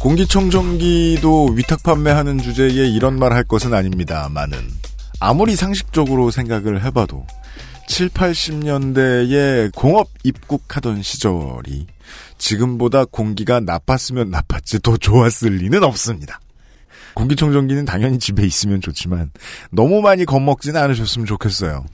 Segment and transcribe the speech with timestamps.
[0.00, 4.58] 공기청정기도 위탁 판매하는 주제에 이런 말 할 것은 아닙니다만은
[5.20, 7.26] 아무리 상식적으로 생각을 해봐도
[7.88, 11.86] 7, 80년대에 공업 입국하던 시절이
[12.38, 16.40] 지금보다 공기가 나빴으면 나빴지 더 좋았을 리는 없습니다.
[17.14, 19.30] 공기청정기는 당연히 집에 있으면 좋지만
[19.70, 21.84] 너무 많이 겁먹지는 않으셨으면 좋겠어요.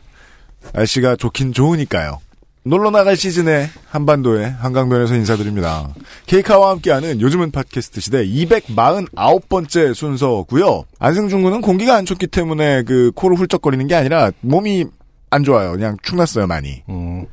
[0.74, 2.20] 날씨가 좋긴 좋으니까요.
[2.67, 5.91] 놀러 나갈 시즌에 한반도의 한강변에서 인사드립니다.
[6.27, 10.85] 케이카와 함께하는 요즘은 팟캐스트 시대 249번째 순서고요.
[10.98, 14.87] 안승준 군은 공기가 안 좋기 때문에 그 코를 훌쩍거리는 게 아니라 몸이
[15.29, 15.73] 안 좋아요.
[15.73, 16.83] 그냥 축났어요 많이.
[16.89, 17.27] 음.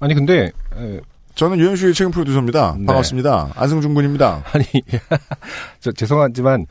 [0.00, 1.00] 아니 근데 에,
[1.36, 2.74] 저는 유현수의 책임 프로듀서입니다.
[2.80, 2.86] 네.
[2.86, 3.52] 반갑습니다.
[3.54, 4.42] 안승준 군입니다.
[4.52, 4.64] 아니
[5.78, 6.66] 저 죄송하지만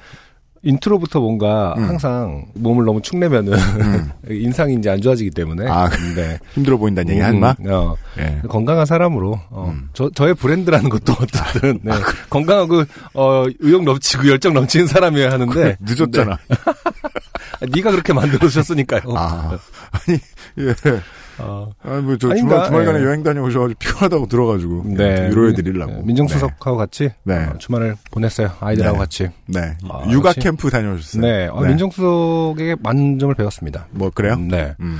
[0.66, 1.88] 인트로부터 뭔가 음.
[1.88, 4.12] 항상 몸을 너무 축내면은 음.
[4.30, 6.40] 인상이 이제 안 좋아지기 때문에 아, 네.
[6.54, 7.56] 힘들어 보인다는 얘기 할마?
[7.60, 8.42] 음, 어, 예.
[8.50, 9.90] 건강한 사람으로 어, 음.
[9.94, 11.92] 저 저의 브랜드라는 것도 어쨌든 네.
[12.30, 16.38] 건강하고 어, 의욕 넘치고 열정 넘치는 사람이어야 하는데 늦었잖아.
[16.50, 17.68] 네.
[17.74, 19.02] 네가 그렇게 만들어 주셨으니까요.
[19.16, 19.58] 아,
[19.92, 20.20] 아니,
[20.60, 20.74] 예.
[21.40, 22.66] 어, 아니, 뭐, 저 아닌가?
[22.66, 23.04] 주말, 주말간에 예.
[23.06, 24.84] 여행 다녀오셔가지고 피곤하다고 들어가지고.
[24.88, 25.30] 네.
[25.30, 25.92] 위로해 드리려고.
[25.94, 27.46] 네, 민정수석하고 같이 네.
[27.46, 28.52] 어, 주말을 보냈어요.
[28.60, 29.00] 아이들하고 네.
[29.00, 29.24] 같이.
[29.48, 29.62] 네.
[29.62, 29.78] 네.
[29.90, 30.40] 아, 육아 역시.
[30.40, 31.22] 캠프 다녀오셨어요.
[31.22, 31.48] 네.
[31.48, 33.88] 어, 민정수석에게 많은 점을 배웠습니다.
[33.92, 34.36] 뭐, 그래요?
[34.38, 34.76] 네.
[34.80, 35.00] 음.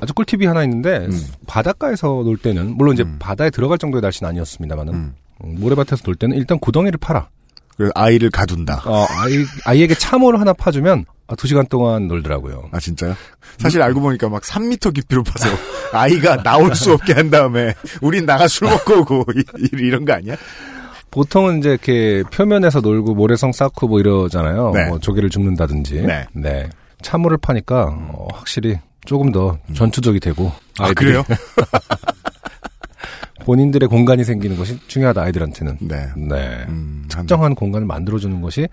[0.00, 1.26] 아주 꿀팁이 하나 있는데 음.
[1.46, 3.16] 바닷가에서 놀 때는 물론 이제 음.
[3.18, 5.14] 바다에 들어갈 정도의 날씨는 아니었습니다만은 음.
[5.44, 7.28] 음, 모래밭에서 놀 때는 일단 구덩이를 팔아.
[7.76, 8.82] 그 아이를 가둔다.
[8.86, 12.68] 어, 아이, 아이에게 참호를 하나 파주면 아, 두 시간 동안 놀더라고요.
[12.72, 13.14] 아, 진짜요?
[13.58, 15.48] 사실 알고 보니까 막 3미터 깊이로 파서
[15.92, 20.12] 아이가 나올 수 없게 한 다음에 우린 나가 술 먹고 오고 이- 이- 이런 거
[20.14, 20.36] 아니야?
[21.10, 24.72] 보통은 이제 이렇게 표면에서 놀고 모래성 쌓고 뭐 이러잖아요.
[24.74, 24.86] 네.
[24.88, 26.06] 뭐 조개를 줍는다든지.
[26.32, 26.68] 네.
[27.02, 30.52] 참호를 파니까 어, 확실히 조금 더 전투적이 되고.
[30.78, 31.24] 아, 그래요?
[33.46, 35.78] 본인들의 공간이 생기는 것이 중요하다 아이들한테는.
[35.82, 36.08] 네.
[36.16, 36.64] 네.
[36.68, 38.66] 음, 한, 특정한 공간을 만들어주는 것이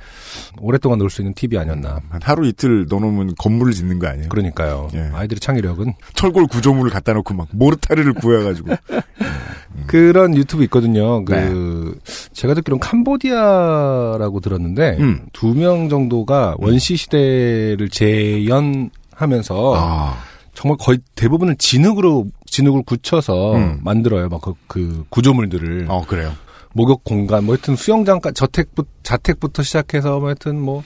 [0.59, 1.99] 오랫동안 놀 수 있는 팁이 아니었나.
[2.09, 4.29] 한 하루 이틀 넣어놓으면 건물을 짓는 거 아니에요?
[4.29, 4.87] 그러니까요.
[4.95, 5.11] 예.
[5.13, 8.73] 아이들의 창의력은 철골 구조물을 갖다 놓고 막 모르타르를 구해가지고.
[9.85, 11.23] 그런 유튜브 있거든요.
[11.23, 11.99] 그
[12.33, 15.25] 제가 듣기로는 캄보디아라고 들었는데 음.
[15.33, 20.17] 두명 정도가 원시 시대를 재현하면서 아,
[20.55, 23.79] 정말 거의 대부분을 진흙으로 진흙을 굳혀서 음.
[23.83, 24.29] 만들어요.
[24.29, 26.31] 막그 그 구조물들을 어, 그래요.
[26.73, 30.83] 목욕 공간, 뭐 하여튼 수영장까지 저택부 자택부터 시작해서 뭐 하여튼 뭐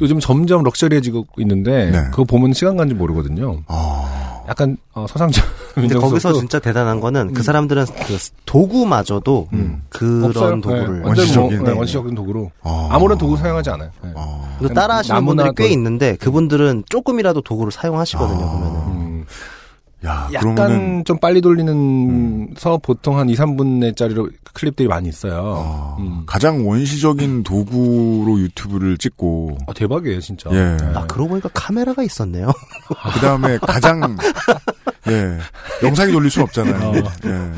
[0.00, 1.92] 요즘 점점 럭셔리해지고 있는데 음.
[1.92, 1.98] 네.
[2.10, 3.62] 그거 보면 시간 가는지 모르거든요.
[3.66, 5.42] 아, 약간 어, 서상자
[5.74, 7.34] 근데 거기서 민정수석도 진짜 대단한 거는 음.
[7.34, 9.82] 그 사람들은 그 도구마저도 음.
[9.88, 10.60] 그런 없어요.
[10.60, 11.58] 도구를 네, 원시적인.
[11.58, 12.88] 뭐, 네, 원시적인 도구로 아.
[12.92, 13.90] 아무런 도구 사용하지 않아요.
[14.02, 14.12] 네.
[14.14, 14.56] 아.
[14.60, 15.78] 그 따라 하시는 나무나 분들이 꽤 돌.
[15.78, 18.50] 있는데 그분들은 조금이라도 도구를 사용하시거든요 아.
[18.52, 19.07] 보면은 음,
[20.06, 25.54] 야, 약간 그러면은, 좀 빨리 돌리는서 보통 한 2, 3분의짜리로 클립들이 많이 있어요.
[25.56, 26.22] 아, 음.
[26.24, 30.50] 가장 원시적인 도구로 유튜브를 찍고, 아, 대박이에요, 진짜.
[30.52, 30.76] 예.
[30.76, 30.76] 네.
[30.94, 32.52] 아 그러고 보니까 카메라가 있었네요
[33.14, 34.16] 그 다음에 가장,
[35.08, 35.38] 예,
[35.82, 36.90] 영상이 돌릴 순 없잖아요.
[36.90, 36.94] 어.
[37.26, 37.52] 예.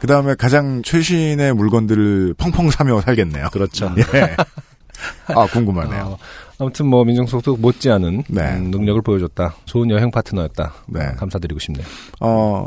[0.00, 3.48] 그 다음에 가장 최신의 물건들을 펑펑 사며 살겠네요.
[3.50, 3.92] 그렇죠.
[4.14, 4.36] 예.
[5.34, 6.02] 아, 궁금하네요.
[6.04, 6.18] 어,
[6.58, 8.56] 아무튼 뭐 민정수석도 못지않은 네.
[8.56, 9.54] 음, 능력을 보여줬다.
[9.64, 10.74] 좋은 여행 파트너였다.
[10.88, 11.00] 네.
[11.06, 11.84] 어, 감사드리고 싶네요.
[12.20, 12.66] 어,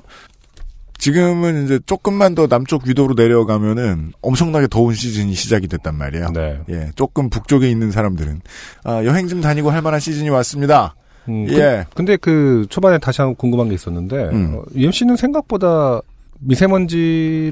[0.97, 6.29] 지금은 이제 조금만 더 남쪽 위도로 내려가면은 엄청나게 더운 시즌이 시작이 됐단 말이에요.
[6.31, 6.59] 네.
[6.69, 8.41] 예, 조금 북쪽에 있는 사람들은
[8.84, 10.96] 아, 여행 좀 다니고 할 만한 시즌이 왔습니다.
[11.28, 11.85] 음, 예.
[11.90, 14.55] 그, 근데 그 초반에 다시 한번 궁금한 게 있었는데 음.
[14.55, 16.02] 어, UMC는 생각보다
[16.40, 17.52] 미세먼지에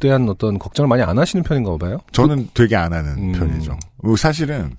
[0.00, 1.98] 대한 어떤 걱정을 많이 안 하시는 편인가 봐요.
[2.12, 3.32] 저는 되게 안 하는 음.
[3.32, 3.78] 편이죠.
[4.02, 4.72] 뭐 사실은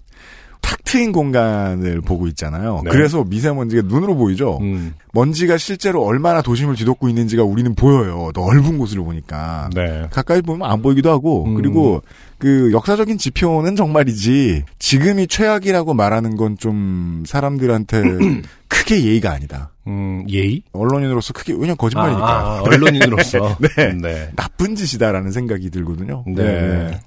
[0.67, 2.81] 탁 트인 공간을 보고 있잖아요.
[2.83, 2.89] 네.
[2.91, 4.57] 그래서 미세먼지가 눈으로 보이죠.
[4.59, 8.31] 음, 먼지가 실제로 얼마나 도심을 뒤덮고 있는지가 우리는 보여요.
[8.35, 9.69] 넓은 곳을 보니까.
[9.73, 10.07] 네.
[10.11, 11.55] 가까이 보면 안 보이기도 하고 음.
[11.55, 12.01] 그리고
[12.39, 18.01] 그 역사적인 지표는 정말이지 지금이 최악이라고 말하는 건 좀 사람들한테
[18.67, 19.71] 크게 예의가 아니다.
[19.87, 20.63] 음, 예의?
[20.73, 23.57] 언론인으로서 크게 왜냐 면 거짓말이니까 아, 아, 언론인으로서.
[23.77, 23.93] 네.
[23.93, 24.31] 네.
[24.35, 26.23] 나쁜 짓이다라는 생각이 들거든요.
[26.27, 26.99] 네.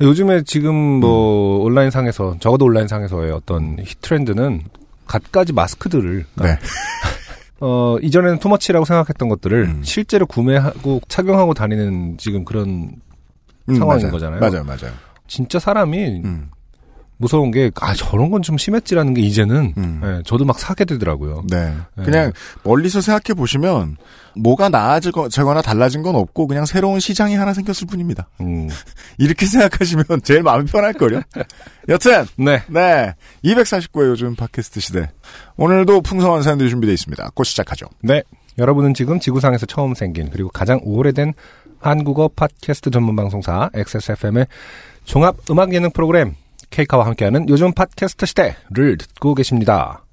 [0.00, 4.62] 요즘에 지금 뭐 온라인 상에서 적어도 온라인 상에서의 어떤 히트 트렌드는
[5.06, 6.58] 갖가지 마스크들을 네.
[7.60, 9.80] 어 이전에는 투머치라고 생각했던 것들을 음.
[9.84, 12.92] 실제로 구매하고 착용하고 다니는 지금 그런
[13.68, 14.12] 음, 상황인 맞아요.
[14.12, 14.40] 거잖아요.
[14.40, 14.92] 맞아요, 맞아요.
[15.28, 16.50] 진짜 사람이 음.
[17.18, 20.00] 무서운 게, 아, 저런 건 좀 심했지라는 게 이제는, 음.
[20.02, 21.44] 예, 저도 막 사게 되더라고요.
[21.48, 21.72] 네.
[21.96, 22.02] 네.
[22.04, 22.32] 그냥
[22.64, 23.96] 멀리서 생각해 보시면
[24.34, 28.28] 뭐가 나아지거나 달라진 건 없고 그냥 새로운 시장이 하나 생겼을 뿐입니다.
[28.40, 28.68] 음,
[29.18, 31.20] 이렇게 생각하시면 제일 마음이 편할 거요.
[31.88, 32.62] 여튼 네.
[32.68, 35.08] 네 249회 요즘 팟캐스트 시대
[35.56, 37.30] 오늘도 풍성한 사연들이 준비되어 있습니다.
[37.34, 37.86] 곧 시작하죠.
[38.02, 38.24] 네.
[38.58, 41.32] 여러분은 지금 지구상에서 처음 생긴, 그리고 가장 오래된
[41.82, 44.46] 한국어 팟캐스트 전문 방송사 XSFM의
[45.04, 46.36] 종합 음악 예능 프로그램
[46.70, 50.04] 케이카와 함께하는 요즘 팟캐스트 시대를 듣고 계십니다.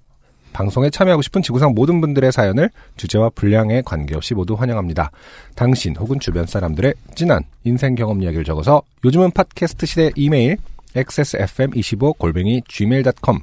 [0.51, 5.12] 방송에 참여하고 싶은 지구상 모든 분들의 사연을 주제와 분량에 관계없이 모두 환영합니다.
[5.56, 10.57] 당신 혹은 주변 사람들의 진한 인생 경험 이야기를 적어서 요즘은 팟캐스트 시대 이메일
[10.95, 13.42] xsfm25 골뱅이 gmail.com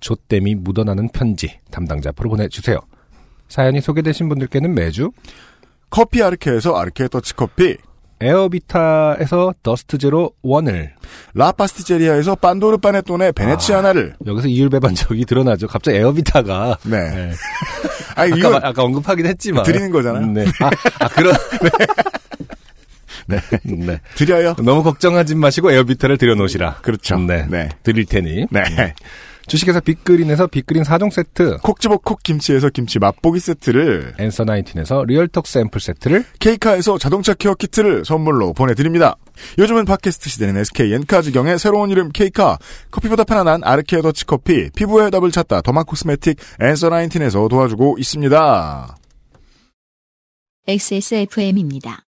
[0.00, 2.80] 조땜이 묻어나는 편지 담당자 앞으로 보내주세요.
[3.46, 5.12] 사연이 소개되신 분들께는 매주
[5.90, 7.78] 커피 아르케에서 아르케 더치커피
[8.20, 10.92] 에어비타에서 더스트 제로 원을
[11.34, 15.68] 라파스티제리아에서 빤도르 파네톤의 베네치아나를 여기서 이율 배반적이 드러나죠.
[15.68, 17.10] 갑자기 에어비타가 네.
[17.10, 17.32] 네.
[18.16, 20.26] 아니 아까, 이거 아까 언급하긴 했지만 드리는 거잖아요.
[20.26, 20.44] 네.
[20.60, 21.34] 아, 아 그런
[23.26, 23.38] 네.
[23.62, 24.00] 네.
[24.16, 24.54] 드려요.
[24.54, 26.78] 너무 걱정하지 마시고 에어비타를 들여놓으시라.
[26.82, 27.18] 그렇죠.
[27.18, 27.46] 네.
[27.48, 27.68] 네.
[27.82, 28.46] 드릴 테니.
[28.50, 28.94] 네.
[29.48, 31.58] 주식회사 빅그린에서 빅그린 4종 세트.
[31.62, 37.54] 콕 집어 콕 김치에서 김치 맛보기 세트를 앤서 나인틴에서 리얼톡 샘플 세트를 케이카에서 자동차 care
[37.54, 39.16] kit를 선물로 보내드립니다.
[39.58, 42.58] 요즘은 팟캐스트 시대는 SKN 카지경의 새로운 이름 케이카,
[42.90, 48.96] 커피보다 편안한 아르케 더치커피, 피부의 답을 찾다 derma cosmetic 앤서 나인틴에서 도와주고 있습니다.
[50.66, 52.02] XSFM입니다.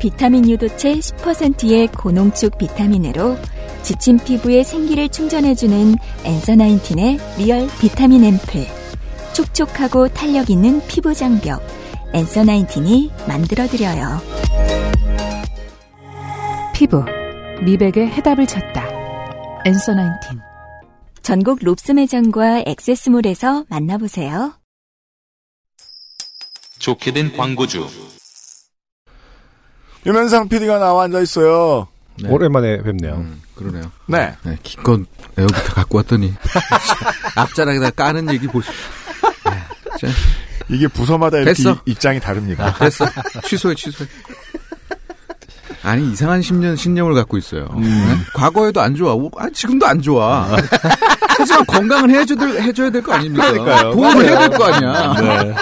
[0.00, 3.36] 비타민 유도체 10%의 고농축 비타민으로
[3.82, 8.66] 지친 피부에 생기를 충전해주는 앤서 나인틴의 리얼 비타민 앰플.
[9.34, 11.60] 촉촉하고 탄력 있는 피부 장벽.
[12.14, 14.20] 앤서 나인틴이 만들어드려요.
[16.74, 17.04] 피부,
[17.64, 18.84] 미백의 해답을 찾다.
[19.64, 20.40] 앤서 나인틴.
[21.22, 24.54] 전국 롭스 매장과 액세스몰에서 만나보세요.
[26.78, 27.86] 좋게 된 광고주.
[30.04, 31.91] 유면상 PD가 나와 앉아 있어요.
[32.20, 32.28] 네.
[32.28, 33.14] 오랜만에 뵙네요.
[33.14, 33.90] 음, 그러네요.
[34.06, 34.34] 네.
[34.42, 35.00] 네, 기껏
[35.38, 36.32] 에어부터 갖고 왔더니
[37.36, 38.72] 앞자락에다 까는 얘기 보시오.
[40.02, 40.08] 네.
[40.68, 41.78] 이게 부서마다 이렇게 됐어.
[41.86, 42.74] 입장이 다릅니다.
[42.78, 43.06] 됐어.
[43.44, 44.08] 취소해, 취소해.
[45.84, 47.68] 아니, 이상한 10년, 신념을 갖고 있어요.
[47.76, 47.88] 네?
[48.34, 49.14] 과거에도 안 좋아.
[49.14, 50.48] 오, 아, 지금도 안 좋아.
[51.36, 53.50] 하지만 건강은 해줘야, 될 거 아닙니까?
[53.50, 53.90] 그러니까요.
[53.92, 55.14] 보호를 해야 될 거 아니야.
[55.42, 55.54] 네.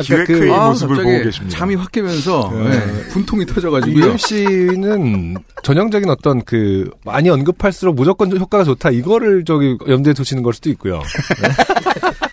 [0.00, 1.58] 기획 그- 회의 아, 모습을 갑자기 보고 계십니다.
[1.58, 2.68] 잠이 확 깨면서 네.
[2.70, 4.04] 네, 분통이 터져가지고요.
[4.06, 10.70] UMC는 전형적인 어떤 그 많이 언급할수록 무조건 효과가 좋다 이거를 저기 염두에 두시는 걸 수도
[10.70, 11.02] 있고요.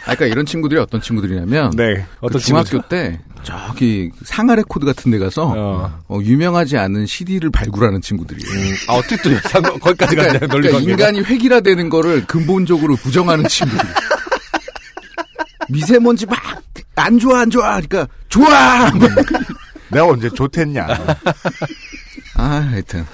[0.06, 2.06] 아, 그러니까 이런 친구들이 어떤 친구들이냐면 네.
[2.32, 6.00] 그 중학교 때 저기 상하 레코드 같은 데 가서 어.
[6.08, 8.76] 어, 유명하지 않은 CD를 발굴하는 친구들이에요.
[8.88, 10.92] 아 어떻게 또 상관 거기까지 그러니까, 논리 그러니까 관계가.
[11.10, 13.86] 인간이 획일화되는 거를 근본적으로 부정하는 친구들.
[15.70, 16.38] 미세먼지 막
[17.00, 18.92] 안 좋아 안 좋아 그러니까 좋아.
[19.90, 20.88] 내가 언제 좋댔냐.
[22.36, 23.06] 아 하여튼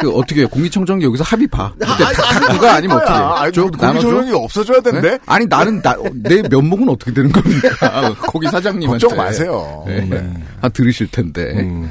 [0.00, 0.48] 그 어떻게 해요?
[0.48, 1.72] 공기청정기 여기서 합의 봐.
[1.78, 3.34] 근데 누가 아니면 어떻게 해요?
[3.34, 4.00] 아니, 나눠줘?
[4.00, 5.10] 조정이 없어져야 된대?
[5.10, 5.18] 네?
[5.26, 8.14] 아니 나는 나, 내 면목은 어떻게 되는 겁니까?
[8.28, 9.84] 거기 사장님한테 걱정 마세요.
[9.86, 10.00] 네.
[10.08, 10.32] 네.
[10.62, 11.52] 아 들으실 텐데.
[11.60, 11.90] 음,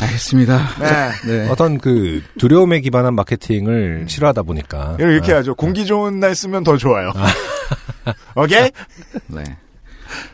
[0.00, 0.68] 알겠습니다.
[0.80, 1.10] 네.
[1.26, 1.48] 네.
[1.48, 5.54] 어떤 그 두려움에 기반한 마케팅을 싫어하다 보니까 이렇게 하죠.
[5.54, 7.12] 공기 좋은 날 쓰면 더 좋아요.
[8.34, 8.68] 오케이?
[9.28, 9.44] 네.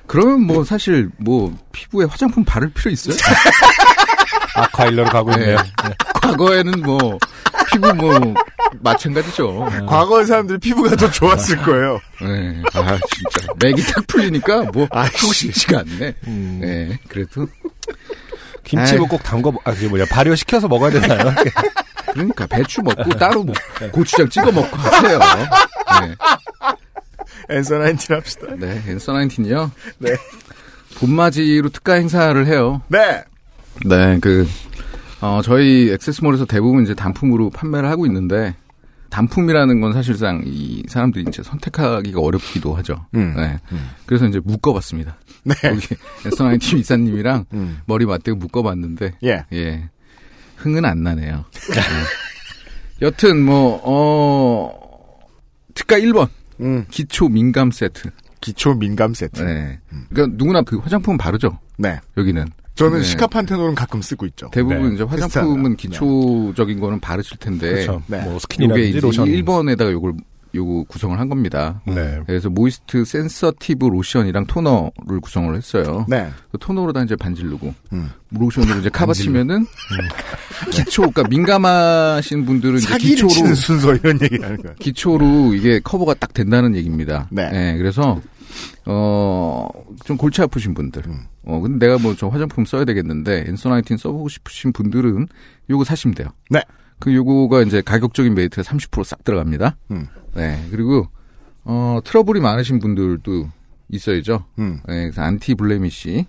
[0.06, 3.16] 그러면 뭐 사실 뭐 피부에 화장품 바를 필요 있어요?
[4.56, 5.56] 아카 일러로 가고 있네요.
[5.56, 5.94] 네.
[6.20, 7.18] 과거에는 뭐
[7.70, 8.34] 피부 뭐
[8.80, 9.68] 마찬가지죠.
[9.86, 12.00] 과거의 사람들이 피부가 더 좋았을 거예요.
[12.20, 12.62] 네.
[12.74, 16.14] 아 진짜 맥이 딱 풀리니까 뭐 하고 싶지가 않네.
[16.26, 16.98] 음, 네.
[17.08, 17.46] 그래도
[18.64, 18.98] 김치 아이.
[18.98, 21.32] 뭐꼭 담궈 아 그게 뭐냐 발효 시켜서 먹어야 되나요?
[22.12, 23.54] 그러니까 배추 먹고 따로 뭐
[23.92, 25.18] 고추장 찍어 먹고 하세요.
[26.00, 26.14] 네.
[27.48, 28.46] 앤서 나인틴 합시다.
[28.58, 28.82] 네.
[28.86, 29.70] 엔서 나인틴이요.
[29.98, 30.10] 네.
[30.96, 32.82] 봄맞이로 특가 행사를 해요.
[32.88, 33.22] 네.
[33.86, 34.46] 네, 그,
[35.20, 38.54] 어, 저희 액세스몰에서 대부분 이제 단품으로 판매를 하고 있는데,
[39.10, 43.06] 단품이라는 건 사실상 이 사람들이 이제 선택하기가 어렵기도 하죠.
[43.14, 43.34] 음.
[43.36, 43.58] 네.
[44.06, 45.16] 그래서 이제 묶어봤습니다.
[45.44, 45.54] 네.
[45.62, 45.96] 거기
[46.26, 47.80] 에스나이팀 이사님이랑 음.
[47.86, 49.44] 머리 맞대고 묶어봤는데, 예.
[49.52, 49.88] 예.
[50.56, 51.44] 흥은 안 나네요.
[51.74, 51.80] 네.
[53.02, 55.18] 여튼, 뭐, 어,
[55.74, 56.28] 특가 1번.
[56.60, 56.86] 음.
[56.90, 58.10] 기초 민감 세트.
[58.40, 59.42] 기초 민감 세트.
[59.42, 59.54] 네.
[59.54, 59.78] 네.
[60.10, 61.58] 그러니까 누구나 그 화장품 바르죠.
[62.16, 62.46] 여기는.
[62.74, 63.04] 저는 네.
[63.04, 64.48] 시카판테놀은 가끔 쓰고 있죠.
[64.52, 64.94] 대부분 네.
[64.94, 66.00] 이제 화장품은 비슷하네요.
[66.46, 68.02] 기초적인 거는 바르실 텐데 그렇죠.
[68.06, 68.22] 네.
[68.22, 69.26] 뭐 요게 스킨이라든지 이제 로션.
[69.28, 70.14] 1번에다가 요걸
[70.54, 71.80] 요거 구성을 한 겁니다.
[71.86, 72.20] 네.
[72.26, 76.06] 그래서 moist sensitive 로션이랑 토너를 구성을 했어요.
[76.08, 76.28] 네.
[76.50, 78.10] 그 토너로다 이제 반지르고 음.
[78.30, 79.66] 로션으로 이제 카바 치면은
[80.72, 84.74] 기초, 그러니까 민감하신 분들은 이제 기초로 순서 이런 얘기 하는 거야.
[84.78, 87.28] 기초로 이게 커버가 딱 된다는 얘기입니다.
[87.30, 87.76] 네.
[87.76, 88.20] 그래서
[88.86, 89.68] 어
[90.04, 91.02] 좀 골치 아프신 분들.
[91.06, 91.20] 음.
[91.44, 95.28] 어 근데 내가 뭐 저 화장품 써야 되겠는데 Answer Nineteen 써보고 싶으신 분들은
[95.68, 96.28] 요거 사시면 돼요.
[96.48, 96.62] 네.
[97.00, 99.76] 그 요거가 이제 가격적인 메리트가 30%싹 들어갑니다.
[99.90, 100.06] 음.
[100.34, 100.64] 네.
[100.70, 101.08] 그리고
[101.64, 103.50] 어 트러블이 많으신 분들도
[103.88, 104.44] 있어야죠.
[104.58, 104.80] 음.
[104.86, 106.26] 네, 그래서 anti blemish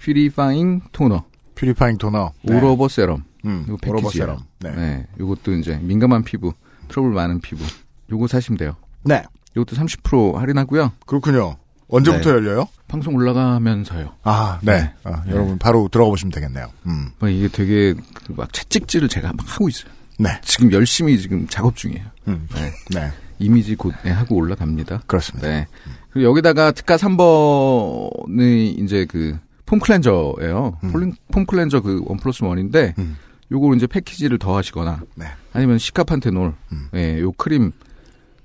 [0.00, 1.24] purifying 토너,
[1.54, 2.32] purifying 토너.
[2.42, 2.56] 네.
[2.56, 3.24] all over 세럼.
[3.44, 3.64] 음.
[3.68, 4.10] 이거 패키지예요.
[4.10, 4.38] 세럼.
[4.60, 4.70] 네.
[4.74, 5.06] 네.
[5.20, 6.52] 요것도 이제 민감한 피부,
[6.88, 7.64] 트러블 많은 피부.
[8.10, 8.76] 요거 사시면 돼요.
[9.02, 9.22] 네.
[9.56, 10.92] 요것도 30% 할인하고요.
[11.06, 11.56] 그렇군요.
[11.88, 12.36] 언제부터 네.
[12.36, 12.66] 열려요?
[12.88, 14.14] 방송 올라가면서요.
[14.22, 14.80] 아, 네.
[14.80, 14.92] 네.
[15.04, 16.66] 아, 여러분 바로 들어가 보시면 되겠네요.
[16.86, 17.10] 음.
[17.18, 17.94] 뭐 이게 되게
[18.26, 19.92] 그막 채찍질을 제가 막 하고 있어요.
[20.18, 20.30] 네.
[20.42, 22.04] 지금 열심히 지금 작업 중이에요.
[22.28, 22.48] 음.
[22.54, 22.72] 네.
[22.90, 23.10] 네.
[23.38, 25.02] 이미지 곧 네, 하고 올라갑니다.
[25.06, 25.48] 그렇습니다.
[25.48, 25.66] 네.
[26.10, 30.78] 그리고 여기다가 특가 3번이 이제 그 폼 클렌저예요.
[30.84, 31.12] 음.
[31.32, 33.16] 폼 클렌저 그 one plus one인데 음.
[33.50, 35.26] 요걸 이제 패키지를 더 하시거나 네.
[35.52, 36.88] 아니면 시카판테놀 음.
[36.94, 37.72] 예, 요 크림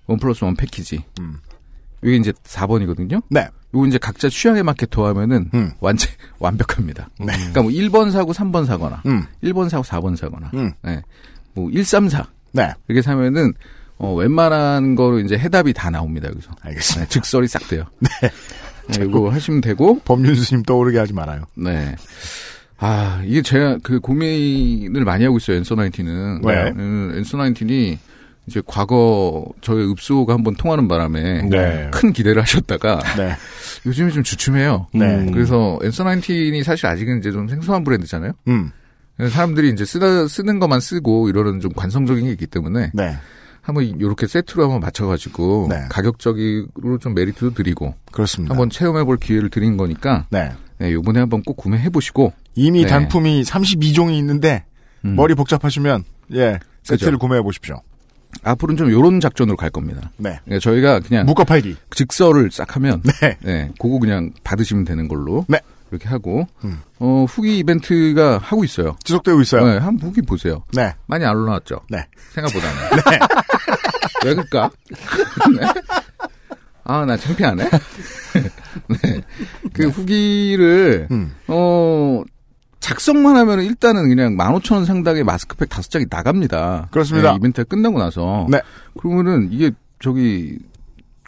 [0.08, 1.04] one plus one 패키지.
[1.20, 1.40] 음.
[2.04, 3.22] 이게 이제 4번이거든요.
[3.30, 3.48] 네.
[3.74, 5.72] 요거 이제 각자 취향에 맞게 더하면은 음.
[5.80, 6.10] 완전
[6.40, 7.10] 완벽합니다.
[7.20, 7.34] 네.
[7.34, 9.26] 그러니까 뭐 1번 사고 3번 사거나 음.
[9.44, 10.72] 1번 사고 4번 사거나 음.
[10.88, 11.04] 예.
[11.54, 12.74] 뭐 1, 3, 4 네.
[12.88, 13.54] 이렇게 사면은
[13.98, 16.52] 어 웬만한 거로 이제 해답이 다 나옵니다, 여기서.
[16.62, 17.06] 알겠습니다.
[17.06, 17.84] 네, 즉설이 싹 돼요.
[18.00, 19.06] 네.
[19.06, 21.44] 이거 하시면 되고 법륜스님 떠오르게 하지 말아요.
[21.56, 21.96] 네.
[22.78, 26.42] 아, 이게 제가 그 고민을 많이 하고 있어요, 엔서 나인틴은.
[26.46, 26.72] 왜?
[26.78, 28.00] 음, 엔서 나인틴이
[28.48, 31.92] 이제 과거 저의 읍소가 한번 통하는 바람에 네.
[31.92, 33.34] 큰 기대를 하셨다가 네.
[33.86, 34.88] 요즘에 좀 주춤해요.
[34.94, 35.06] 네.
[35.06, 35.32] 음.
[35.32, 38.32] 그래서 엔서 나인틴이 사실 아직은 이제 좀 생소한 브랜드잖아요.
[38.48, 38.72] 음.
[39.28, 43.18] 사람들이 이제 쓰다, 쓰는 것만 쓰고 이러는 좀 관성적인 게 있기 때문에 네.
[43.62, 45.86] 한번 이렇게 세트로 한번 맞춰가지고 네.
[45.90, 48.54] 가격적으로 좀 메리트도 드리고 그렇습니다.
[48.54, 50.52] 한번 체험해볼 기회를 드린 거니까 네.
[50.78, 52.88] 네, 요번에 한번 꼭 구매해보시고 이미 네.
[52.88, 54.64] 단품이 32종이 있는데
[55.04, 55.16] 음.
[55.16, 57.20] 머리 복잡하시면 예 세트를 그죠.
[57.20, 57.82] 구매해 보십시오.
[58.44, 60.12] 앞으로는 좀 요런 작전으로 갈 겁니다.
[60.18, 60.40] 네.
[60.46, 61.76] 그러니까 저희가 그냥 묶어 팔기.
[61.92, 63.38] 직설을 싹 하면 네.
[63.42, 65.60] 네, 그거 그냥 받으시면 되는 걸로 네.
[65.92, 66.82] 이렇게 하고 음.
[67.00, 68.96] 어, 후기 이벤트가 하고 있어요.
[69.04, 69.66] 지속되고 있어요.
[69.66, 70.64] 네, 한번 후기 보세요.
[70.74, 70.94] 네.
[71.08, 71.82] 많이 안 올라왔죠?
[71.90, 72.06] 네.
[72.32, 72.76] 생각보다는.
[74.26, 74.70] 왜 그럴까?
[75.60, 75.68] 네.
[76.84, 77.70] 아, 나 창피하네.
[77.70, 79.22] 네.
[79.74, 81.36] 그 후기를, 음.
[81.48, 82.24] 어,
[82.80, 86.88] 작성만 하면 일단은 그냥 15,000원 상당의 마스크팩 다섯 장이 나갑니다.
[86.92, 87.32] 그렇습니다.
[87.32, 88.48] 네, 이벤트가 끝나고 나서.
[88.50, 88.60] 네.
[89.00, 90.58] 그러면은 이게 저기,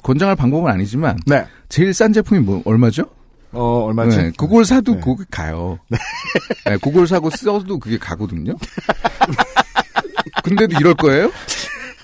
[0.01, 1.45] 권장할 방법은 아니지만, 네.
[1.69, 3.03] 제일 싼 제품이 뭐, 얼마죠?
[3.53, 4.17] 어 얼마지?
[4.17, 5.01] 네, 그걸 사도 네.
[5.01, 5.77] 그게 가요.
[5.89, 5.97] 네.
[6.81, 8.53] 그걸 사고 써도 그게 가거든요.
[10.43, 11.31] 근데도 이럴 거예요?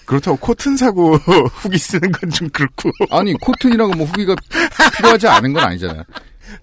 [0.06, 1.16] 그렇다고 코튼 사고
[1.62, 4.36] 후기 쓰는 건 좀 그렇고 아니 코튼이라고 뭐 후기가
[4.98, 6.04] 필요하지 않은 건 아니잖아요.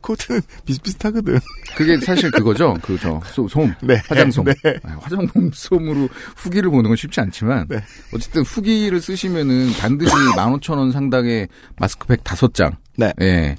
[0.00, 1.38] 코튼 비슷비슷하거든.
[1.76, 2.74] 그게 사실 그거죠.
[2.82, 4.00] 그저 솜 네.
[4.08, 4.54] 화장솜 네.
[4.82, 7.82] 아, 화장품 솜으로 후기를 보는 건 쉽지 않지만 네.
[8.14, 11.48] 어쨌든 후기를 쓰시면은 반드시 15,000원 상당의
[11.78, 12.76] 마스크팩 다섯 장.
[12.96, 13.12] 네.
[13.20, 13.56] 예.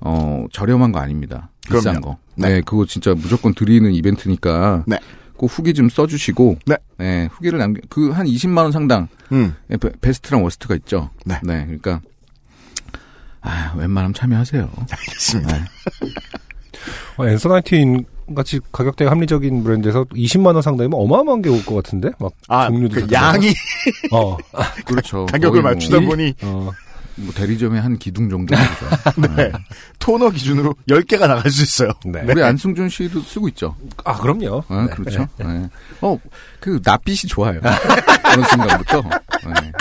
[0.00, 1.50] 어 저렴한 거 아닙니다.
[1.66, 2.00] 비싼 그럼요.
[2.00, 2.18] 거.
[2.36, 2.48] 네.
[2.48, 2.60] 네.
[2.60, 4.84] 그거 진짜 무조건 드리는 이벤트니까.
[4.86, 4.98] 네.
[5.36, 6.58] 꼭 후기 좀 써주시고.
[6.98, 7.28] 네.
[7.32, 9.54] 후기를 남겨 그 한 20만 원 상당 음.
[9.70, 11.10] 예, 베- 베스트랑 worst가 있죠.
[11.24, 11.38] 네.
[11.42, 12.00] 그러니까
[13.40, 14.68] 아, 웬만하면 참여하세요.
[14.90, 15.52] 알겠습니다.
[15.58, 15.64] 네.
[17.18, 18.04] 어, Answer 19
[18.34, 22.94] 같이 가격대가 합리적인 브랜드에서 20만 원 상당이면 어마어마한 게 올 것 같은데 막 아, 종류도
[23.00, 23.48] 그다 양이
[24.12, 24.36] 어,
[24.84, 25.24] 그렇죠.
[25.26, 26.70] 가격을 뭐 맞추다 일- 보니 어.
[27.18, 29.26] 뭐 대리점의 한 기둥 정도 되죠.
[29.36, 29.52] 네.
[29.98, 31.92] 토너 기준으로 10개가 나갈 수 있어요.
[32.04, 32.22] 네.
[32.26, 33.76] 우리 안승준 씨도 쓰고 있죠.
[34.04, 34.64] 아 그럼요.
[34.68, 35.26] 아, 그렇죠.
[35.38, 35.68] 네.
[36.00, 36.18] 어,
[36.60, 37.60] 그 낯빛이 좋아요.
[38.24, 39.02] 어느 순간부터.
[39.02, 39.72] 네.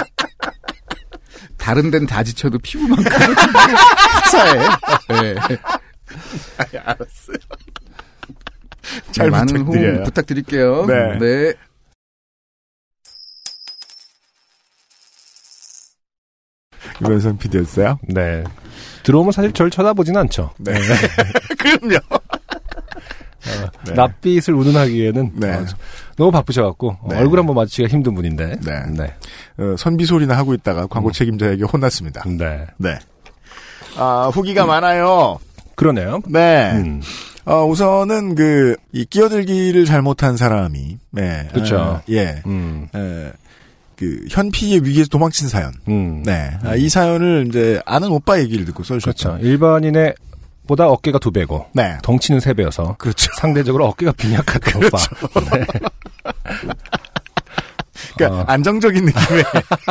[1.57, 3.05] 다른 데는 다 지쳐도 피부만큼
[4.23, 4.59] 화사해.
[5.09, 5.35] 네.
[6.83, 7.37] 알았어요.
[9.11, 9.93] 잘 네, 많은 부탁드려요.
[9.95, 10.85] 호응 부탁드릴게요.
[11.19, 11.53] 네.
[17.01, 17.99] 유현상 PD였어요?
[18.03, 18.43] 네.
[19.03, 20.51] 들어오면 사실 절 쳐다보진 않죠.
[20.57, 20.73] 네.
[21.57, 21.99] 그럼요.
[23.87, 23.93] 네.
[23.93, 25.53] 낯빛을 운운하기에는 네.
[25.53, 25.65] 어,
[26.17, 27.17] 너무 바쁘셔갖고 어, 네.
[27.17, 28.57] 얼굴 한번 마주치기가 힘든 분인데.
[28.65, 28.83] 네.
[28.91, 29.13] 네.
[29.57, 32.23] 어, 선비 소리나 하고 있다가 광고 책임자에게 혼났습니다.
[32.27, 32.65] 네.
[32.77, 32.99] 네.
[33.95, 35.39] 아, 후기가 많아요.
[35.75, 36.21] 그러네요.
[36.27, 36.71] 네.
[36.73, 37.01] 음.
[37.45, 41.47] 어, 우선은 그, 이 끼어들기를 잘못한 사람이, 네.
[41.53, 41.77] 그쵸.
[41.77, 42.41] 어, 예.
[42.45, 42.89] 음.
[42.93, 43.31] 에,
[43.97, 45.73] 그, 현피의 위기에서 도망친 사연.
[45.87, 46.23] 음.
[46.23, 46.51] 네.
[46.63, 49.29] 아, 이 사연을 이제 아는 오빠 얘기를 듣고 써주셨죠.
[49.29, 49.45] 그렇죠.
[49.45, 50.13] 일반인의
[50.67, 51.97] 보다 어깨가 두 배고 네.
[52.03, 53.31] 덩치는 세 배여서 그렇죠.
[53.39, 54.97] 상대적으로 어깨가 빈약한 오빠.
[55.51, 55.65] 네.
[58.15, 58.45] 그러니까 어.
[58.47, 59.43] 안정적인 느낌의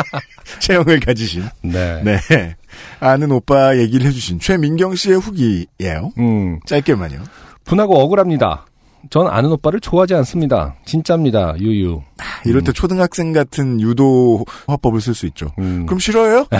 [0.60, 2.02] 체형을 가지신 네.
[2.04, 2.56] 네
[3.00, 6.12] 아는 오빠 얘기를 해주신 최민경 씨의 후기예요.
[6.18, 7.22] 음, 짧게만요.
[7.64, 8.66] 분하고 억울합니다.
[9.10, 10.74] 전 아는 오빠를 좋아하지 않습니다.
[10.84, 11.54] 진짜입니다.
[11.58, 12.02] 유유.
[12.44, 15.52] 이럴 때 초등학생 같은 유도 화법을 쓸 수 있죠.
[15.58, 15.86] 음.
[15.86, 16.46] 그럼 싫어요?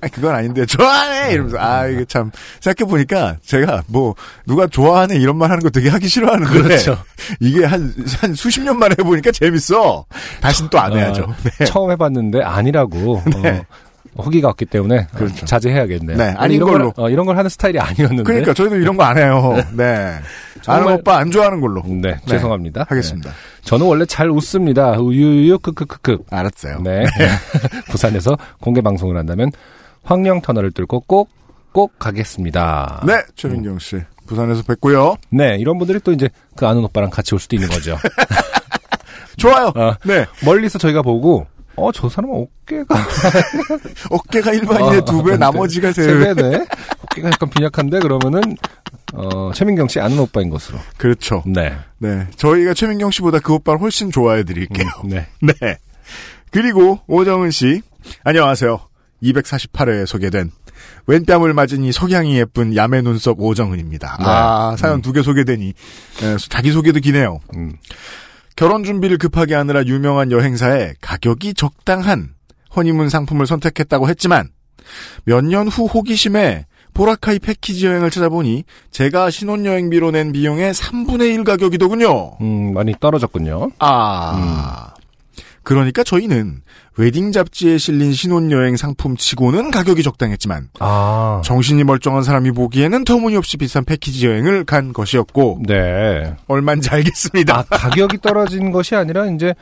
[0.00, 4.14] 아니, 그건 아닌데 좋아해 이러면서 아 이게 참 생각해 보니까 제가 뭐
[4.46, 6.96] 누가 좋아하네 이런 말 하는 거 되게 하기 싫어하는데 그렇죠.
[7.40, 10.06] 이게 한 한 수십 년 만에 해보니까 재밌어.
[10.40, 11.24] 다신 또 안 해야죠.
[11.24, 11.64] 어, 네.
[11.66, 13.58] 처음 해봤는데 아니라고 네.
[13.58, 13.62] 어,
[14.16, 15.46] 후기가 없기 때문에 어, 그렇죠.
[15.46, 16.16] 자제해야겠네요.
[16.16, 16.92] 네, 아닌 이런 걸로.
[16.92, 18.22] 걸, 어, 이런 걸 하는 스타일이 아니었는데.
[18.24, 19.56] 그러니까 저희도 이런 거 안 해요.
[19.76, 19.84] 네.
[19.84, 22.86] 아는 정말- 오빠 안 좋아하는 걸로 네, 죄송합니다.
[22.88, 23.30] 하겠습니다.
[23.30, 23.36] 네.
[23.62, 24.98] 저는 원래 잘 웃습니다.
[24.98, 26.18] 우유유 크크크크.
[26.30, 26.80] 알았어요.
[26.82, 27.04] 네.
[27.90, 29.50] 부산에서 공개 방송을 한다면
[30.02, 31.30] 황령 터널을 뚫고 꼭
[31.72, 33.04] 꼭 가겠습니다.
[33.06, 35.14] 네, 최민경 씨 부산에서 뵙고요.
[35.30, 37.96] 네, 이런 분들이 또 이제 그 아는 오빠랑 같이 올 수도 있는 거죠.
[39.38, 39.72] 좋아요.
[39.76, 41.46] 어, 네, 멀리서 저희가 보고
[41.76, 42.94] 어, 저 사람 어깨가
[44.10, 45.36] 어깨가 일반인의 어, 두 배, 네.
[45.38, 46.34] 나머지가 세세 배.
[46.34, 46.66] 배네.
[47.04, 48.56] 어깨가 약간 빈약한데 그러면은
[49.14, 50.78] 어, 최민경 씨 아는 오빠인 것으로.
[50.96, 51.42] 그렇죠.
[51.46, 51.76] 네.
[51.98, 54.88] 네, 저희가 최민경 씨보다 그 오빠를 훨씬 좋아해 드릴게요.
[55.04, 55.26] 네.
[55.40, 55.78] 네.
[56.50, 57.82] 그리고 오정은 씨,
[58.24, 58.80] 안녕하세요.
[59.22, 60.50] 248회에 소개된
[61.06, 64.16] 왼뺨을 맞은 이 석양이 예쁜 야매 눈썹 오정은입니다.
[64.18, 64.24] 네.
[64.26, 67.40] 아, 사연 두개 소개되니 에, 자기 소개도 기네요.
[67.54, 67.74] 음.
[68.60, 72.34] 결혼 준비를 급하게 하느라 유명한 여행사에 가격이 적당한
[72.76, 74.50] 허니문 상품을 선택했다고 했지만
[75.24, 82.32] 몇 년 후 호기심에 보라카이 패키지 여행을 찾아보니 제가 신혼여행비로 낸 비용의 3분의 1 가격이더군요.
[82.42, 83.70] 음, 많이 떨어졌군요.
[83.78, 84.92] 아.
[85.62, 86.60] 그러니까 저희는
[87.00, 91.40] 웨딩 잡지에 실린 신혼여행 상품 치고는 가격이 적당했지만 아.
[91.42, 96.36] 정신이 멀쩡한 사람이 보기에는 터무니없이 비싼 패키지 여행을 간 것이었고 네.
[96.46, 97.58] 얼마인지 알겠습니다.
[97.58, 99.54] 아, 가격이 떨어진 것이 아니라 이제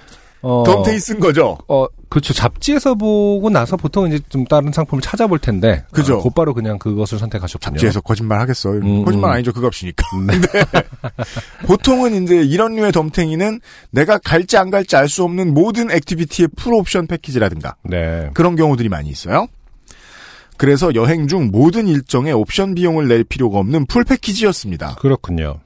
[0.42, 1.58] 어 덤테이 쓴 거죠.
[1.68, 2.32] 어, 그렇죠.
[2.32, 5.84] 잡지에서 보고 나서 보통 이제 좀 다른 상품을 찾아볼 텐데.
[5.92, 6.16] 그죠.
[6.16, 7.76] 아, 곧바로 그냥 그것을 선택하셨군요.
[7.76, 8.74] 잡지에서 거짓말 하겠어요.
[8.80, 9.34] 음, 거짓말 음.
[9.34, 9.52] 아니죠.
[9.52, 10.04] 그 값이니까.
[10.26, 10.82] 네.
[11.66, 16.74] 보통은 이제 이런 류의 덤탱이는 내가 갈지 안 갈지 알 수 없는 모든 activity의 풀
[16.74, 18.28] 옵션 패키지라든가 네.
[18.34, 19.46] 그런 경우들이 많이 있어요.
[20.58, 24.96] 그래서 여행 중 모든 일정에 옵션 비용을 낼 필요가 없는 풀 패키지였습니다.
[24.96, 25.60] 그렇군요.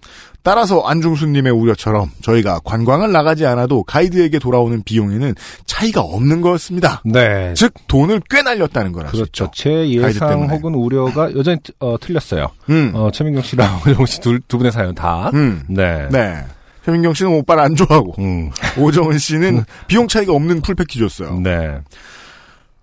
[0.45, 5.35] 따라서 안중수님의 우려처럼 저희가 관광을 나가지 않아도 가이드에게 돌아오는 비용에는
[5.67, 7.03] 차이가 없는 거였습니다.
[7.05, 7.55] 네.
[7.55, 9.13] 즉 돈을 꽤 날렸다는 거라서.
[9.13, 9.51] 그렇죠.
[9.55, 10.51] 제 예상.
[10.51, 12.49] 혹은 우려가 여전히 어, 틀렸어요.
[12.71, 15.31] 음, 어, 최민경 씨랑 오정우 씨 두, 두 분의 사연 다.
[15.33, 16.09] 음, 네.
[16.11, 16.45] 네.
[16.85, 18.51] 최민경 씨는 오빠를 안 좋아하고 음.
[18.77, 21.39] 오정은 씨는 비용 차이가 없는 풀 패키지였어요.
[21.39, 21.79] 네.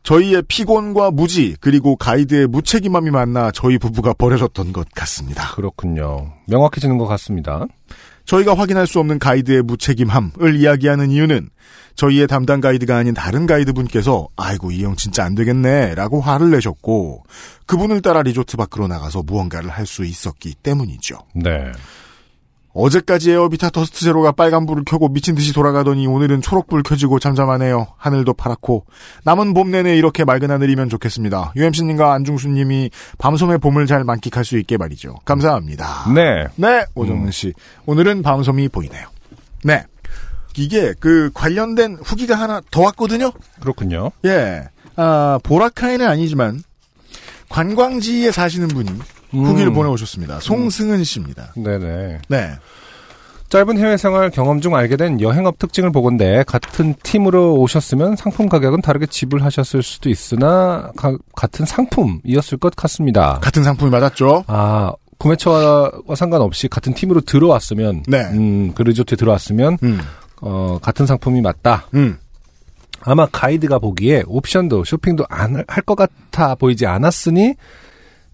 [0.04, 5.54] 저희의 피곤과 무지 그리고 가이드의 무책임함이 만나 저희 부부가 버려졌던 것 같습니다.
[5.56, 6.34] 그렇군요.
[6.48, 7.66] 명확해지는 것 같습니다.
[8.26, 11.50] 저희가 확인할 수 없는 가이드의 무책임함을 이야기하는 이유는
[11.96, 17.24] 저희의 담당 가이드가 아닌 다른 가이드분께서 아이고 이 형 진짜 안 되겠네 라고 화를 내셨고
[17.66, 21.18] 그분을 따라 리조트 밖으로 나가서 무언가를 할 수 있었기 때문이죠.
[21.36, 21.72] 네.
[22.74, 27.88] 어제까지 에어비타 더스트 제로가 빨간불을 켜고 미친 듯이 돌아가더니 오늘은 초록불 켜지고 잠잠하네요.
[27.98, 28.86] 하늘도 파랗고
[29.24, 31.54] 남은 봄 내내 이렇게 맑은 하늘이면 좋겠습니다.
[31.56, 35.16] UMC님과 안중수님이 밤섬의 봄을 잘 만끽할 수 있게 말이죠.
[35.26, 36.14] 감사합니다.
[36.14, 36.46] 네.
[36.56, 37.54] 네, 오정은 씨.
[37.86, 39.08] 오늘은 밤섬이 보이네요.
[39.64, 39.84] 네.
[40.58, 43.32] 이게 그 관련된 후기가 하나 더 왔거든요.
[43.60, 44.12] 그렇군요.
[44.26, 44.64] 예.
[44.96, 46.62] 아, 보라카이는 아니지만
[47.50, 48.92] 관광지에 사시는 분이
[49.32, 49.74] 후기를 음.
[49.74, 50.40] 보내오셨습니다.
[50.40, 51.54] 송승은 씨입니다.
[51.56, 52.20] 네네.
[52.28, 52.52] 네.
[53.50, 58.82] 짧은 해외 생활 경험 중 알게 된 여행업 특징을 보건대 같은 팀으로 오셨으면 상품 가격은
[58.82, 63.40] 다르게 지불하셨을 수도 있으나 가- 같은 상품이었을 것 같습니다.
[63.42, 64.44] 같은 상품이 맞았죠?
[64.46, 68.22] 아 구매처와 상관없이 같은 팀으로 들어왔으면 네.
[68.34, 70.00] 음, 그 리조트에 들어왔으면 음.
[70.42, 71.88] 어, 같은 상품이 맞다.
[71.96, 72.18] 음.
[73.02, 77.56] 아마 가이드가 보기에 옵션도 쇼핑도 안 할 것 같아 보이지 않았으니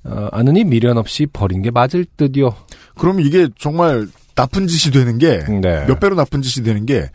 [0.06, 2.56] 어, 않으니 미련 없이 버린 게 맞을 듯요.
[2.96, 5.86] 그럼 이게 정말 나쁜 짓이 되는 게, 네.
[5.86, 7.10] 몇 배로 나쁜 짓이 되는 게.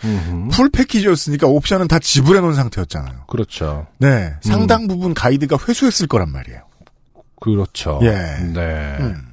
[0.51, 3.25] 풀 패키지였으니까 옵션은 다 지불해 놓은 상태였잖아요.
[3.29, 3.87] 그렇죠.
[3.99, 4.33] 네.
[4.41, 6.61] 상당 부분 가이드가 회수했을 거란 말이에요.
[7.41, 8.01] 그렇죠.
[8.03, 8.11] 예.
[8.53, 8.97] 네.
[9.01, 9.30] 음.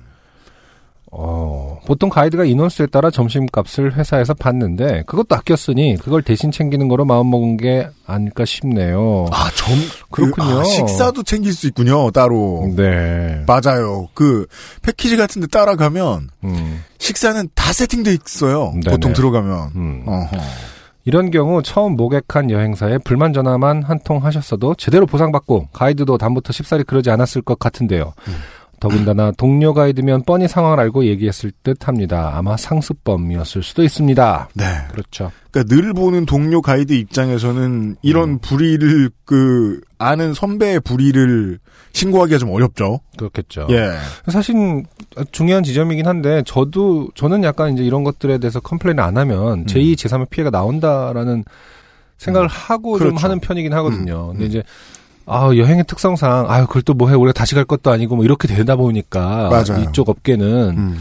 [1.12, 7.58] 어, 보통 가이드가 인원수에 따라 점심값을 회사에서 받는데 그것도 아꼈으니 그걸 대신 챙기는 거로 마음먹은
[7.58, 9.28] 게 아닐까 싶네요.
[9.32, 9.76] 아, 점,
[10.12, 10.56] 그렇군요.
[10.56, 12.72] 그, 아, 식사도 챙길 수 있군요, 따로.
[12.76, 13.44] 네.
[13.48, 14.10] 맞아요.
[14.14, 14.48] 그,
[14.82, 18.72] 패키지 같은 데 따라가면, 음, 식사는 다 세팅돼 있어요.
[18.74, 18.92] 네네.
[18.92, 19.70] 보통 들어가면.
[19.76, 20.06] 음.
[21.06, 26.84] 이런 경우 처음 모객한 여행사에 불만 전화만 한 통 하셨어도 제대로 보상받고 가이드도 다음부터 쉽사리
[26.84, 28.14] 그러지 않았을 것 같은데요.
[28.28, 28.36] 음.
[28.80, 32.34] 더군다나 동료 가 이드면 뻔히 상황을 알고 얘기했을 듯 합니다.
[32.36, 34.50] 아마 상습범이었을 수도 있습니다.
[34.54, 34.66] 네.
[34.92, 35.32] 그렇죠.
[35.52, 38.40] 그러니까 늘 보는 동료 가이드 입장에서는 이런 음.
[38.40, 41.60] 불의를 그 아는 선배의 불의를
[41.94, 43.00] 신고하기가 좀 어렵죠.
[43.18, 43.68] 그렇겠죠.
[43.72, 43.92] 예.
[44.32, 44.84] 사실
[45.32, 50.30] 중요한 지점이긴 한데 저도 저는 약간 이제 이런 것들에 대해서 컴플레인을 안 하면 제2, 제3의
[50.30, 51.44] 피해가 나온다라는
[52.18, 53.10] 생각을 하고 좀 음.
[53.10, 53.24] 그렇죠.
[53.24, 54.32] 하는 편이긴 하거든요.
[54.32, 54.50] 음, 근데 음.
[54.50, 54.64] 이제
[55.28, 58.48] 아 여행의 특성상 아 그걸 또 뭐 해 우리가 다시 갈 것도 아니고 뭐 이렇게
[58.48, 59.84] 되다 보니까 맞아요.
[59.84, 60.98] 이쪽 업계는 음.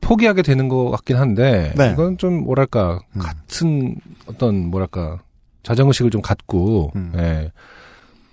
[0.00, 1.90] 포기하게 되는 것 같긴 한데 네.
[1.92, 3.20] 이건 좀 뭐랄까 음.
[3.20, 3.96] 같은
[4.26, 5.18] 어떤 뭐랄까
[5.62, 7.12] 자정의식을 좀 갖고 음.
[7.16, 7.52] 예.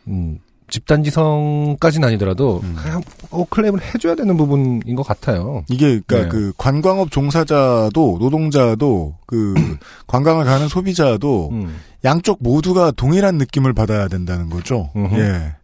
[0.07, 2.75] 음, 집단지성까지는 아니더라도 음.
[2.77, 5.63] 그냥 꼭 클레임을 해줘야 되는 부분인 것 같아요.
[5.69, 6.27] 이게 그러니까 네.
[6.29, 9.53] 그 관광업 종사자도 노동자도 그
[10.07, 11.77] 관광을 가는 소비자도 음.
[12.03, 14.89] 양쪽 모두가 동일한 느낌을 받아야 된다는 거죠.
[14.95, 15.15] 음흠.
[15.19, 15.55] 예.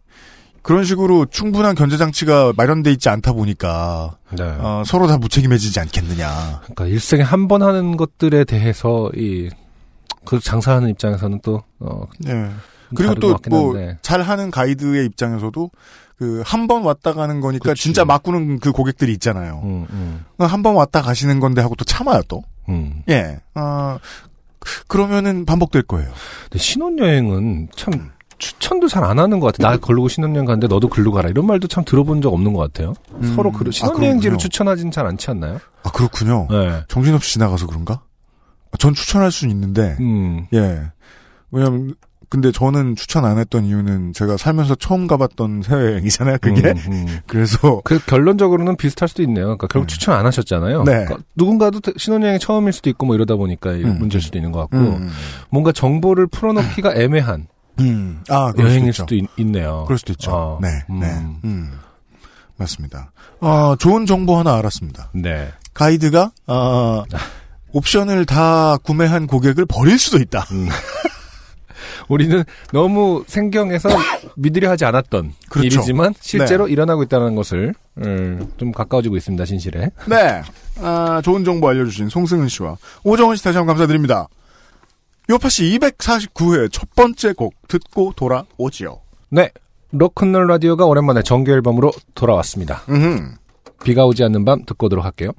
[0.62, 4.42] 그런 식으로 충분한 견제 장치가 마련돼 있지 않다 보니까 네.
[4.42, 6.60] 어, 서로 다 무책임해지지 않겠느냐.
[6.62, 9.50] 그러니까 일생에 한 번 하는 것들에 대해서 이
[10.24, 12.48] 그 장사하는 입장에서는 또 어, 예.
[12.94, 13.74] 그리고 또 뭐.
[14.02, 15.70] 잘하는 가이드의 입장에서도
[16.16, 17.82] 그 한 번 왔다 가는 거니까 그치.
[17.84, 19.60] 진짜 막구는 그 고객들이 있잖아요.
[19.64, 22.42] 음, 음, 한번 왔다 가시는 건데 하고 또 참아요 또.
[22.68, 23.02] 음.
[23.10, 23.40] 예.
[23.54, 23.98] 어,
[24.88, 26.10] 그러면은 반복될 거예요.
[26.44, 28.10] 근데 신혼여행은 참 음.
[28.38, 29.68] 추천도 잘 안 하는 것 같아.
[29.70, 31.28] 나 걸르고 신혼여행 갔는데 너도 글로 가라.
[31.30, 32.94] 이런 말도 참 들어본 적 없는 것 같아요.
[33.14, 33.34] 음.
[33.34, 34.38] 서로 그 아, 신혼여행지를 그렇군요.
[34.38, 35.58] 추천하진 잘 않지 않나요?
[35.82, 36.46] 아 그렇군요.
[36.50, 36.82] 네.
[36.88, 38.00] 정신없이 지나가서 그런가?
[38.78, 40.46] 전 추천할 수는 있는데 음.
[40.52, 40.90] 예.
[41.50, 41.94] 왜냐면
[42.34, 46.38] 근데 저는 추천 안 했던 이유는 제가 살면서 처음 가봤던 해외여행이잖아요.
[46.40, 47.18] 그게 음, 음.
[47.28, 49.44] 그래서 그 결론적으로는 비슷할 수도 있네요.
[49.44, 49.94] 그러니까 결국 네.
[49.94, 50.82] 추천 안 하셨잖아요.
[50.82, 51.04] 네.
[51.04, 54.00] 그러니까 누군가도 신혼여행이 처음일 수도 있고 뭐 이러다 보니까 이 음.
[54.00, 55.12] 문제일 수도 있는 것 같고 음,
[55.48, 57.46] 뭔가 정보를 풀어놓기가 애매한
[57.78, 58.24] 음.
[58.28, 59.14] 아 여행일 수도.
[59.14, 60.32] 있, 네요 그럴 수도 있죠.
[60.32, 60.58] 어.
[60.60, 60.98] 네, 음.
[60.98, 61.06] 네,
[61.44, 61.70] 음.
[62.56, 63.12] 맞습니다.
[63.42, 65.10] 아 좋은 정보 하나 알았습니다.
[65.14, 65.52] 네.
[65.72, 67.04] 가이드가 아,
[67.70, 70.44] 옵션을 다 구매한 고객을 버릴 수도 있다.
[71.84, 72.04] 음.
[72.08, 73.88] 우리는 너무 생경해서
[74.36, 75.66] 믿으려 하지 않았던 그렇죠.
[75.66, 79.44] 일이지만 실제로 일어나고 있다는 것을 음, 좀 가까워지고 있습니다.
[79.44, 79.90] 진실에.
[80.08, 80.42] 네.
[80.80, 84.28] 아, 좋은 정보 알려주신 송승은 씨와 오정원 씨 다시 한번 감사드립니다.
[85.30, 89.00] 요파 씨 249회 첫 번째 곡 듣고 돌아오지요.
[89.30, 89.50] 네.
[89.92, 92.82] 로큰롤 라디오가 오랜만에 정규 앨범으로 돌아왔습니다.
[92.88, 93.36] 음.
[93.84, 95.30] 비가 오지 않는 밤 듣고 오도록 할게요.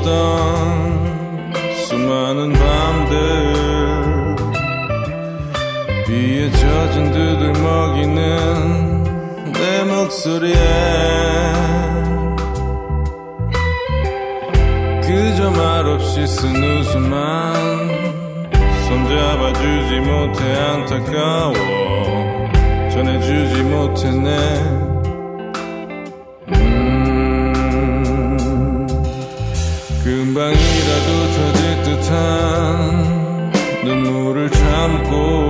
[0.00, 1.52] 없었던
[1.86, 3.16] 수많은 밤들
[6.06, 10.54] 비에 젖은 두들 먹이는 내 목소리에
[15.02, 17.54] 그저 말없이 쓴 웃음만
[18.88, 21.54] 손잡아주지 못해 안타까워
[22.90, 24.89] 전해주지 못했네
[30.40, 33.52] 방이라도 터질 듯한
[33.84, 35.49] 눈물을 참고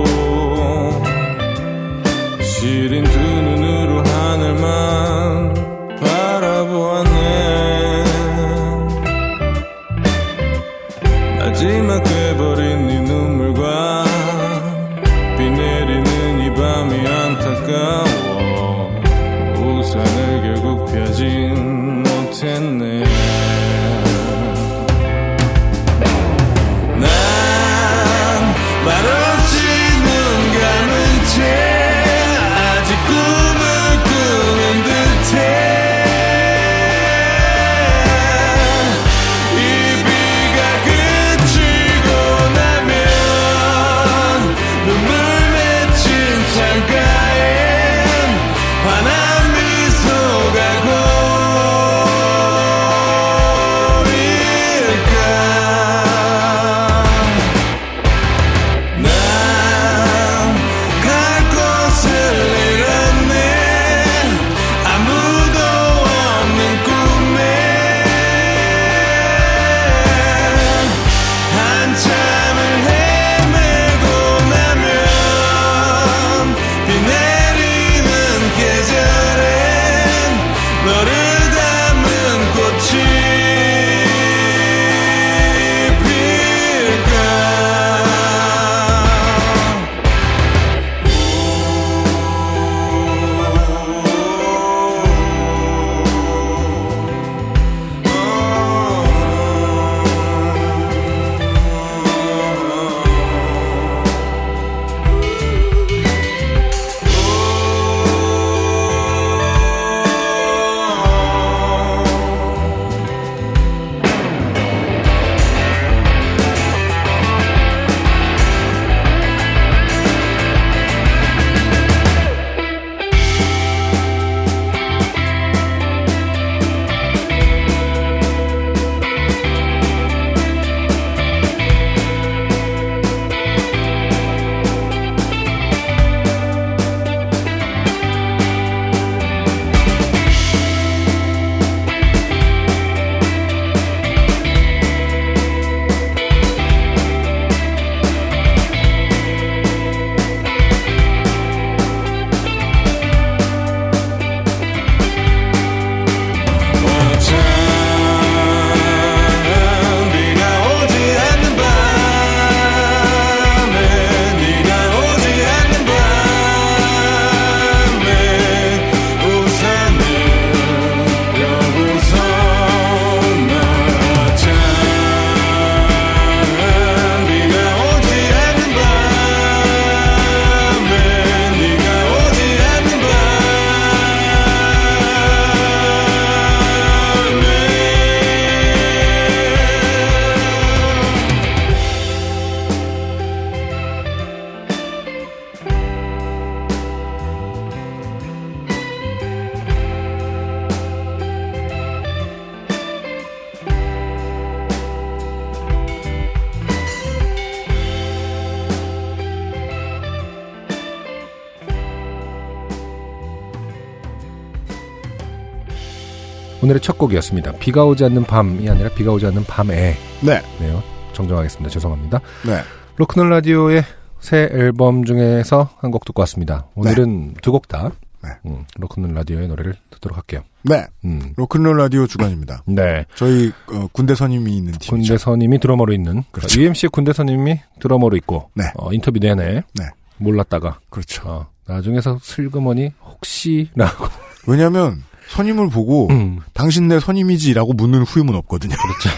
[216.71, 217.53] 오늘의 첫 곡이었습니다.
[217.59, 219.95] 비가 오지 않는 밤이 아니라 비가 오지 않는 밤에.
[220.21, 220.41] 네.
[220.59, 220.81] 네요.
[221.11, 221.69] 정정하겠습니다.
[221.69, 222.21] 죄송합니다.
[222.45, 222.61] 네.
[222.95, 223.83] 로크놀 라디오의
[224.21, 226.67] 새 앨범 중에서 한 곡 듣고 왔습니다.
[226.75, 227.91] 오늘은 두곡 다.
[228.23, 228.29] 네.
[228.45, 230.43] 음, 로크놀 라디오의 노래를 듣도록 할게요.
[230.63, 230.85] 네.
[231.03, 231.33] 음.
[231.35, 232.63] 로큰롤 라디오 주간입니다.
[232.67, 233.05] 네.
[233.15, 234.91] 저희 어, 군대 선임이 있는 팀이죠.
[234.91, 236.61] 군대 선임이 드러머로 있는 그렇죠.
[236.61, 238.63] UMC의 군대 선임이 드러머로 있고 네.
[238.77, 239.85] 어, 인터뷰 내내 네.
[240.17, 241.21] 몰랐다가 그렇죠.
[241.27, 244.05] 어, 나중에서 슬그머니 혹시라고
[244.47, 248.75] 왜냐하면 선임을 보고 음, 당신네 선임이지라고 묻는 후임은 없거든요.
[248.75, 249.09] 그렇죠.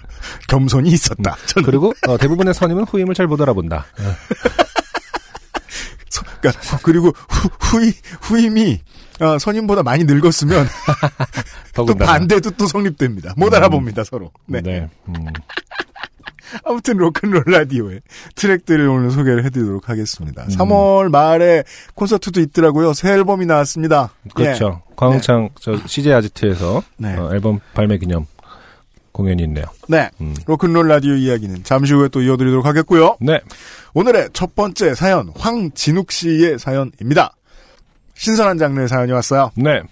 [0.48, 1.36] 겸손이 있었다.
[1.46, 3.86] 저는 그리고 어, 대부분의 선임은 후임을 잘 못 알아본다.
[6.10, 8.80] 서- 그러니까 그리고 후, 후임 후임이
[9.20, 10.66] 어, 선임보다 많이 늙었으면
[11.74, 11.86] 또.
[11.86, 13.32] 반대도 또 성립됩니다.
[13.36, 13.54] 못 음.
[13.54, 14.30] 알아봅니다 서로.
[14.46, 14.60] 네.
[14.60, 14.88] 네.
[15.08, 15.14] 음,
[16.64, 18.00] 아무튼 로큰롤 라디오의
[18.34, 19.90] 트랙들을 오늘 소개를 해드리도록 음.
[19.90, 20.44] 하겠습니다.
[20.46, 22.92] 3월 말에 콘서트도 있더라고요.
[22.92, 24.12] 새 앨범이 나왔습니다.
[24.34, 24.82] 그렇죠.
[24.96, 27.16] 광흥창 저 CJ 아지트에서 네.
[27.16, 28.26] 어, 앨범 발매 기념
[29.12, 29.64] 공연이 있네요.
[29.90, 29.96] 예.
[29.96, 30.10] 네.
[30.20, 30.34] 음.
[30.46, 33.16] 로큰롤 라디오 이야기는 잠시 후에 또 이어드리도록 하겠고요.
[33.20, 33.40] 네.
[33.94, 37.34] 오늘의 첫 번째 사연 황진욱 씨의 사연입니다.
[38.14, 39.50] 신선한 장르의 사연이 왔어요.
[39.56, 39.82] 네.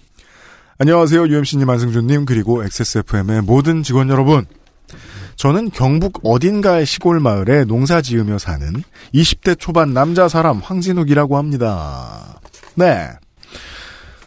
[0.79, 1.27] 안녕하세요.
[1.27, 4.47] UMC님, 안승준님, 그리고 XSFM의 모든 직원 여러분.
[5.41, 8.71] 저는 경북 어딘가의 시골 마을에 농사 지으며 사는
[9.11, 12.39] 20대 초반 남자 사람 황진욱이라고 합니다.
[12.75, 13.07] 네.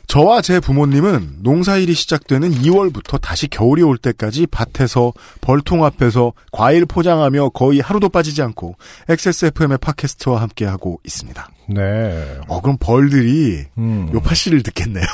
[0.08, 7.50] 저와 제 부모님은 농사일이 시작되는 2월부터 다시 겨울이 올 때까지 밭에서 벌통 앞에서 과일 포장하며
[7.50, 8.74] 거의 하루도 빠지지 않고
[9.08, 11.48] XSFM의 팟캐스트와 함께하고 있습니다.
[11.68, 12.40] 네.
[12.48, 14.10] 어, 그럼 벌들이 음.
[14.12, 15.06] 요파 씨를 듣겠네요.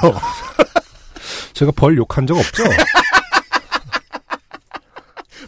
[1.52, 2.64] 제가 벌 욕한 적 없죠?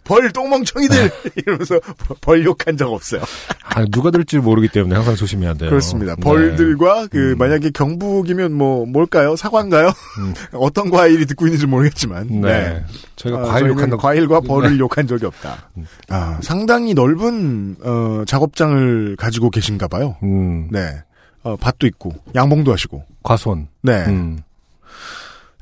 [0.05, 1.81] 벌 똥멍청이들 이러면서
[2.21, 3.23] 벌 욕한 적 없어요.
[3.65, 5.71] 아, 누가 들지 모르기 때문에 항상 조심해야 돼요.
[5.71, 6.15] 그렇습니다.
[6.17, 6.21] 네.
[6.23, 7.39] 벌들과 그 음.
[7.39, 9.37] 만약에 경북이면 뭐 뭘까요?
[9.37, 9.89] 사과인가요?
[9.89, 10.35] 음.
[10.53, 12.41] 어떤 과일이 듣고 있는지 모르겠지만 네.
[12.41, 12.85] 네.
[13.17, 14.79] 저희가 아, 과일 욕한 적 과일과 벌을 네.
[14.79, 15.71] 욕한 적이 없다.
[15.77, 15.87] 음.
[16.09, 20.17] 아, 상당히 넓은 어, 작업장을 가지고 계신가 봐요.
[20.23, 20.69] 음.
[20.71, 21.03] 네.
[21.45, 23.05] 어, 밭도 있고 양봉도 하시고.
[23.23, 23.69] 과손.
[23.83, 24.05] 네.
[24.07, 24.39] 음.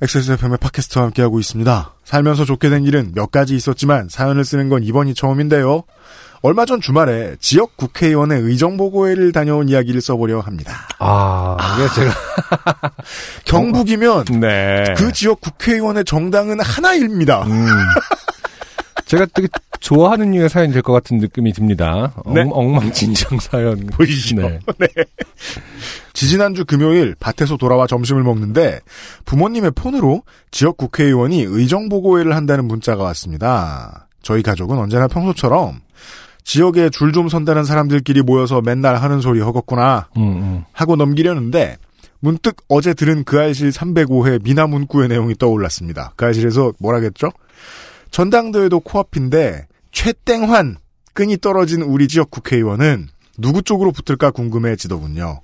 [0.03, 1.93] XSFM의 팟캐스트와 함께하고 있습니다.
[2.05, 5.85] 살면서 좋게 된 일은 몇 가지 있었지만 사연을 쓰는 건 이번이 처음인데요.
[6.43, 10.89] 얼마 전 주말에 지역 국회의원의 의정보고회를 다녀온 이야기를 써보려 합니다.
[10.99, 12.15] 아, 이게 제가
[13.45, 14.85] 경북이면 네.
[14.97, 17.43] 그 지역 국회의원의 정당은 하나입니다.
[17.43, 17.67] 음.
[19.11, 19.49] 제가 되게
[19.81, 22.13] 좋아하는 류의 사연이 될 것 같은 느낌이 듭니다.
[22.33, 22.43] 네.
[22.43, 23.87] 엉, 엉망진창 사연.
[23.91, 24.37] 보이시죠?
[24.79, 24.87] 네.
[26.13, 28.79] 지지난주 금요일 밭에서 돌아와 점심을 먹는데
[29.25, 34.07] 부모님의 폰으로 지역 국회의원이 의정보고회를 한다는 문자가 왔습니다.
[34.23, 35.81] 저희 가족은 언제나 평소처럼
[36.45, 40.65] 지역에 줄 좀 선다는 사람들끼리 모여서 맨날 하는 소리 허겁구나 음, 음.
[40.73, 41.79] 하고 넘기려는데
[42.21, 46.13] 문득 어제 들은 그 알실 305회 미나 문구의 내용이 떠올랐습니다.
[46.15, 47.31] 그 알실에서 뭐라겠죠?
[48.11, 50.77] 전당대회도 코앞인데 최땡환
[51.13, 55.43] 끈이 떨어진 우리 지역 국회의원은 누구 쪽으로 붙을까 궁금해지더군요.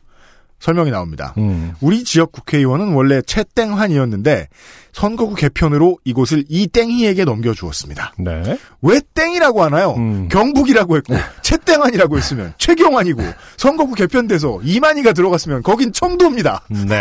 [0.59, 1.35] 설명이 나옵니다.
[1.37, 1.75] 음.
[1.81, 4.49] 우리 지역 국회의원은 원래 최땡환이었는데
[4.93, 8.15] 선거구 개편으로 이곳을 이땡희에게 넘겨주었습니다.
[8.19, 8.59] 네.
[8.81, 9.93] 왜 땡이라고 하나요?
[9.99, 10.29] 음.
[10.29, 13.23] 경북이라고 했고 최땡환이라고 했으면 최경환이고
[13.59, 16.63] 선거구 개편돼서 이만희가 들어갔으면 거긴 청도입니다.
[16.89, 17.01] 네.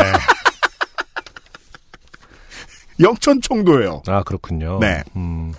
[3.00, 4.04] 영천 청도예요.
[4.08, 4.80] 아, 그렇군요.
[4.80, 5.04] 네.
[5.16, 5.54] 음.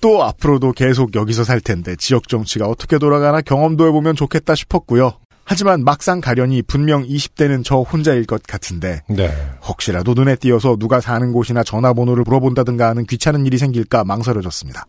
[0.00, 5.12] 또 앞으로도 계속 여기서 살 텐데 지역 정치가 어떻게 돌아가나 경험도 해보면 좋겠다 싶었고요.
[5.44, 9.32] 하지만 막상 가려니 분명 20대는 저 혼자일 것 같은데 네.
[9.66, 14.86] 혹시라도 눈에 띄어서 누가 사는 곳이나 전화번호를 물어본다든가 하는 귀찮은 일이 생길까 망설여졌습니다.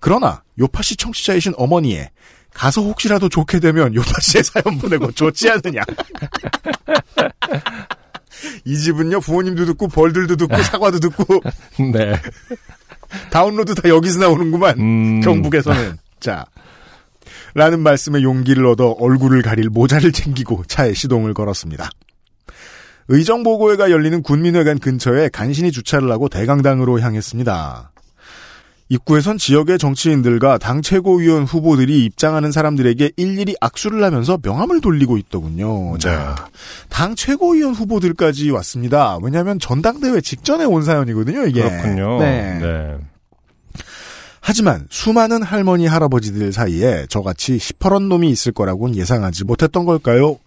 [0.00, 2.10] 그러나 요파씨 청취자이신 어머니의
[2.52, 5.82] 가서 혹시라도 좋게 되면 요파씨의 사연 보내고 좋지 않느냐.
[8.64, 11.42] 이 집은요 부모님도 듣고 벌들도 듣고 사과도 듣고
[11.92, 12.14] 네.
[13.30, 14.78] 다운로드 다 여기서 나오는구만.
[14.78, 15.20] 음.
[15.20, 15.98] 경북에서는.
[16.20, 16.44] 자.
[17.54, 21.88] 라는 말씀에 용기를 얻어 얼굴을 가릴 모자를 챙기고 차에 시동을 걸었습니다.
[23.08, 27.92] 의정보고회가 열리는 군민회관 근처에 간신히 주차를 하고 대강당으로 향했습니다.
[28.88, 35.98] 입구에선 지역의 정치인들과 당 최고위원 후보들이 입장하는 사람들에게 일일이 악수를 하면서 명함을 돌리고 있더군요.
[35.98, 36.48] 자,
[36.88, 39.18] 당 최고위원 후보들까지 왔습니다.
[39.22, 41.46] 왜냐하면 전당대회 직전에 온 사연이거든요.
[41.46, 41.62] 이게.
[41.62, 42.18] 그렇군요.
[42.20, 42.58] 네.
[42.60, 42.96] 네.
[44.40, 50.38] 하지만 수많은 할머니 할아버지들 사이에 저같이 시퍼런 놈이 있을 거라고는 예상하지 못했던 걸까요?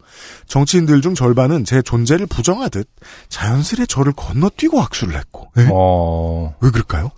[0.48, 2.88] 정치인들 중 절반은 제 존재를 부정하듯
[3.28, 5.68] 자연스레 저를 건너뛰고 악수를 했고 에?
[5.70, 7.12] 어, 왜 그럴까요?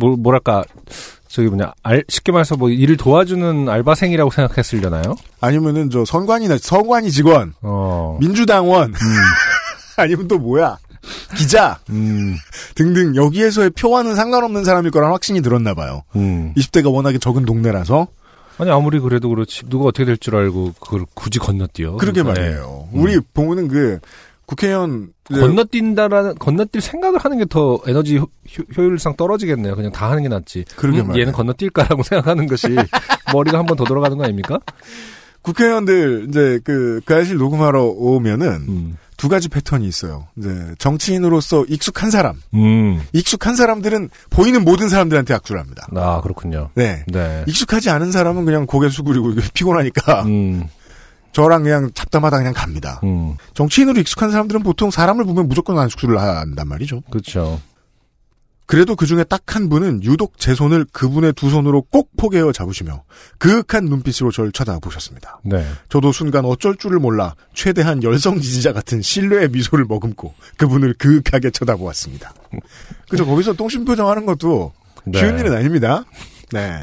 [0.00, 0.64] 뭐, 뭐랄까,
[1.28, 5.14] 저기 뭐냐, 알, 쉽게 말해서 뭐 일을 도와주는 알바생이라고 생각했으려나요?
[5.40, 8.18] 아니면은 저 선관이나 선관위 직원, 어.
[8.20, 8.92] 민주당원
[9.96, 10.78] 아니면 또 뭐야?
[11.36, 12.36] 기자 음,
[12.74, 16.02] 등등 여기에서의 표와는 상관없는 사람일 거란 확신이 들었나 봐요.
[16.16, 16.52] 음.
[16.56, 18.08] 20대가 워낙에 적은 동네라서
[18.58, 21.92] 아니 아무리 그래도 그렇지 누가 어떻게 될 줄 알고 그걸 굳이 건너뛰어.
[21.96, 22.28] 그러게 네.
[22.28, 22.88] 말이에요.
[22.92, 23.00] 음.
[23.00, 23.98] 우리 보면은 그
[24.50, 28.26] 국회의원 그 건너뛴다라는 건너뛸 생각을 하는 게 더 에너지 효,
[28.76, 29.76] 율상 떨어지겠네요.
[29.76, 30.64] 그냥 다 하는 게 낫지.
[30.76, 31.22] 그러게 음, 말이에요.
[31.28, 32.66] 얘는 건너뛸까라고 생각하는 것이
[33.32, 34.58] 머리가 한 번 더 돌아가는 거 아닙니까?
[35.42, 38.96] 국회의원들 이제 그 가야실 녹음하러 오면은 음.
[39.16, 40.26] 두 가지 패턴이 있어요.
[40.36, 43.00] 이제 정치인으로서 익숙한 사람, 음.
[43.12, 45.86] 익숙한 사람들은 보이는 모든 사람들한테 악수를 합니다.
[45.94, 46.70] 아 그렇군요.
[46.74, 47.04] 네.
[47.06, 47.44] 네.
[47.46, 50.64] 익숙하지 않은 사람은 그냥 고개 숙이고 피곤하니까 음.
[51.32, 53.00] 저랑 그냥 잡담하다 그냥 갑니다.
[53.04, 53.36] 음.
[53.54, 57.02] 정치인으로 익숙한 사람들은 보통 사람을 보면 무조건 안수를 한단 말이죠.
[57.10, 57.60] 그렇죠.
[58.66, 63.02] 그래도 그 중에 딱 한 분은 유독 제 손을 그분의 두 손으로 꼭 포개어 잡으시며
[63.38, 65.40] 그윽한 눈빛으로 저를 쳐다보셨습니다.
[65.42, 65.66] 네.
[65.88, 72.32] 저도 순간 어쩔 줄을 몰라 최대한 열성 지지자 같은 신뢰의 미소를 머금고 그분을 그윽하게 쳐다보았습니다.
[73.08, 73.26] 그죠?
[73.26, 74.72] 거기서 똥심 표정하는 것도
[75.04, 75.18] 네.
[75.18, 76.04] 쉬운 일은 아닙니다.
[76.52, 76.80] 네.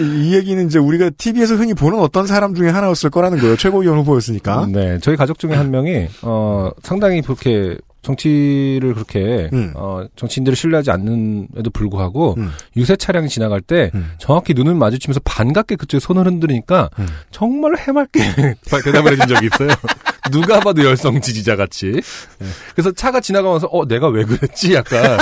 [0.00, 3.56] 이, 이 얘기는 이제 우리가 TV에서 흔히 보는 어떤 사람 중에 하나였을 거라는 거예요.
[3.56, 4.68] 최고위원 후보였으니까.
[4.70, 9.72] 네, 저희 가족 중에 한 명이 어 상당히 그렇게 정치를 그렇게 음.
[9.74, 12.50] 어 정치인들을 신뢰하지 않는에도 불구하고 음.
[12.76, 14.12] 유세 차량이 지나갈 때 음.
[14.18, 17.06] 정확히 눈을 마주치면서 반갑게 그쪽에 손을 흔드니까 음.
[17.30, 18.20] 정말 해맑게
[18.84, 19.68] 대답을 해준 적이 있어요.
[20.30, 21.92] 누가 봐도 열성 지지자 같이.
[22.38, 22.46] 네.
[22.72, 25.18] 그래서 차가 지나가면서 어 내가 왜 그랬지 약간.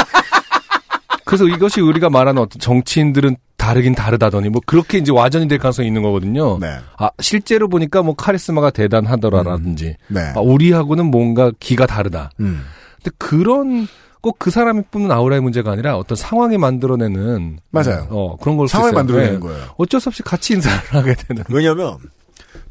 [1.26, 6.02] 그래서 이것이 우리가 말하는 어떤 정치인들은 다르긴 다르다더니 뭐 그렇게 이제 와전이 될 가능성이 있는
[6.02, 6.58] 거거든요.
[6.58, 6.78] 네.
[6.98, 10.20] 아 실제로 보니까 뭐 카리스마가 대단하더라라든지 네.
[10.34, 12.30] 아, 우리하고는 뭔가 기가 다르다.
[12.40, 12.62] 음.
[13.02, 13.88] 근데 그런
[14.22, 18.06] 꼭 그 사람이 뿜는 아우라의 문제가 아니라 어떤 상황이 만들어내는 맞아요.
[18.10, 18.92] 어 그런 걸 글쎄요.
[18.92, 19.38] 만들어내는 네.
[19.40, 19.64] 거예요.
[19.78, 21.42] 어쩔 수 없이 같이 인사를 하게 되는.
[21.48, 21.98] 왜냐면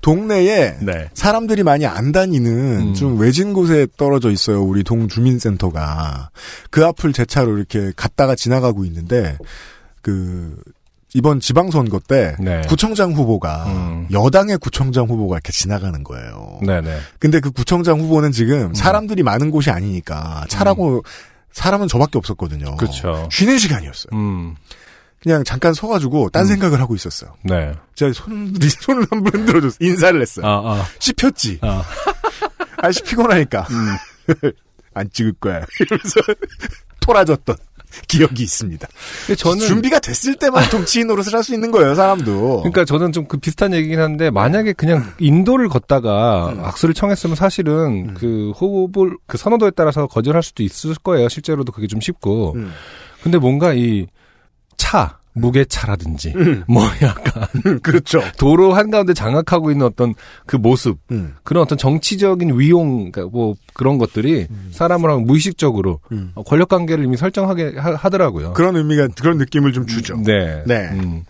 [0.05, 1.09] 동네에 네.
[1.15, 2.93] 사람들이 많이 안 다니는 음.
[2.93, 4.61] 좀 외진 곳에 떨어져 있어요.
[4.61, 6.29] 우리 동주민센터가
[6.69, 9.35] 그 앞을 제 차로 이렇게 갔다가 지나가고 있는데
[10.03, 10.61] 그
[11.15, 12.61] 이번 지방선거 때 네.
[12.67, 14.07] 구청장 후보가 음.
[14.11, 16.59] 여당의 구청장 후보가 이렇게 지나가는 거예요.
[16.63, 16.99] 네네.
[17.17, 18.31] 근데 그 구청장 후보는 음.
[18.31, 21.03] 지금 사람들이 많은 곳이 아니니까 차라고
[21.51, 22.77] 사람은 저밖에 없었거든요.
[22.77, 23.27] 그렇죠.
[23.31, 24.11] 쉬는 시간이었어요.
[25.25, 25.29] 음.
[25.29, 27.31] 그냥 잠깐 서가지고 딴 생각을 하고 있었어요.
[27.43, 27.73] 네.
[27.95, 29.77] 제가 손, 손을 한 번 흔들어줬어요.
[29.81, 30.45] 인사를 했어요.
[30.45, 30.85] 아 아.
[30.99, 31.59] 씹혔지.
[31.61, 31.83] 아.
[32.77, 33.65] 아씨 피곤하니까
[34.93, 36.21] 안 찍을 거야 이러면서
[37.01, 37.55] 토라졌던
[38.07, 38.87] 기억이 있습니다.
[39.37, 42.57] 저는 준비가 됐을 때만 정치인 노릇을 할 수 있는 거예요, 사람도.
[42.59, 46.63] 그러니까 저는 좀 그 비슷한 얘기긴 한데 만약에 그냥 인도를 걷다가 음.
[46.65, 51.29] 악수를 청했으면 사실은 그 후보 그 선호도에 따라서 거절할 수도 있을 거예요.
[51.29, 52.53] 실제로도 그게 좀 쉽고.
[52.55, 52.71] 음.
[53.23, 54.07] 근데 뭔가 이
[54.85, 56.33] 차, 무게차라든지
[56.67, 58.21] 뭐 약간 그렇죠.
[58.37, 60.13] 도로 한가운데 장악하고 있는 어떤
[60.45, 61.33] 그 모습 음.
[61.43, 66.31] 그런 어떤 정치적인 위용 그러니까 뭐 그런 것들이 사람을 하면 무의식적으로 음.
[66.35, 70.15] 어, 권력 관계를 이미 설정하게 하, 더라고요 그런 의미가 그런 느낌을 좀 주죠.
[70.23, 70.63] 네.
[70.65, 70.89] 네.
[70.93, 71.23] 음.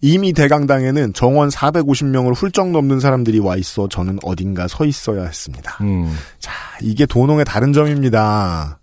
[0.00, 5.78] 이미 대강당에는 정원 450명을 훌쩍 넘는 사람들이 와 있어 저는 어딘가 서 있어야 했습니다.
[5.82, 6.14] 음.
[6.40, 6.52] 자,
[6.82, 8.80] 이게 도농의 다른 점입니다.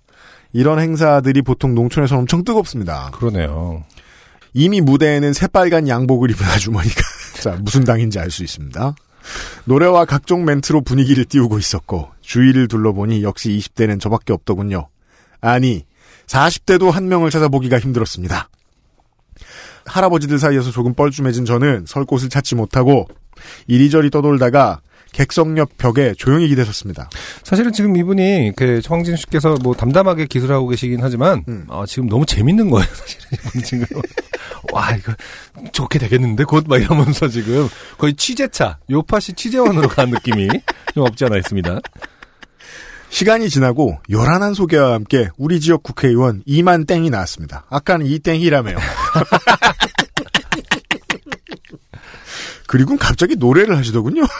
[0.53, 3.11] 이런 행사들이 보통 농촌에서 엄청 뜨겁습니다.
[3.13, 3.83] 그러네요.
[4.53, 7.01] 이미 무대에는 새빨간 양복을 입은 아주머니가
[7.41, 8.95] 자 무슨 당인지 알 수 있습니다.
[9.65, 14.89] 노래와 각종 멘트로 분위기를 띄우고 있었고 주위를 둘러보니 역시 20대는 저밖에 없더군요.
[15.39, 15.85] 아니
[16.27, 18.49] 40대도 한 명을 찾아보기가 힘들었습니다.
[19.85, 23.07] 할아버지들 사이에서 조금 뻘쭘해진 저는 설 곳을 찾지 못하고
[23.67, 24.81] 이리저리 떠돌다가
[25.13, 27.09] 객석옆 벽에 조용히 기대섰습니다.
[27.43, 31.65] 사실은 지금 이분이 그 황진 씨께서 뭐 담담하게 기술하고 계시긴 하지만 음.
[31.67, 32.87] 어, 지금 너무 재밌는 거예요.
[32.93, 33.85] 사실은 지금
[34.71, 35.13] 와 이거
[35.73, 40.47] 좋게 되겠는데 곧 막 이러면서 지금 거의 취재차 요파시 취재원으로 간 느낌이
[40.93, 41.79] 좀 없지 않아 있습니다.
[43.09, 47.65] 시간이 지나고 요란한 소개와 함께 우리 지역 국회의원 이만 땡이 나왔습니다.
[47.69, 48.77] 아까는 이 땡이라며요.
[52.71, 54.21] 그리고 갑자기 노래를 하시더군요.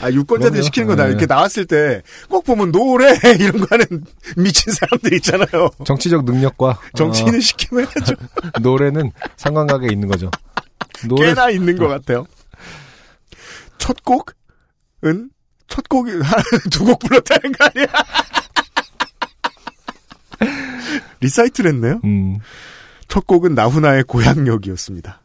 [0.00, 0.62] 아, 유권자들이 그럼요.
[0.62, 1.04] 시키는 거다.
[1.04, 1.10] 네.
[1.10, 3.86] 이렇게 나왔을 때 꼭 보면 노래 이런 거 하는
[4.36, 5.68] 미친 사람들 있잖아요.
[5.84, 8.14] 정치적 능력과 정치인을 시키면 해야죠.
[8.14, 10.30] 어, 노래는 상관관계에 있는 거죠.
[11.06, 12.26] 노래 꽤나 있는 것 같아요.
[13.78, 15.30] 첫 곡은
[15.68, 16.12] 첫 곡이
[16.70, 17.86] 두 곡 불렀다는 거 아니야?
[21.20, 22.00] 리사이틀을 했네요.
[22.04, 22.38] 음,
[23.08, 25.20] 첫 곡은 나훈아의 고향역이었습니다.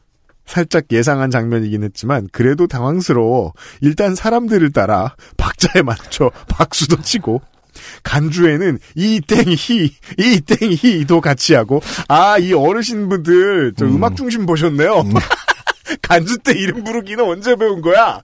[0.45, 7.41] 살짝 예상한 장면이긴 했지만 그래도 당황스러워 일단 사람들을 따라 박자에 맞춰 박수도 치고
[8.03, 15.03] 간주에는 이 땡히 이 땡히도 같이 하고 아 이 어르신분들 저 음악 중심 보셨네요.
[16.01, 18.21] 간주 때 이름 부르기는 언제 배운 거야?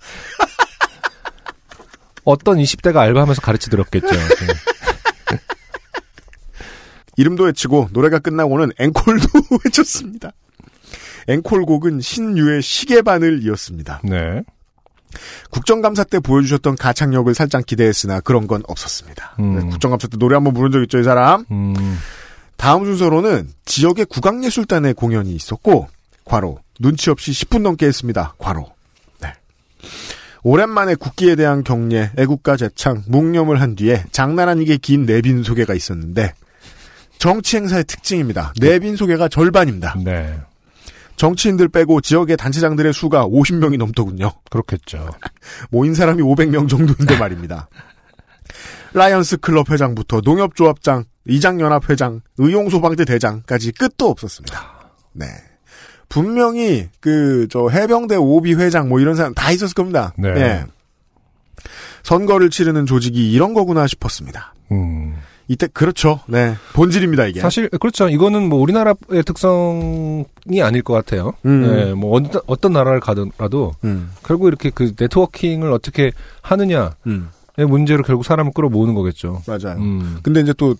[2.26, 4.08] 어떤 20대가 알바하면서 가르쳐 들었겠죠.
[4.08, 4.18] 네.
[7.18, 9.28] 이름도 외치고 노래가 끝나고는 앵콜도
[9.66, 10.32] 외쳤습니다.
[11.30, 14.02] 앵콜곡은 신유의 시계바늘 이었습니다.
[14.04, 14.44] 네.
[15.52, 19.36] 국정감사 때 보여주셨던 가창력을 살짝 기대했으나 그런 건 없었습니다.
[19.40, 19.56] 음.
[19.56, 21.46] 네, 국정감사 때 노래 한번 부른 적 있죠, 이 사람?
[21.52, 21.76] 음,
[22.58, 25.88] 다음 순서로는 지역의 국악예술단의 공연이 있었고,
[26.26, 28.36] 과로, 눈치 없이 10분 넘게 했습니다.
[28.38, 28.68] 과로.
[29.20, 29.34] 네.
[30.44, 36.34] 오랜만에 국기에 대한 경례, 애국가 재창, 묵념을 한 뒤에 장난 아니게 긴 내빈 소개가 있었는데,
[37.18, 38.54] 정치 행사의 특징입니다.
[38.60, 39.96] 내빈 소개가 절반입니다.
[40.04, 40.40] 네.
[41.20, 44.32] 정치인들 빼고 지역의 단체장들의 수가 50명이 넘더군요.
[44.50, 45.10] 그렇겠죠.
[45.70, 47.68] 모인 사람이 500명 정도인데 말입니다.
[48.94, 54.92] 라이언스 클럽 회장부터 농협조합장, 이장연합 회장, 의용소방대 대장까지 끝도 없었습니다.
[55.12, 55.26] 네.
[56.08, 60.14] 분명히 그 저 해병대 OB 회장 뭐 이런 사람 다 있었을 겁니다.
[60.18, 60.30] 네.
[60.30, 60.66] 예.
[62.04, 64.54] 선거를 치르는 조직이 이런 거구나 싶었습니다.
[64.72, 65.18] 음.
[65.50, 66.20] 이때 그렇죠.
[66.28, 66.56] 네.
[66.74, 67.42] 본질입니다 이게.
[67.42, 68.08] 사실 그렇죠.
[68.08, 71.34] 이거는 뭐 우리나라의 특성이 아닐 것 같아요.
[71.44, 71.64] 음.
[71.64, 74.12] 네, 뭐 어떤, 어떤 나라를 가더라도 음.
[74.24, 76.12] 결국 이렇게 그 네트워킹을 어떻게
[76.44, 77.30] 하느냐의 음.
[77.68, 79.42] 문제로 결국 사람을 끌어모으는 거겠죠.
[79.48, 79.80] 맞아요.
[79.80, 80.20] 음.
[80.22, 80.76] 근데 이제 또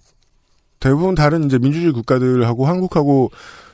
[0.80, 3.32] 대부분 다른 이제 민주주의 국가들하고 한국하고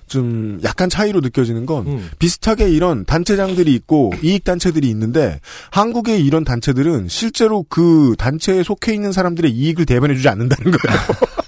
[0.07, 2.09] 좀 약간 차이로 느껴지는 건 음.
[2.19, 5.39] 비슷하게 이런 단체장들이 있고 이익 단체들이 있는데
[5.71, 10.99] 한국의 이런 단체들은 실제로 그 단체에 속해 있는 사람들의 이익을 대변해주지 않는다는 거예요.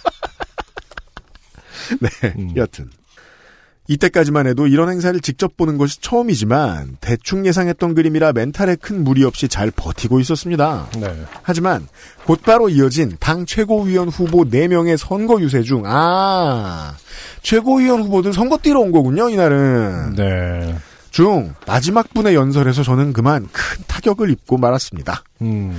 [2.02, 2.54] 네, 음.
[2.56, 2.90] 여튼
[3.88, 9.48] 이때까지만 해도 이런 행사를 직접 보는 것이 처음이지만 대충 예상했던 그림이라 멘탈에 큰 무리 없이
[9.48, 10.90] 잘 버티고 있었습니다.
[11.00, 11.26] 네.
[11.42, 11.88] 하지만
[12.26, 16.96] 곧바로 이어진 당 최고위원 후보 4명의 선거 유세 중, 아,
[17.42, 20.16] 최고위원 후보들 선거 뛰러 온 거군요, 이날은.
[20.16, 20.76] 네.
[21.10, 25.24] 중, 마지막 분의 연설에서 저는 그만 큰 타격을 입고 말았습니다.
[25.42, 25.76] 음.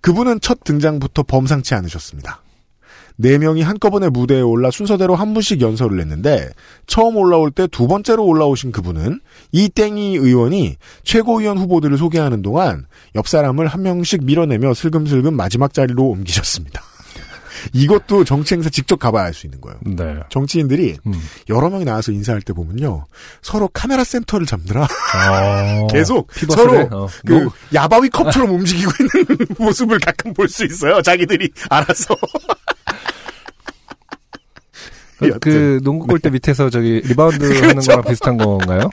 [0.00, 2.40] 그분은 첫 등장부터 범상치 않으셨습니다.
[3.16, 6.50] 네 명이 한꺼번에 무대에 올라 순서대로 한 분씩 연설을 했는데
[6.86, 9.20] 처음 올라올 때 두 번째로 올라오신 그분은
[9.52, 16.04] 이 땡이 의원이 최고위원 후보들을 소개하는 동안 옆 사람을 한 명씩 밀어내며 슬금슬금 마지막 자리로
[16.04, 16.82] 옮기셨습니다.
[17.72, 19.78] 이것도 정치 행사 직접 가봐야 알 수 있는 거예요.
[19.84, 20.20] 네.
[20.30, 21.12] 정치인들이 음.
[21.48, 23.06] 여러 명이 나와서 인사할 때 보면요.
[23.42, 25.86] 서로 카메라 센터를 잡느라 어.
[25.92, 26.88] 계속 서로 해?
[26.90, 27.06] 어.
[27.26, 31.02] 그 뭐, 야바위 컵처럼 움직이고 있는 모습을 가끔 볼 수 있어요.
[31.02, 32.14] 자기들이 알아서.
[35.40, 38.90] 그 농구 골대 밑에서 저기 리바운드 하는 거랑 비슷한 건가요?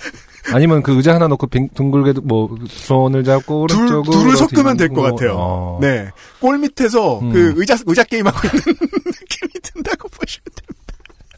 [0.51, 4.89] 아니면 그 의자 하나 놓고 빙, 둥글게 뭐 손을 잡고 둘, 오른쪽으로 둘을 섞으면 될
[4.89, 5.35] 것 같아요.
[5.37, 5.79] 어.
[5.81, 6.09] 네.
[6.39, 7.31] 골 밑에서 음.
[7.31, 8.59] 그 의자, 의자 게임하고 있는
[9.05, 10.93] 느낌이 든다고 보시면 됩니다.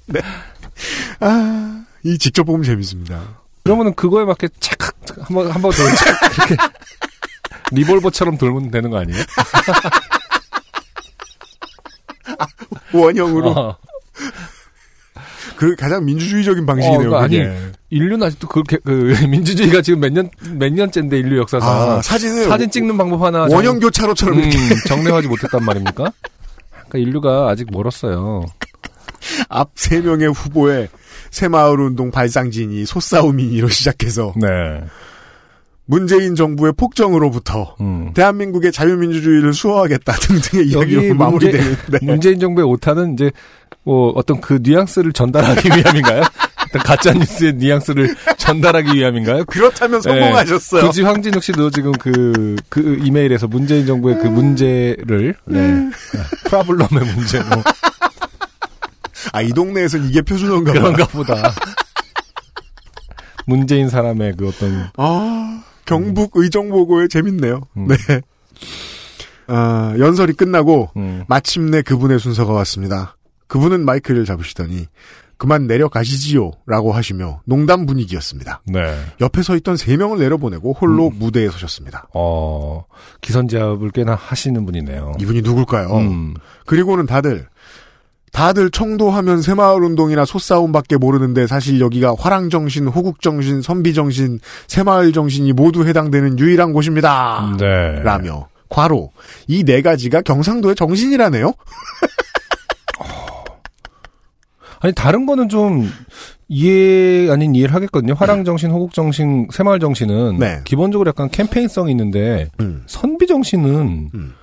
[0.07, 0.21] 네.
[1.19, 3.21] 아, 이 직접 보면 재밌습니다.
[3.63, 4.77] 그러면은 그거에 맞게 착
[5.21, 6.55] 한번 한번 더 이렇게
[7.71, 9.23] 리볼버처럼 돌면 되는 거 아니에요?
[12.93, 13.49] 원형으로.
[13.51, 13.77] 어.
[15.57, 17.11] 그 가장 민주주의적인 방식이네요.
[17.11, 17.55] 어, 아니, 그게.
[17.89, 22.69] 인류는 아직도 그렇게 그 민주주의가 지금 몇 년 몇 년째인데 인류 역사상 아, 사진을 사진
[22.69, 24.49] 찍는 방법 하나 원형 교차로처럼 음,
[24.87, 26.11] 정리하지 못했단 말입니까?
[26.71, 28.45] 그러니까 인류가 아직 멀었어요.
[29.49, 30.87] 앞 세 명의 후보의
[31.31, 34.47] 새마을운동 발상진이 소싸움이로 시작해서 네.
[35.85, 38.11] 문재인 정부의 폭정으로부터 음.
[38.13, 41.99] 대한민국의 자유민주주의를 수호하겠다 등등의 이야기로 마무리되는 네.
[42.01, 43.31] 문재인 정부의 오타는 이제
[43.83, 46.23] 뭐 어떤 그 뉘앙스를 전달하기 위함인가요?
[46.83, 49.45] 가짜 뉴스의 뉘앙스를 전달하기 위함인가요?
[49.45, 50.81] 그렇다면 성공하셨어요.
[50.81, 50.87] 네.
[50.87, 55.89] 굳이 황진욱 씨도 지금 그, 그 이메일에서 문재인 정부의 그 문제를, 네.
[56.45, 57.63] 프라블럼의 문제, 뭐,
[59.31, 60.79] 아, 이 동네에선 이게 표준어인가 봐.
[60.79, 61.53] 그런가 보다.
[63.45, 67.61] 문재인 사람의 그 어떤, 아, 경북 의정보고에 재밌네요.
[67.77, 67.87] 음.
[67.87, 67.95] 네.
[69.47, 73.17] 아, 연설이 끝나고 음, 마침내 그분의 순서가 왔습니다.
[73.47, 74.87] 그분은 마이크를 잡으시더니
[75.37, 78.61] 그만 내려가시지요 라고 하시며 농담 분위기였습니다.
[78.65, 78.95] 네.
[79.19, 82.07] 옆에 서 있던 세 명을 내려보내고 홀로 무대에 서셨습니다.
[82.13, 82.85] 어,
[83.21, 85.13] 기선제압을 꽤나 하시는 분이네요.
[85.19, 85.95] 이분이 누굴까요?
[85.97, 87.47] 음, 그리고는 다들
[88.31, 97.55] 다들 청도하면 새마을운동이나 소싸움밖에 모르는데 사실 여기가 화랑정신, 호국정신, 선비정신, 새마을정신이 모두 해당되는 유일한 곳입니다.
[97.57, 98.01] 네.
[98.03, 99.11] 라며 과로
[99.47, 101.53] 이 네 가지가 경상도의 정신이라네요.
[104.81, 105.89] 아니, 다른 거는 좀,
[106.47, 108.13] 이해, 아닌 이해를 하겠거든요.
[108.13, 110.37] 화랑 정신, 호국 정신, 새마을 정신은.
[110.37, 110.59] 네.
[110.65, 112.83] 기본적으로 약간 캠페인성이 있는데, 음.
[112.85, 114.33] 선비 정신은, 음.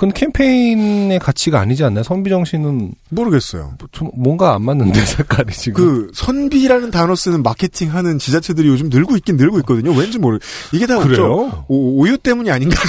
[0.00, 2.02] 그건 캠페인의 가치가 아니지 않나요?
[2.02, 3.74] 선비 정신은 모르겠어요.
[3.92, 5.74] 좀 뭔가 안 맞는데, 색깔이 지금.
[5.74, 9.92] 그 선비라는 단어 쓰는 마케팅하는 지자체들이 요즘 늘고 있긴 늘고 있거든요.
[9.92, 10.38] 왠지 모르.
[10.72, 11.16] 이게 다 그래요?
[11.16, 12.80] 저 오, 우유 때문이 아닌가.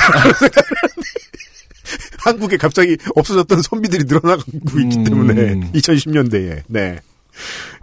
[2.20, 4.44] 한국에 갑자기 없어졌던 선비들이 늘어나고
[4.80, 5.04] 있기 음.
[5.04, 7.02] 때문에 2010년대에 네.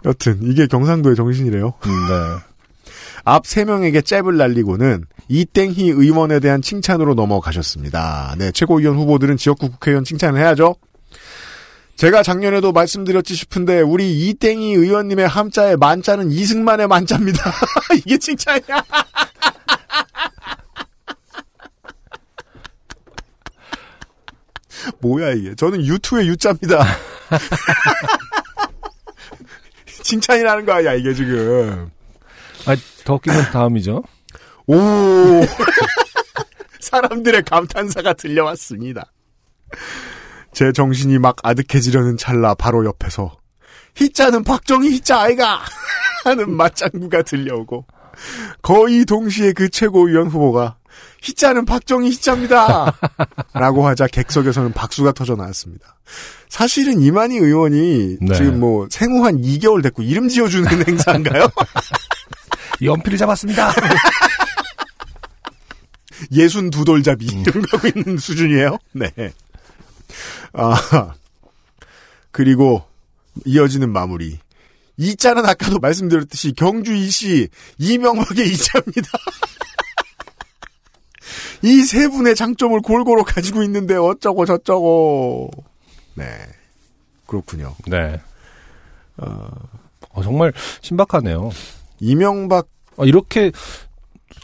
[0.05, 1.75] 여튼 이게 경상도의 정신이래요.
[1.85, 2.48] 음, 네.
[3.29, 8.33] 앞 세 명에게 잽을 날리고는 이땡희 의원에 대한 칭찬으로 넘어가셨습니다.
[8.37, 10.75] 네, 최고위원 후보들은 지역구 국회의원 칭찬을 해야죠.
[11.95, 17.51] 제가 작년에도 말씀드렸지 싶은데 우리 이땡희 의원님의 함자의 만자는 이승만의 만자입니다.
[18.05, 18.63] 이게 칭찬이야.
[25.01, 25.53] 뭐야 이게?
[25.55, 26.85] 저는 유투의 유자입니다.
[30.03, 31.91] 칭찬이라는 거 아니야 이게 지금.
[32.65, 34.03] 아, 더 웃기면 다음이죠.
[34.67, 34.75] 오
[36.79, 39.11] 사람들의 감탄사가 들려왔습니다.
[40.53, 43.37] 제 정신이 막 아득해지려는 찰나 바로 옆에서
[43.95, 45.59] 희자는 박정희 희자 아이가
[46.25, 47.85] 하는 맞장구가 들려오고
[48.61, 50.77] 거의 동시에 그 최고위원 후보가
[51.21, 52.93] 희자는 박정희 희자입니다.
[53.53, 55.97] 라고 하자 객석에서는 박수가 터져 나왔습니다.
[56.49, 58.35] 사실은 이만희 의원이 네.
[58.35, 61.47] 지금 뭐 생후 한 2개월 됐고 이름 지어주는 행사인가요?
[62.81, 63.73] 연필을 잡았습니다.
[66.31, 68.77] 예순 두 돌잡이 이런 거 있는 수준이에요.
[68.93, 69.11] 네.
[70.53, 71.13] 아
[72.31, 72.83] 그리고
[73.45, 74.39] 이어지는 마무리.
[74.97, 79.07] 이자는 아까도 말씀드렸듯이 경주 이씨 이명박의 이자입니다.
[81.63, 85.51] 이 세 분의 장점을 골고루 가지고 있는데 어쩌고 저쩌고.
[86.15, 86.25] 네.
[87.27, 87.75] 그렇군요.
[87.87, 88.19] 네.
[89.17, 89.49] 어,
[90.23, 90.51] 정말
[90.81, 91.49] 신박하네요.
[91.99, 93.51] 이명박 아, 이렇게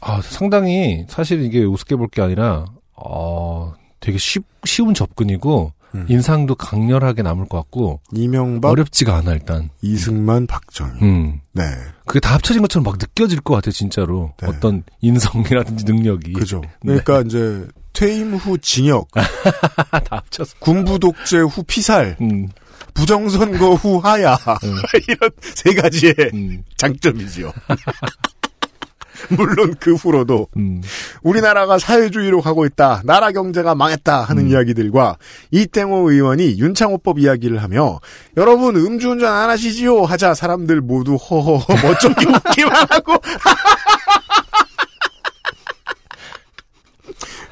[0.01, 6.06] 아, 상당히 사실 이게 우습게 볼 게 아니라 어, 되게 쉽, 쉬운 접근이고 음.
[6.10, 9.70] 인상도 강렬하게 남을 것 같고 이명박 어렵지가 않아 일단.
[9.82, 11.01] 이승만 박정희.
[11.01, 11.39] 음.
[11.53, 11.64] 네.
[12.06, 14.47] 그게 다 합쳐진 것처럼 막 느껴질 것 같아 진짜로 네.
[14.47, 16.62] 어떤 인성이라든지 능력이 그죠.
[16.82, 16.99] 네.
[16.99, 20.56] 그러니까 이제 퇴임 후 징역, 다 합쳐서.
[20.60, 22.49] 군부 독재 후 피살, 음.
[22.96, 24.38] 부정선거 후 하야
[25.08, 26.64] 이런 세 가지의 음.
[26.78, 27.54] 장점이지요.
[29.30, 30.82] 물론 그 후로도 음.
[31.24, 34.50] 우리나라가 사회주의로 가고 있다, 나라 경제가 망했다 하는 음.
[34.50, 35.18] 이야기들과
[35.52, 38.00] 이땡호 의원이 윤창호법 이야기를 하며
[38.38, 43.14] 여러분 음주운전 안 하시지요 하자 사람들 모두 허허허 멋쩍게 웃기만 하고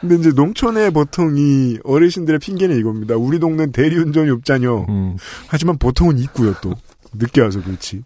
[0.04, 3.16] 근데 이제 농촌에 보통 이 어르신들의 핑계는 이겁니다.
[3.16, 4.86] 우리 동네는 대리운전이 없자뇨.
[4.90, 5.16] 음.
[5.48, 6.74] 하지만 보통은 있고요, 또.
[7.14, 8.04] 늦게 와서 그렇지.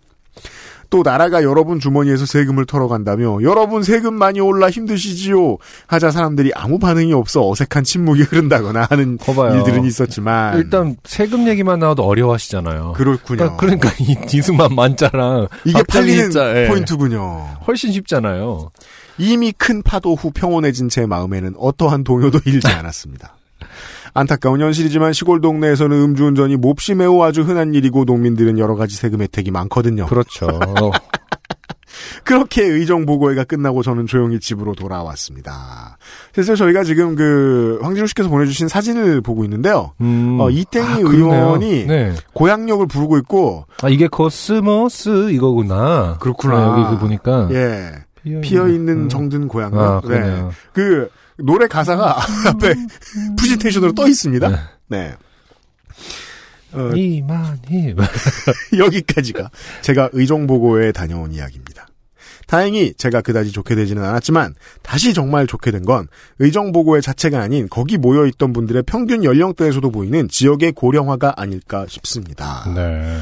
[0.91, 7.11] 또 나라가 여러분 주머니에서 세금을 털어간다며 여러분 세금 많이 올라 힘드시지요 하자 사람들이 아무 반응이
[7.11, 9.57] 없어 어색한 침묵이 흐른다거나 하는 거봐요.
[9.57, 12.93] 일들은 있었지만 일단 세금 얘기만 나와도 어려워하시잖아요.
[12.95, 13.57] 그렇군요.
[13.57, 16.67] 그러니까, 그러니까 이 이승만 만자랑 이게 팔리는 자, 예.
[16.69, 17.57] 포인트군요.
[17.67, 18.71] 훨씬 쉽잖아요.
[19.17, 23.35] 이미 큰 파도 후 평온해진 제 마음에는 어떠한 동요도 일지 않았습니다.
[24.13, 29.51] 안타까운 현실이지만 시골 동네에서는 음주운전이 몹시 매우 아주 흔한 일이고 농민들은 여러 가지 세금 혜택이
[29.51, 30.07] 많거든요.
[30.07, 30.47] 그렇죠.
[32.23, 35.97] 그렇게 의정 보고회가 끝나고 저는 조용히 집으로 돌아왔습니다.
[36.33, 39.93] 그래서 저희가 지금 그 황진우 씨께서 보내주신 사진을 보고 있는데요.
[40.01, 40.37] 음.
[40.39, 40.97] 어, 이땡희 아.
[40.97, 42.13] 의원이 네.
[42.33, 46.17] 고향역을 부르고 있고 아 이게 코스모스 이거구나.
[46.19, 46.75] 그렇구나.
[46.75, 47.91] 네, 여기 그 보니까 예
[48.27, 49.09] 피어, 피어 있는 음.
[49.09, 49.79] 정든 고향역.
[49.79, 50.45] 아 네.
[50.73, 52.17] 그 노래 가사가
[52.49, 52.73] 앞에
[53.37, 54.69] 프레젠테이션으로 떠 있습니다.
[54.87, 55.15] 네.
[56.73, 57.95] 어, 이만희.
[58.77, 59.49] 여기까지가
[59.81, 61.87] 제가 의정 보고에 다녀온 이야기입니다.
[62.45, 66.07] 다행히 제가 그다지 좋게 되지는 않았지만 다시 정말 좋게 된 건
[66.39, 72.63] 의정 보고회 자체가 아닌 거기 모여 있던 분들의 평균 연령대에서도 보이는 지역의 고령화가 아닐까 싶습니다.
[72.73, 73.17] 네.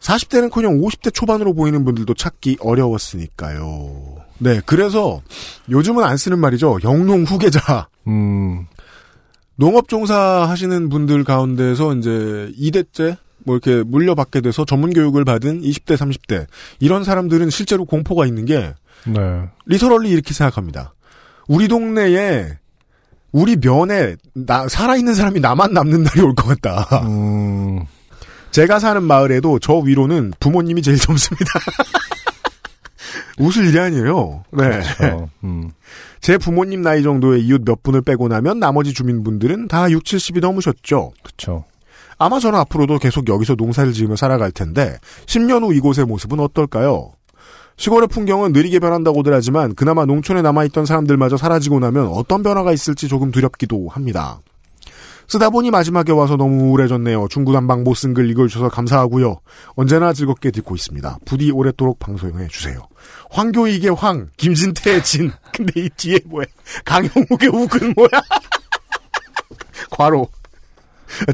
[0.00, 4.16] 40대는커녕 50대 초반으로 보이는 분들도 찾기 어려웠으니까요.
[4.38, 5.22] 네, 그래서
[5.70, 6.78] 요즘은 안 쓰는 말이죠.
[6.84, 7.88] 영농 후계자.
[8.06, 8.66] 음.
[9.56, 10.16] 농업 종사
[10.48, 16.46] 하시는 분들 가운데서 이제 2대째 뭐 이렇게 물려받게 돼서 전문 교육을 받은 20대, 30대
[16.78, 18.74] 이런 사람들은 실제로 공포가 있는 게
[19.06, 19.48] 네.
[19.64, 20.94] 리터럴리 이렇게 생각합니다.
[21.48, 22.58] 우리 동네에
[23.32, 27.02] 우리 면에 나, 살아있는 사람이 나만 남는 날이 올 것 같다.
[27.06, 27.84] 음.
[28.56, 31.44] 제가 사는 마을에도 저 위로는 부모님이 제일 젊습니다.
[33.38, 34.44] 웃을 일이 아니에요.
[34.50, 34.80] 네.
[34.98, 35.28] 그렇죠.
[35.44, 35.72] 음.
[36.22, 41.12] 제 부모님 나이 정도의 이웃 몇 분을 빼고 나면 나머지 주민분들은 다 6, 70이 넘으셨죠.
[41.22, 41.64] 그렇죠.
[42.16, 44.96] 아마 저는 앞으로도 계속 여기서 농사를 지으며 살아갈 텐데
[45.26, 47.12] 10년 후 이곳의 모습은 어떨까요?
[47.76, 53.32] 시골의 풍경은 느리게 변한다고들 하지만 그나마 농촌에 남아있던 사람들마저 사라지고 나면 어떤 변화가 있을지 조금
[53.32, 54.40] 두렵기도 합니다.
[55.28, 57.28] 쓰다 보니 마지막에 와서 너무 우울해졌네요.
[57.28, 59.40] 중구난방 못 쓴 글 읽어주셔서 감사하고요.
[59.74, 61.18] 언제나 즐겁게 듣고 있습니다.
[61.24, 62.86] 부디 오랫도록 방송해 주세요.
[63.30, 65.32] 황교익의 황, 김진태의 진.
[65.52, 66.44] 근데 이 뒤에 뭐야?
[66.84, 68.08] 강형욱의 욱은 뭐야?
[69.90, 70.28] 과로.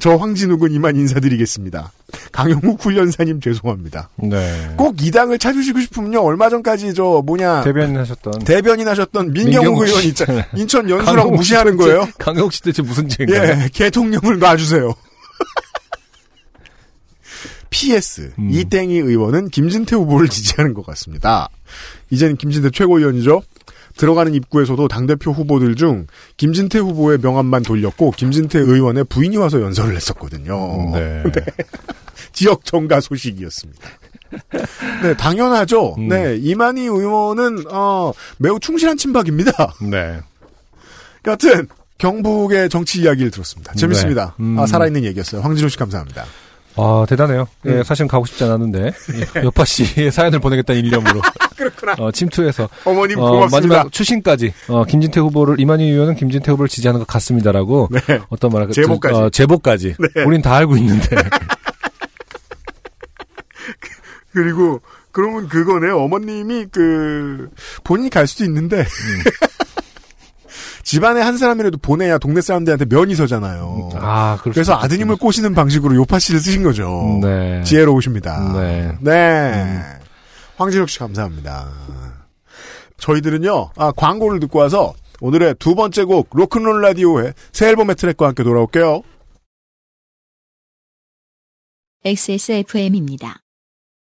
[0.01, 1.93] 저 황진욱은 이만 인사드리겠습니다.
[2.33, 4.11] 강용욱 훈련사님 죄송합니다.
[4.17, 4.75] 네.
[4.77, 6.21] 꼭 이 당을 찾으시고 싶으면요.
[6.23, 10.09] 얼마 전까지 저 뭐냐 대변하셨던 대변인 하셨던 민경욱 민경욱 의원 씨.
[10.09, 10.45] 있잖아요.
[10.55, 12.07] 인천 연수라고 무시하는 거예요.
[12.19, 13.63] 강용욱 씨 대체 무슨 죄인가요?
[13.65, 14.95] 예, 개통령을 놔주세요.
[17.71, 18.51] PS 음.
[18.51, 21.49] 이땡이 의원은 김진태 후보를 지지하는 것 같습니다.
[22.11, 23.43] 이제는 김진태 최고위원이죠.
[23.97, 30.91] 들어가는 입구에서도 당대표 후보들 중 김진태 후보의 명함만 돌렸고 김진태 의원의 부인이 와서 연설을 했었거든요.
[30.93, 31.23] 네.
[32.33, 33.89] 지역 정가 소식이었습니다.
[35.03, 35.95] 네, 당연하죠.
[35.99, 36.09] 음.
[36.09, 39.75] 네, 이만희 의원은 어, 매우 충실한 친박입니다.
[39.91, 40.21] 네.
[41.27, 41.69] 여튼
[41.99, 43.75] 경북의 정치 이야기를 들었습니다.
[43.75, 44.35] 재밌습니다.
[44.39, 44.45] 네.
[44.45, 44.59] 음.
[44.59, 45.43] 아, 살아있는 얘기였어요.
[45.43, 46.25] 황진호 씨 감사합니다.
[46.77, 47.47] 아, 대단해요.
[47.67, 47.83] 예, 음.
[47.83, 51.21] 사실은 가고 싶지 않았는데, 예, 여파 씨의 사연을 보내겠다는 일념으로.
[51.57, 51.95] 그렇구나.
[51.99, 52.69] 어, 침투해서.
[52.85, 53.69] 어머님 어, 고맙습니다.
[53.69, 57.89] 마지막 추신까지, 어, 김진태 후보를, 이만희 의원은 김진태 후보를 지지하는 것 같습니다라고.
[57.91, 58.01] 네.
[58.31, 58.73] 어떤 말 할까.
[58.73, 59.15] 제보까지.
[59.15, 59.95] 어, 제보까지.
[59.99, 60.23] 네.
[60.25, 61.17] 우린 다 알고 있는데.
[64.33, 64.81] 그리고
[65.13, 65.99] 그러면 그거네요.
[65.99, 67.51] 어머님이 그
[67.85, 68.85] 본인이 갈 수도 있는데 음.
[70.83, 73.91] 집안에 한 사람이라도 보내야 동네 사람들한테 면이 서잖아요.
[73.95, 77.21] 아, 그럴 그래서 아드님을 꼬시는 방식으로 요파 씨를 쓰신 거죠.
[77.23, 77.63] 네.
[77.65, 78.53] 지혜로우십니다.
[78.61, 78.97] 네.
[79.01, 79.81] 네.
[80.57, 81.69] 황진혁 씨 감사합니다.
[82.99, 88.43] 저희들은요, 아, 광고를 듣고 와서 오늘의 두 번째 곡, 로큰롤 라디오의 새 앨범의 트랙과 함께
[88.43, 89.03] 돌아올게요.
[92.05, 93.39] XSFM입니다.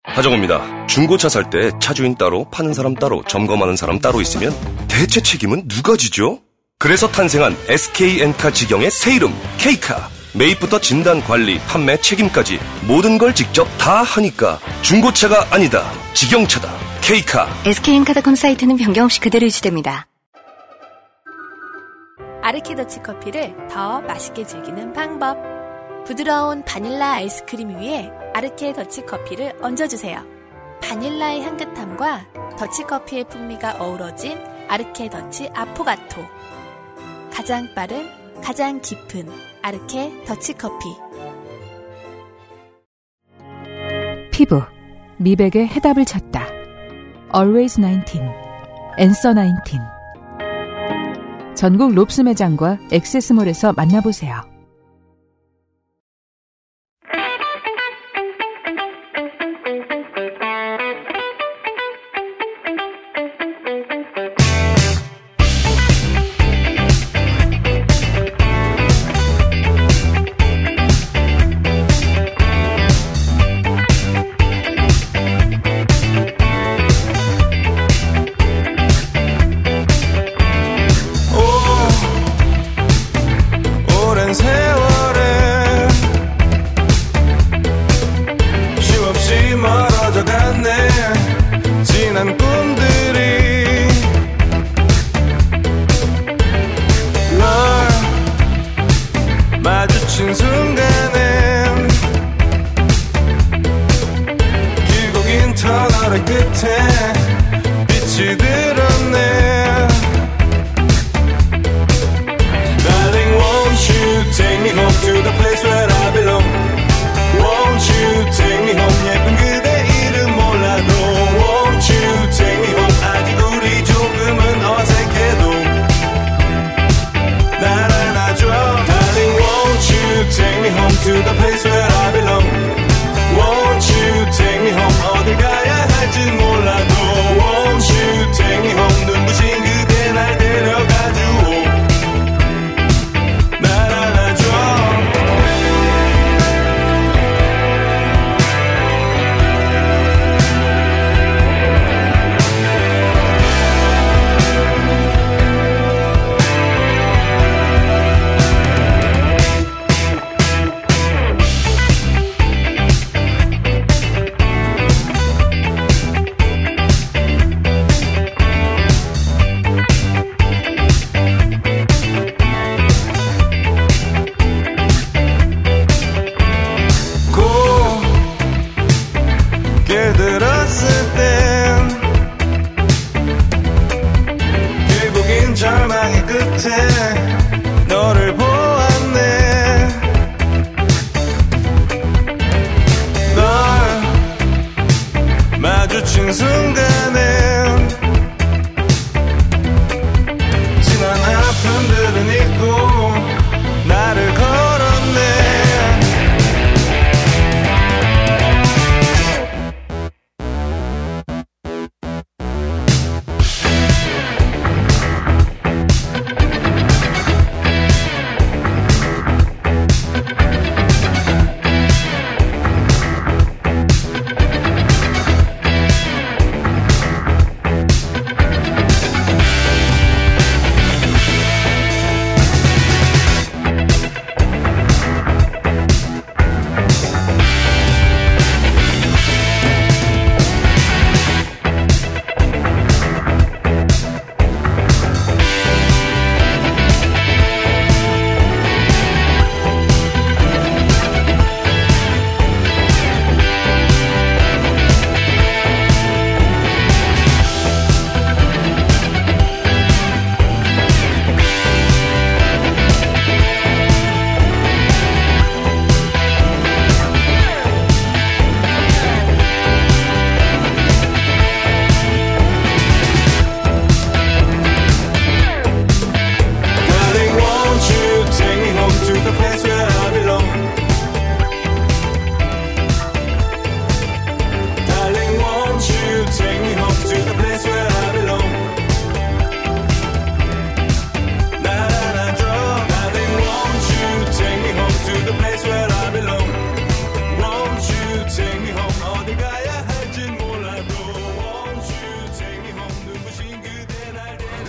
[0.05, 0.87] 하정우입니다.
[0.87, 4.53] 중고차 살 때 차주인 따로 파는 사람 따로 점검하는 사람 따로 있으면
[4.89, 6.41] 대체 책임은 누가 지죠?
[6.79, 10.11] 그래서 탄생한 SK엔카 직영의 새 이름 K카.
[10.35, 15.91] 매입부터 진단 관리, 판매 책임까지 모든 걸 직접 다 하니까 중고차가 아니다.
[16.13, 16.71] 직영차다.
[17.01, 17.49] K카.
[17.65, 20.07] SK엔카드컴 사이트는 변경 없이 그대로 유지됩니다.
[22.43, 25.39] 아르케더치 커피를 더 맛있게 즐기는 방법.
[26.05, 30.23] 부드러운 바닐라 아이스크림 위에 아르케 더치 커피를 얹어주세요.
[30.83, 32.27] 바닐라의 향긋함과
[32.59, 36.36] 더치 커피의 풍미가 어우러진 아르케 더치 아포가토.
[37.37, 38.09] 가장 빠른,
[38.43, 39.29] 가장 깊은
[39.61, 40.87] 아르케 더치 커피.
[44.33, 44.63] 피부,
[45.19, 46.47] 미백의 해답을 찾다.
[47.35, 48.23] Always 19,
[48.99, 49.79] Answer 19.
[51.55, 54.56] 전국 롭스 매장과 액세스몰에서 만나보세요.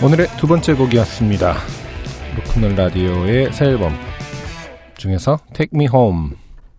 [0.03, 1.55] 오늘의 두 번째 곡이었습니다.
[2.37, 3.93] 로큰롤 라디오의 새 앨범
[4.97, 6.31] 중에서 Take Me Home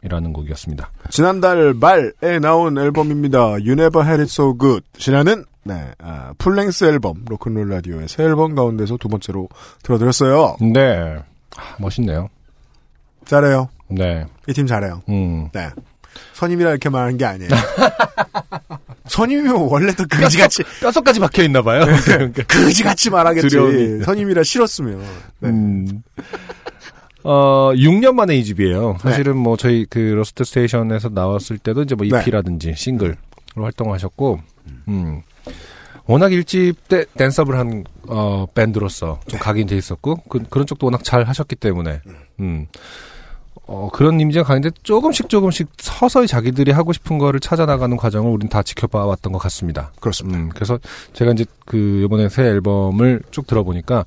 [0.04, 0.90] 이라는 곡이었습니다.
[1.10, 3.38] 지난달 말에 나온 앨범입니다.
[3.40, 8.54] You Never Had It So Good 이라는 네, 아, 풀랭스 앨범 로큰롤 라디오의 새 앨범
[8.54, 9.48] 가운데서 두 번째로
[9.82, 10.56] 들어드렸어요.
[10.72, 11.16] 네.
[11.56, 12.28] 아, 멋있네요.
[13.26, 13.68] 잘해요.
[13.88, 14.24] 네.
[14.48, 15.02] 이 팀 잘해요.
[15.08, 15.48] 음.
[15.52, 15.68] 네.
[16.34, 17.50] 선임이라 이렇게 말하는 게 아니에요.
[19.08, 21.84] 선임이면 원래 또 그지같이 뼈속까지 박혀 있나 봐요.
[22.46, 23.48] 그지같이 말하겠지.
[23.48, 24.04] 두려움이.
[24.04, 25.00] 선임이라 싫었으면.
[25.40, 25.48] 네.
[25.48, 26.02] 음.
[27.24, 28.98] 어, 6년 만에 이 집이에요.
[29.00, 32.20] 사실은 뭐 저희 그 러스트 스테이션에서 나왔을 때도 이제 뭐 네.
[32.20, 33.14] EP라든지 싱글로
[33.56, 34.40] 활동하셨고,
[34.88, 35.22] 음.
[36.06, 41.56] 워낙 일집 때 danceable한, 어, 밴드로서 좀 각인돼 있었고, 그, 그런 쪽도 워낙 잘 하셨기
[41.56, 42.00] 때문에,
[42.40, 42.66] 음.
[43.68, 48.62] 어, 그런 이미지가 강한데 조금씩 조금씩 서서히 자기들이 하고 싶은 거를 찾아나가는 과정을 우린 다
[48.62, 49.92] 지켜봐 왔던 것 같습니다.
[50.00, 50.38] 그렇습니다.
[50.38, 50.78] 음, 그래서
[51.12, 54.06] 제가 이제 그 이번에 새 앨범을 쭉 들어보니까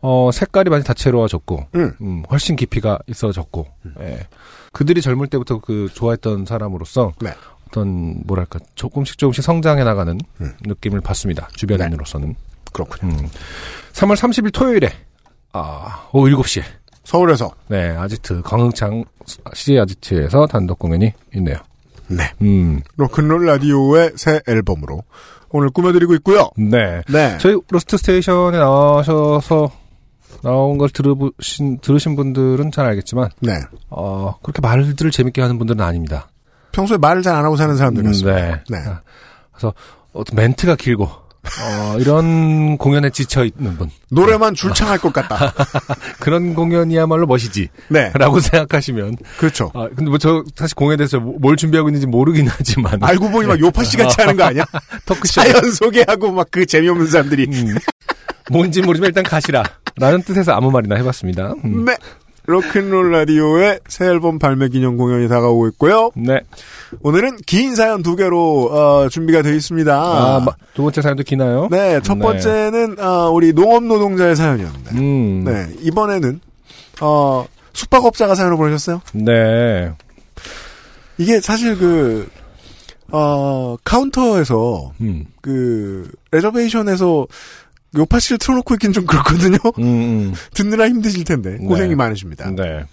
[0.00, 1.92] 어 색깔이 많이 다채로워졌고 음.
[2.00, 3.66] 음, 훨씬 깊이가 있어졌고
[4.00, 4.26] 예.
[4.72, 7.34] 그들이 젊을 때부터 그 좋아했던 사람으로서 네.
[7.68, 10.52] 어떤 뭐랄까 조금씩 조금씩 성장해 나가는 음.
[10.62, 12.34] 느낌을 받습니다 주변인으로서는
[12.72, 13.14] 그렇군요.
[13.14, 13.28] 음.
[13.92, 14.90] 3월 30일 토요일에
[15.52, 16.64] 아 오후 7시에
[17.04, 19.04] 서울에서 네 아지트 광흥창
[19.54, 21.56] CJ 아지트에서 단독 공연이 있네요.
[22.08, 22.24] 네.
[22.42, 25.02] 음, 로큰롤 라디오의 새 앨범으로
[25.50, 26.50] 오늘 꾸며드리고 있고요.
[26.56, 27.02] 네.
[27.08, 27.38] 네.
[27.38, 29.70] 저희 로스트 스테이션에 나와셔서
[30.42, 33.52] 나온 걸 들으신, 들으신 분들은 잘 알겠지만, 네.
[33.90, 36.28] 어, 그렇게 말들을 재밌게 하는 분들은 아닙니다.
[36.72, 38.34] 평소에 말을 잘 안 하고 사는 사람들이었습니다.
[38.34, 38.62] 네.
[38.68, 38.78] 네.
[38.78, 39.02] 아,
[39.52, 39.74] 그래서
[40.12, 41.08] 어떤 멘트가 길고,
[41.44, 43.90] 어, 이런 공연에 지쳐 있는 분.
[44.10, 45.52] 노래만 줄창할 것 같다.
[46.20, 47.68] 그런 공연이야말로 멋이지.
[47.88, 48.12] 네.
[48.14, 49.16] 라고 생각하시면.
[49.38, 49.70] 그렇죠.
[49.74, 53.02] 아, 근데 뭐 저 사실 공연에 대해서 뭘 준비하고 있는지 모르긴 하지만.
[53.02, 54.64] 알고 보니 막 요파 씨 같이 하는 거 아니야?
[55.04, 55.40] 토크쇼.
[55.42, 57.46] 사연 소개하고 막 그 재미없는 사람들이.
[57.50, 57.76] 음,
[58.50, 59.62] 뭔지 모르지만 일단 가시라.
[59.96, 61.54] 라는 뜻에서 아무 말이나 해봤습니다.
[61.64, 61.84] 음.
[61.84, 61.96] 네.
[62.46, 66.10] 로큰롤 라디오의 새 앨범 발매 기념 공연이 다가오고 있고요.
[66.16, 66.40] 네.
[67.02, 69.94] 오늘은 긴 사연 두 개로 어, 준비가 되어 있습니다.
[69.94, 71.68] 아, 마- 두 번째 사연도 기나요?
[71.70, 72.20] 네, 첫 네.
[72.24, 75.44] 번째는 어, 우리 농업 노동자의 사연이었는데, 음.
[75.44, 76.40] 네 이번에는
[77.00, 79.00] 어, 숙박업자가 사연을 보내셨어요.
[79.12, 79.92] 네.
[81.18, 82.28] 이게 사실 그
[83.12, 85.26] 어, 카운터에서 음.
[85.42, 87.26] 그 레저베이션에서
[87.96, 89.58] 요파 씨를 틀어놓고 있긴 좀 그렇거든요.
[89.78, 90.34] 음, 음.
[90.54, 91.94] 듣느라 힘드실 텐데 고생이 네.
[91.94, 92.50] 많으십니다.
[92.50, 92.84] 네.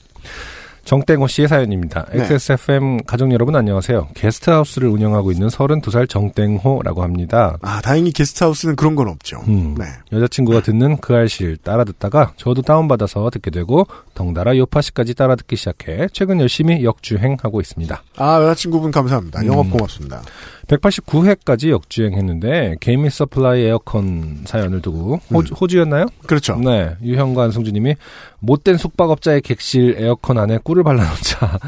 [0.89, 2.07] 정땡호 씨의 사연입니다.
[2.11, 2.23] 네.
[2.23, 4.09] XSFM 가족 여러분 안녕하세요.
[4.15, 7.57] 게스트하우스를 운영하고 있는 32살 정땡호라고 합니다.
[7.61, 9.39] 아 다행히 게스트하우스는 그런 건 없죠.
[9.47, 9.85] 음, 네.
[10.11, 13.85] 여자친구가 듣는 그 알실 따라 듣다가 저도 다운받아서 듣게 되고
[14.15, 18.01] 덩달아 요파 씨까지 따라 듣기 시작해 최근 열심히 역주행하고 있습니다.
[18.17, 19.45] 아 여자친구분 감사합니다.
[19.45, 19.71] 영업 음.
[19.71, 20.23] 고맙습니다.
[20.69, 26.05] 189회까지 역주행했는데 개미 supply 에어컨 사연을 두고 호주, 호주였나요?
[26.25, 26.55] 그렇죠.
[26.57, 27.95] 네, 유형과 안승주님이
[28.39, 31.59] 못된 숙박업자의 객실 에어컨 안에 꿀을 발라놓자.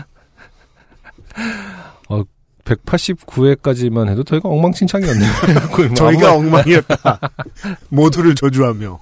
[2.10, 2.24] 어,
[2.64, 5.32] 189회까지만 해도 저희가 엉망진창이었네요.
[5.96, 7.20] 저희가 엉망이었다.
[7.90, 9.00] 모두를 저주하며.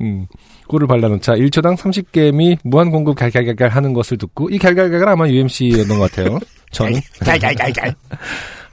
[0.00, 0.26] 음,
[0.68, 6.10] 꿀을 발라놓자 1초당 30개미 무한 공급 갈갈갈갈 하는 것을 듣고 이 갈갈갈갈 아마 UMC였던 것
[6.10, 6.38] 같아요.
[6.70, 7.94] 저는 갈갈갈갈.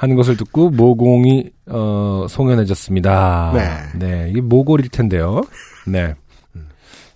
[0.04, 3.94] 하는 것을 듣고 모공이 어, 송연해졌습니다.
[3.98, 4.28] 네.
[4.30, 5.44] 이게 모골일 텐데요.
[5.88, 6.14] 네.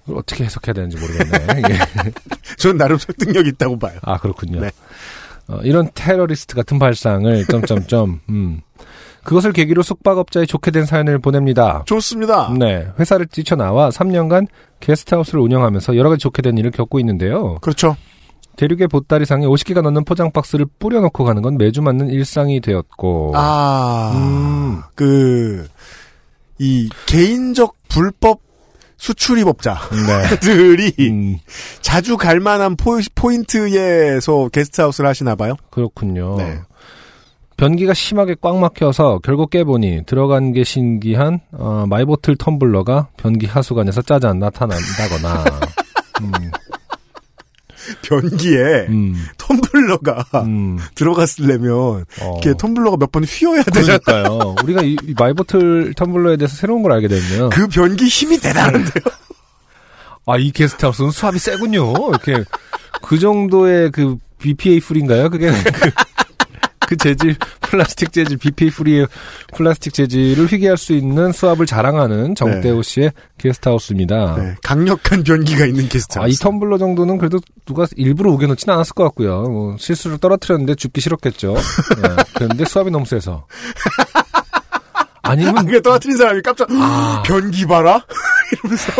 [0.05, 1.59] 이걸 어떻게 해석해야 되는지 모르겠네.
[1.59, 1.77] 이게.
[2.55, 3.99] 저는 나름 설득력 있다고 봐요.
[4.03, 4.61] 아 그렇군요.
[4.61, 4.71] 네.
[5.49, 8.61] 어, 이런 테러리스트 같은 발상을 점점점 음.
[9.25, 11.83] 그것을 계기로 숙박업자에 좋게 된 사연을 보냅니다.
[11.87, 12.53] 좋습니다.
[12.57, 14.47] 네, 회사를 뛰쳐나와 3년간
[14.79, 17.57] 게스트하우스를 운영하면서 여러 가지 좋게 된 일을 겪고 있는데요.
[17.59, 17.97] 그렇죠.
[18.57, 24.81] 대륙의 보따리상에 50개가 넘는 포장 박스를 뿌려놓고 가는 건 매주 맞는 일상이 되었고, 아, 음.
[24.95, 25.67] 그,
[26.59, 28.41] 이 개인적 불법
[28.97, 31.37] 수출입업자들이 네, 음,
[31.81, 35.53] 자주 갈 만한 포, 포인트에서 게스트하우스를 하시나 봐요.
[35.69, 36.35] 그렇군요.
[36.37, 36.59] 네.
[37.57, 44.39] 변기가 심하게 꽉 막혀서 결국 깨보니 들어간 게 신기한 어, 마이보틀 텀블러가 변기 하수관에서 짜잔
[44.39, 45.43] 나타난다거나,
[46.21, 46.31] 음,
[48.01, 52.39] 변기에 음, 텀블러가 음, 들어갔으려면 어.
[52.41, 53.97] 이렇게 텀블러가 몇 번 휘어야 되잖아.
[53.99, 54.55] 그러니까요.
[54.63, 57.49] 우리가 이, 이 마이보틀 텀블러에 대해서 새로운 걸 알게 됐네요.
[57.49, 59.03] 그 변기 힘이 대단한데요.
[60.25, 61.93] 아, 이 게스트하우스는 수압이 세군요.
[62.09, 62.43] 이렇게,
[63.01, 65.29] 그 정도의 그 BPA 풀인가요?
[65.29, 65.53] 그게 그,
[66.87, 69.07] 그 재질, 플라스틱 재질, BPA 풀이의
[69.53, 74.37] 플라스틱 재질을 휘게 할수 있는 수압을 자랑하는 정대호 씨의 게스트하우스입니다.
[74.37, 76.25] 네, 강력한 변기가 있는 게스트하우스.
[76.25, 79.43] 아, 이 텀블러 정도는 그래도 누가 일부러 우겨놓지는 않았을 것 같고요.
[79.43, 81.55] 뭐 실수로 떨어뜨렸는데 줍기 싫었겠죠.
[81.55, 83.45] 네, 그런데 수압이 너무 세서.
[85.23, 87.21] 아니면 그게 떨어뜨린 사람이 깜짝 아.
[87.25, 88.01] 변기 봐라
[88.53, 88.93] 이러면서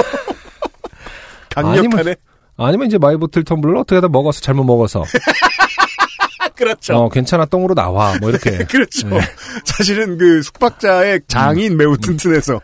[1.52, 2.16] 강력하네.
[2.58, 5.06] 아니면 이제 마이보틀 텀블러 어떻게 하다 먹어서 잘못 먹어서
[6.58, 6.96] 그렇죠.
[6.96, 9.08] 어 괜찮아 똥으로 나와 뭐 이렇게 그렇죠.
[9.10, 9.20] 네.
[9.64, 12.60] 사실은 그 숙박자의 장인 매우 튼튼해서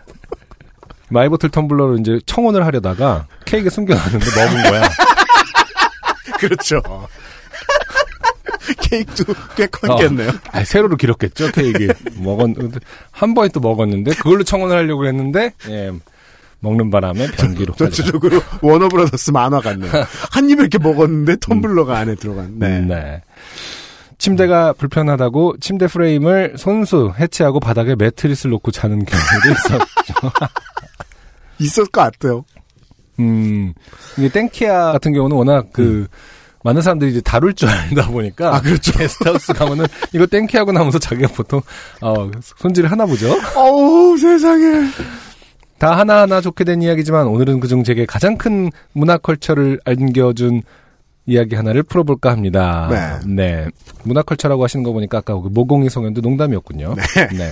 [1.09, 4.89] 마이보틀 텀블러로 이제 청혼을 하려다가 케이크 숨겨놨는데 먹은 거야.
[6.39, 6.81] 그렇죠.
[8.81, 10.29] 케이크도 꽤 컸겠네요.
[10.29, 12.79] 어, 아니, 세로로 길었겠죠 케이크 먹었는데
[13.11, 15.91] 한 번에 또 먹었는데 그걸로 청혼을 하려고 했는데 예,
[16.59, 17.75] 먹는 바람에 변기로.
[17.75, 19.91] 전체적으로 워너브라더스 만화 같네요.
[20.31, 22.57] 한 입에 이렇게 먹었는데 텀블러가 안에 들어간.
[22.57, 22.79] 네.
[22.79, 23.21] 네.
[24.17, 30.31] 침대가 불편하다고 침대 프레임을 손수 해체하고 바닥에 매트리스를 놓고 자는 경우도 있었죠.
[31.59, 32.45] 있을 것 같아요.
[33.19, 33.73] 음,
[34.17, 36.07] 이게 땡키아 같은 경우는 워낙 그,
[36.63, 38.49] 많은 사람들이 이제 다룰 줄 알다 보니까.
[38.49, 38.53] 음.
[38.53, 38.91] 아, 그렇죠.
[38.93, 41.61] 게스트하우스 가면은 이거 땡키하고 나면서 자기가 보통,
[42.01, 43.29] 어, 손질을 하나 보죠.
[43.55, 44.87] 어우, 세상에.
[45.77, 50.63] 다 하나하나 좋게 된 이야기지만 오늘은 그중 제게 가장 큰 문화 컬처를 안겨준
[51.25, 53.21] 이야기 하나를 풀어볼까 합니다.
[53.25, 53.67] 네.
[54.03, 56.95] 문화 culture라고 하시는 거 보니까 아까 그 모공이 성현도 농담이었군요.
[57.37, 57.51] 네.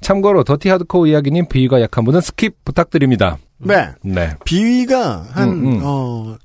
[0.00, 3.38] 참고로 더티 하드코어 이야기님 비위가 약한 분은 skip 부탁드립니다.
[3.58, 3.90] 네.
[4.02, 4.34] 네.
[4.44, 5.80] 비위가 한, 음, 음.
[5.84, 6.36] 어,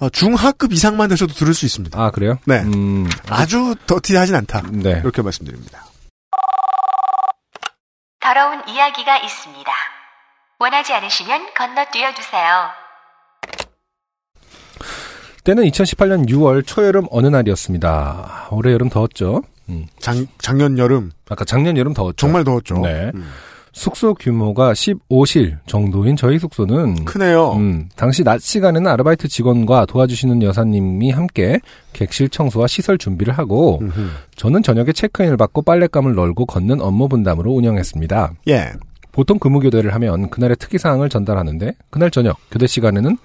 [0.00, 1.98] 어, 중하급 이상만 되셔도 들을 수 있습니다.
[2.00, 2.38] 아, 그래요?
[2.44, 2.60] 네.
[2.60, 4.62] 음, 아주 dirty하진 않다.
[4.70, 5.00] 네.
[5.02, 5.84] 이렇게 말씀드립니다.
[8.20, 9.72] 더러운 이야기가 있습니다.
[10.58, 12.81] 원하지 않으시면 건너뛰어 주세요.
[15.44, 18.48] 때는 2018년 6월 초여름 어느 날이었습니다.
[18.52, 19.42] 올해 여름 더웠죠?
[19.68, 21.10] 음, 작, 작년 여름.
[21.28, 22.16] 아까 작년 여름 더웠죠?
[22.16, 22.78] 정말 더웠죠.
[22.78, 23.10] 네.
[23.14, 23.24] 음.
[23.72, 27.52] 숙소 규모가 15실 정도인 저희 숙소는 크네요.
[27.54, 31.58] 음, 당시 낮 시간에는 아르바이트 직원과 도와주시는 여사님이 함께
[31.94, 34.08] 객실 청소와 시설 준비를 하고 음흠.
[34.36, 38.34] 저는 저녁에 체크인을 받고 빨랫감을 널고 걷는 업무 분담으로 운영했습니다.
[38.48, 38.72] 예.
[39.10, 43.16] 보통 근무 교대를 하면 그날의 특이 사항을 전달하는데 그날 저녁 교대 시간에는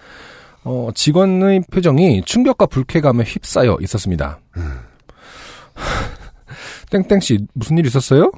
[0.69, 4.39] 어, 직원의 표정이 충격과 불쾌감에 휩싸여 있었습니다.
[6.91, 8.31] 땡땡 씨 무슨 일 있었어요?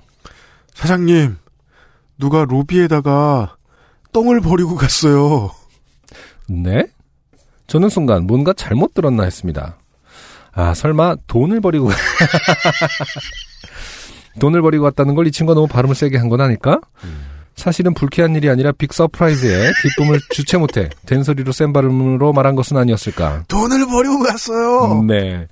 [0.75, 1.37] 사장님,
[2.19, 3.55] 누가 로비에다가
[4.13, 5.49] 똥을 버리고 갔어요.
[6.47, 6.85] 네?
[7.65, 9.77] 저는 순간 뭔가 잘못 들었나 했습니다.
[10.51, 11.89] 아, 설마 돈을 버리고
[14.39, 16.79] 돈을 버리고 갔다는 걸 이 친구가 너무 발음을 세게 한 건 아닐까?
[17.59, 23.43] 사실은 불쾌한 일이 아니라 big surprise에 기쁨을 주체 못해 된소리로 센 발음으로 말한 것은 아니었을까?
[23.49, 25.03] 돈을 버리고 갔어요.
[25.03, 25.45] 네.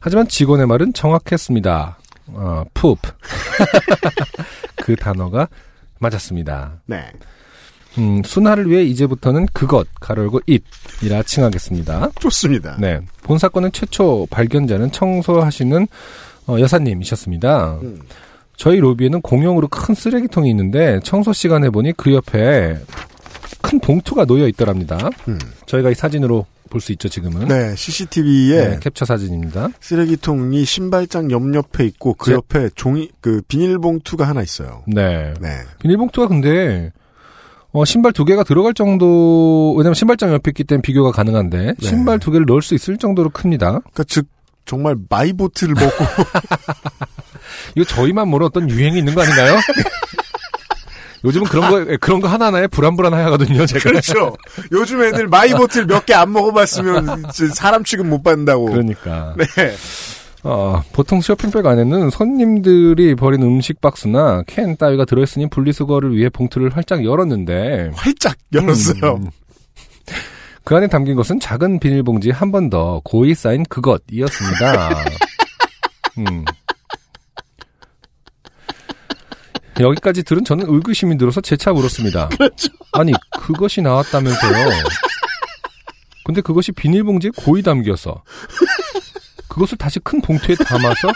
[0.00, 1.98] 하지만 직원의 말은 정확했습니다.
[2.28, 2.96] 어, 푸.
[4.76, 5.48] 그 단어가
[6.00, 6.80] 맞았습니다.
[6.86, 7.10] 네.
[7.98, 12.10] 음, 순화를 위해 이제부터는 그것, 가로열고 it이라 칭하겠습니다.
[12.20, 12.76] 좋습니다.
[12.78, 13.00] 네.
[13.22, 15.86] 본 사건의 최초 발견자는 청소하시는
[16.48, 17.78] 어, 여사님이셨습니다.
[17.82, 18.00] 음.
[18.56, 22.78] 저희 로비에는 공용으로 큰 쓰레기통이 있는데 청소 시간에 보니 그 옆에
[23.62, 25.10] 큰 봉투가 놓여 있더랍니다.
[25.28, 25.38] 음.
[25.66, 27.46] 저희가 이 사진으로 볼 수 있죠, 지금은.
[27.48, 29.68] 네, CCTV에 네, 캡처 사진입니다.
[29.80, 34.82] 쓰레기통이 신발장 옆옆에 있고 그 제- 옆에 종이 그 비닐봉투가 하나 있어요.
[34.86, 35.32] 네.
[35.40, 35.48] 네.
[35.80, 36.92] 비닐봉투가 근데
[37.72, 41.74] 어, 신발 두 개가 들어갈 정도 왜냐면 신발장 옆에 있기 때문에 비교가 가능한데 네.
[41.80, 43.80] 신발 두 개를 넣을 수 있을 정도로 큽니다.
[43.80, 44.26] 그러니까 즉
[44.66, 46.04] 정말 마이보트를 먹고
[47.74, 49.58] 이거 저희만 모르는 어떤 유행이 있는 거 아닌가요?
[51.24, 53.66] 요즘은 그런 거 예, 그런 거 하나하나에 불안불안하거든요.
[53.66, 53.82] 제가.
[53.82, 54.36] 그렇죠.
[54.70, 58.66] 요즘 애들 마이보트를 몇개 안 먹어봤으면 사람 취급 못 받는다고.
[58.66, 59.34] 그러니까.
[59.36, 59.74] 네.
[60.44, 67.04] 어, 보통 쇼핑백 안에는 손님들이 버린 음식 박스나 캔 따위가 들어있으니 분리수거를 위해 봉투를 활짝
[67.04, 69.14] 열었는데 활짝 열었어요.
[69.16, 69.30] 음.
[70.66, 74.90] 그 안에 담긴 것은 작은 비닐봉지에 한번 더 고이 쌓인 그것이었습니다.
[76.18, 76.44] 음.
[79.78, 82.30] 여기까지 들은 저는 의구심이 들어서 재차 물었습니다.
[82.90, 84.70] 아니, 그것이 나왔다면서요.
[86.24, 88.24] 근데 그것이 비닐봉지에 고이 담겨서
[89.46, 91.12] 그것을 다시 큰 봉투에 담아서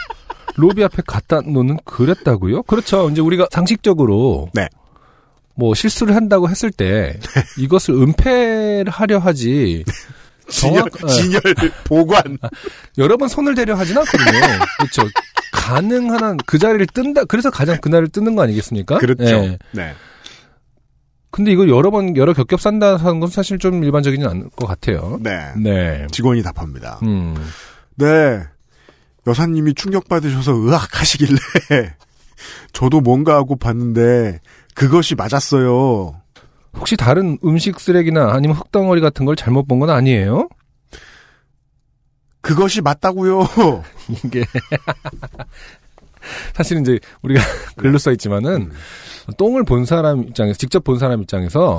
[0.55, 2.63] 로비 앞에 갖다 놓는 그랬다고요?
[2.63, 3.11] 그렇죠.
[3.11, 4.69] 이제 우리가 상식적으로 네.
[5.55, 7.19] 뭐 실수를 한다고 했을 때
[7.59, 9.85] 이것을 은폐를 하려 하지
[10.49, 11.41] 진열, 어, 진열
[11.85, 12.37] 보관.
[12.99, 14.41] 여러 번 손을 대려 하진 않거든요.
[14.79, 15.09] 그렇죠.
[15.53, 17.25] 가능한 한 그 자리를 뜬다.
[17.27, 18.99] 그래서 가장 그날을 뜨는 거 아니겠습니까?
[18.99, 19.25] 그렇죠.
[19.25, 19.59] 예.
[19.71, 19.95] 네.
[21.31, 25.21] 근데 이걸 여러 번 여러 겹겹 산다 하는 건 사실 좀 일반적이지 않을 것 같아요.
[25.23, 25.53] 네.
[25.57, 26.07] 네.
[26.11, 26.99] 직원이 답합니다.
[27.05, 27.37] 음.
[27.95, 28.41] 네.
[29.29, 31.39] 여사님이 충격받으셔서 의학하시길래
[32.73, 34.41] 저도 뭔가 하고 봤는데
[34.75, 36.21] 그것이 맞았어요.
[36.77, 40.49] 혹시 다른 음식 쓰레기나 아니면 흙덩어리 같은 걸 잘못 본 건 아니에요?
[42.41, 43.49] 그것이 맞다고요.
[44.25, 44.45] 이게
[46.55, 47.43] 사실은 이제 우리가
[47.77, 48.71] 글로 써 있지만은
[49.37, 51.79] 똥을 본 사람 입장에서 직접 본 사람 입장에서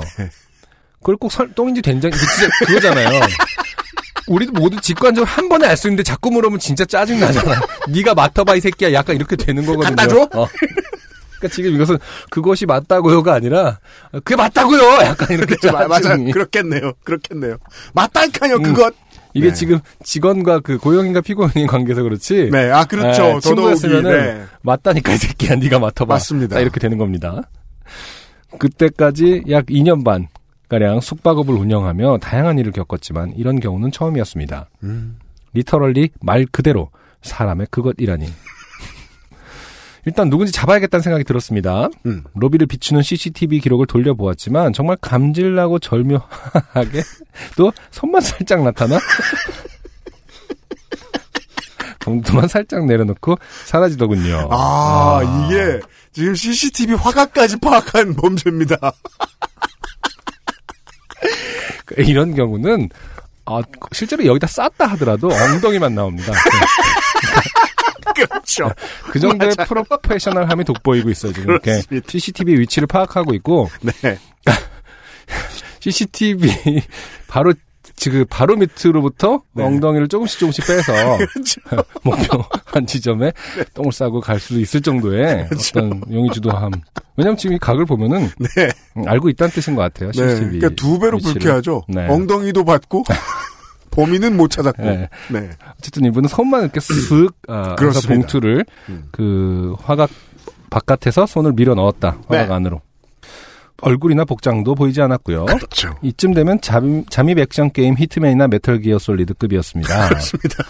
[1.00, 3.20] 그걸 꼭 설, 똥인지 된장인지 진짜 그거잖아요.
[4.28, 7.60] 우리도 모두 직관적으로 한 번에 알 수 있는데 자꾸 물어보면 진짜 짜증 나잖아.
[7.90, 8.92] 네가 맡아봐 이 새끼야.
[8.92, 9.96] 약간 이렇게 되는 거거든요.
[9.96, 10.28] 갖다 줘?
[10.34, 10.46] 어.
[11.42, 11.98] 그러니까 지금 이것은
[12.30, 13.80] 그것이 맞다고요가 아니라
[14.12, 14.80] 그게 맞다고요.
[15.02, 16.16] 약간 이렇게 마- 맞아.
[16.16, 16.92] 그렇겠네요.
[17.04, 17.56] 그렇겠네요.
[17.94, 18.62] 맞다니까요, 음.
[18.62, 18.94] 그것.
[19.34, 19.54] 이게 네.
[19.54, 22.50] 지금 직원과 그 고용인과 피고인인 관계에서 그렇지.
[22.52, 23.22] 네, 아, 그렇죠.
[23.22, 24.44] 더더욱이, 친구였으면은 네.
[24.62, 25.56] 맞다니까 이 새끼야.
[25.56, 26.14] 네가 맡아봐.
[26.14, 26.56] 맞습니다.
[26.56, 27.42] 딱 이렇게 되는 겁니다.
[28.58, 30.28] 그때까지 약 2년 반
[30.68, 34.68] 가량 숙박업을 운영하며 다양한 일을 겪었지만 이런 경우는 처음이었습니다.
[34.84, 35.18] 음.
[35.54, 36.90] 리터럴리 말 그대로
[37.22, 38.26] 사람의 그것이라니.
[40.04, 41.88] 일단 누군지 잡아야겠다는 생각이 들었습니다.
[42.06, 42.24] 음.
[42.34, 47.02] 로비를 비추는 CCTV 기록을 돌려보았지만 정말 감질나고 절묘하게
[47.56, 48.98] 또 손만 살짝 나타나
[52.00, 54.48] 봉투만 살짝 내려놓고 사라지더군요.
[54.50, 55.78] 아, 이게
[56.12, 58.76] 지금 CCTV 화각까지 파악한 범죄입니다.
[61.98, 62.88] 이런 경우는
[63.44, 63.60] 아,
[63.92, 66.32] 실제로 여기다 쌌다 하더라도 엉덩이만 나옵니다.
[68.14, 68.70] 그렇죠.
[69.10, 69.68] 그 정도의 맞아요.
[69.68, 71.32] 프로페셔널함이 돋보이고 있어요.
[71.32, 72.06] 지금 이렇게 그렇습니다.
[72.10, 74.18] CCTV 위치를 파악하고 있고 네.
[75.80, 76.50] CCTV
[77.28, 77.52] 바로
[77.96, 79.64] 지금 바로 밑으로부터 네.
[79.64, 81.60] 엉덩이를 조금씩 조금씩 빼서 그렇죠.
[82.02, 83.32] 목표 한 지점에
[83.74, 85.78] 똥을 싸고 갈 수도 있을 정도의 그렇죠.
[85.78, 86.70] 어떤 용의주도함.
[87.16, 88.68] 왜냐면 지금 이 각을 보면은 네.
[88.96, 90.10] 음, 알고 있다는 뜻인 것 같아요.
[90.12, 90.28] 네.
[90.30, 90.58] CCTV.
[90.58, 91.34] 그러니까 두 배로 위치를.
[91.34, 91.82] 불쾌하죠.
[91.88, 92.06] 네.
[92.08, 93.04] 엉덩이도 받고
[93.92, 94.82] 범인은 못 찾았고.
[94.82, 95.08] 네.
[95.30, 95.50] 네.
[95.78, 98.14] 어쨌든 이분은 손만 이렇게 쓱 아, 그렇습니다.
[98.14, 99.04] 봉투를 음.
[99.12, 100.10] 그 화각
[100.70, 102.16] 바깥에서 손을 밀어 넣었다.
[102.26, 102.54] 화각 네.
[102.54, 102.80] 안으로.
[103.82, 105.44] 얼굴이나 복장도 보이지 않았고요.
[105.46, 105.94] 그렇죠.
[106.02, 110.06] 이쯤 되면 잠, 잠입 액션 게임 히트맨이나 메탈 기어 솔리드급이었습니다.
[110.08, 110.64] 그렇습니다.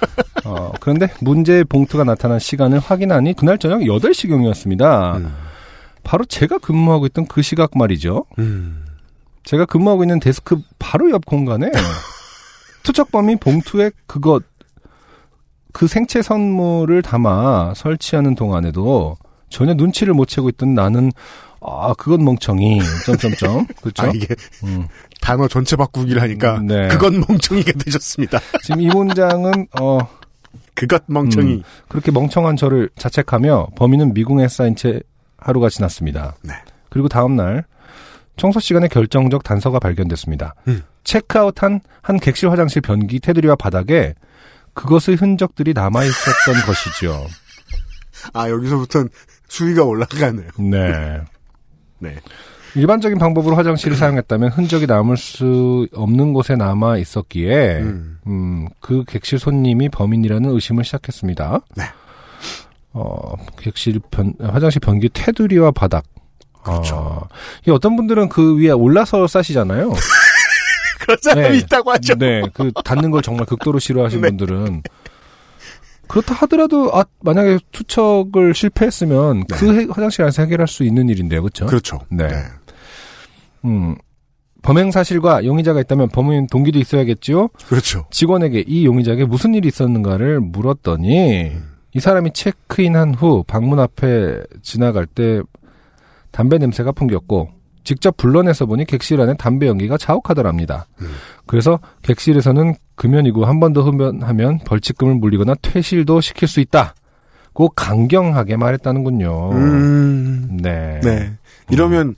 [0.45, 5.17] 어, 그런데 문제의 봉투가 나타난 시간을 확인하니 그날 저녁 8시경이었습니다.
[5.17, 5.33] 음.
[6.03, 8.25] 바로 제가 근무하고 있던 그 시각 말이죠.
[8.39, 8.87] 음.
[9.45, 11.71] 제가 근무하고 있는 데스크 바로 옆 공간에
[12.83, 14.43] 투척범이 봉투에 그것
[15.73, 19.17] 그 생체 선물을 담아 설치하는 동안에도
[19.49, 21.11] 전혀 눈치를 못 채고 있던 나는
[21.61, 24.03] 아 그건 멍청이 점점점 그렇죠.
[24.03, 24.89] 아, 이게 음.
[25.21, 26.89] 단어 전체 바꾸기를 하니까 네.
[26.89, 28.41] 그건 멍청이가 되셨습니다.
[28.65, 29.99] 지금 이 문장은 어
[30.75, 31.55] 그것 멍청이.
[31.55, 35.01] 음, 그렇게 멍청한 저를 자책하며 범인은 미궁에 쌓인 채
[35.37, 36.35] 하루가 지났습니다.
[36.43, 36.55] 네.
[36.89, 37.65] 그리고 다음 날
[38.37, 40.55] 청소 시간에 결정적 단서가 발견됐습니다.
[40.69, 40.83] 음.
[41.05, 44.15] 체크아웃한 한 객실 화장실 변기 테두리와 바닥에
[44.75, 47.27] 그것의 흔적들이 남아 있었던 것이죠.
[48.33, 49.09] 아 여기서부터는
[49.49, 50.49] 수위가 올라가네요.
[50.59, 51.21] 네.
[51.99, 52.17] 네.
[52.75, 58.19] 일반적인 방법으로 화장실을 사용했다면 흔적이 남을 수 없는 곳에 남아 있었기에 음.
[58.27, 61.61] 음, 그 객실 손님이 범인이라는 의심을 시작했습니다.
[61.77, 61.85] 네.
[62.95, 66.05] 어, 객실 변, 화장실 변기 테두리와 바닥.
[66.63, 66.97] 그렇죠.
[66.97, 67.29] 어,
[67.67, 69.93] 이 어떤 분들은 그 위에 올라서 싸시잖아요.
[71.01, 71.59] 그런 사람이 네.
[71.59, 72.15] 있다고 하죠.
[72.15, 74.29] 네, 그 닿는 걸 정말 극도로 싫어하시는 네.
[74.29, 74.83] 분들은
[76.09, 79.57] 그렇다 하더라도 아 만약에 투척을 실패했으면 네.
[79.57, 81.67] 그 해- 화장실 안에서 해결할 수 있는 일인데요, 그렇죠?
[81.67, 82.01] 그렇죠.
[82.11, 82.29] 네.
[83.65, 83.97] 음,
[84.63, 87.51] 범행 사실과 용의자가 있다면 범인 동기도 있어야겠죠.
[87.67, 88.07] 그렇죠.
[88.11, 91.53] 직원에게 이 용의자에게 무슨 일이 있었는가를 물었더니
[91.95, 95.41] 이 사람이 체크인한 후 방문 앞에 지나갈 때
[96.33, 97.51] 담배 냄새가 풍겼고
[97.85, 100.87] 직접 불러내서 보니 객실 안에 담배 연기가 자욱하더랍니다.
[101.01, 101.09] 음.
[101.47, 106.95] 그래서 객실에서는 금연이고 한 번 더 흡연하면 벌칙금을 물리거나 퇴실도 시킬 수 있다.
[107.53, 109.53] 고 강경하게 말했다는군요.
[109.53, 110.59] 음.
[110.63, 111.01] 네.
[111.03, 111.33] 네.
[111.71, 112.15] 이러면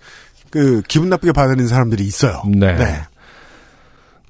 [0.51, 2.43] 그 기분 나쁘게 받아들이는 사람들이 있어요.
[2.47, 2.77] 네.
[2.77, 2.85] 네.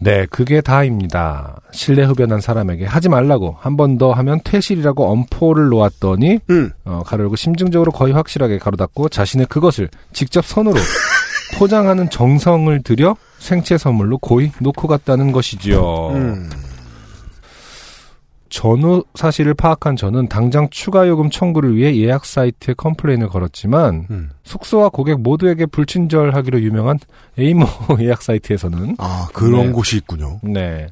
[0.05, 1.57] 네, 그게 다입니다.
[1.73, 6.71] 실내 흡연한 사람에게 하지 말라고 한 번 더 하면 퇴실이라고 엄포를 놓았더니 음.
[6.85, 10.77] 어, 가로 열고 심증적으로 거의 확실하게 가로 닫고 자신의 그것을 직접 손으로
[11.59, 16.09] 포장하는 정성을 들여 생체 선물로 고이 놓고 갔다는 것이지요.
[16.11, 16.51] 음.
[18.55, 24.31] 전후 사실을 파악한 저는 당장 추가 요금 청구를 위해 예약 사이트에 complain을 걸었지만 음.
[24.45, 27.01] 숙소와 고객 모두에게 불친절하기로 유명한
[27.37, 27.67] 에이모
[27.99, 29.73] 예약 사이트에서는 아 그런 네.
[29.73, 30.39] 곳이 있군요.
[30.45, 30.87] 네.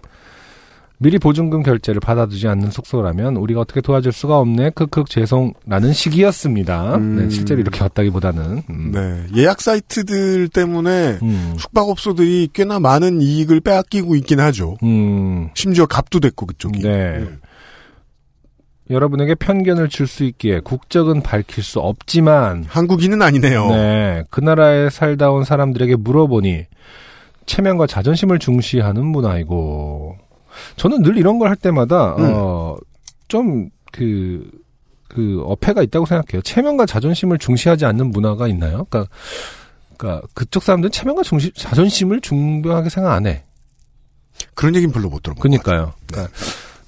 [0.98, 4.70] 미리 보증금 결제를 받아두지 않는 숙소라면 우리가 어떻게 도와줄 수가 없네.
[4.70, 6.96] 크크 죄송라는 식이었습니다.
[6.96, 7.16] 음.
[7.16, 8.90] 네, 실제로 이렇게 왔다기보다는 음.
[8.92, 9.40] 네.
[9.40, 11.54] 예약 사이트들 때문에 음.
[11.58, 14.78] 숙박업소들이 꽤나 많은 이익을 빼앗기고 있긴 하죠.
[14.82, 15.50] 음.
[15.54, 16.82] 심지어 값도 됐고 그쪽이.
[16.82, 17.24] 네.
[18.92, 18.94] 음.
[18.94, 23.68] 여러분에게 편견을 줄 수 있기에 국적은 밝힐 수 없지만 한국인은 아니네요.
[23.70, 26.66] 네, 그 나라에 살다 온 사람들에게 물어보니
[27.46, 30.16] 체면과 자존심을 중시하는 문화이고
[30.76, 32.32] 저는 늘 이런 걸 할 때마다 음.
[32.34, 32.76] 어,
[33.28, 36.42] 좀그그 어폐가 있다고 생각해요.
[36.42, 38.84] 체면과 자존심을 중시하지 않는 문화가 있나요?
[38.90, 39.10] 그러니까,
[39.96, 43.44] 그러니까 그쪽 사람들은 체면과 중시, 자존심을 중요하게 생각 안 해.
[44.54, 45.86] 그런 얘기는 별로 못 들어본 그니까요.
[45.86, 45.92] 네.
[46.12, 46.34] 그러니까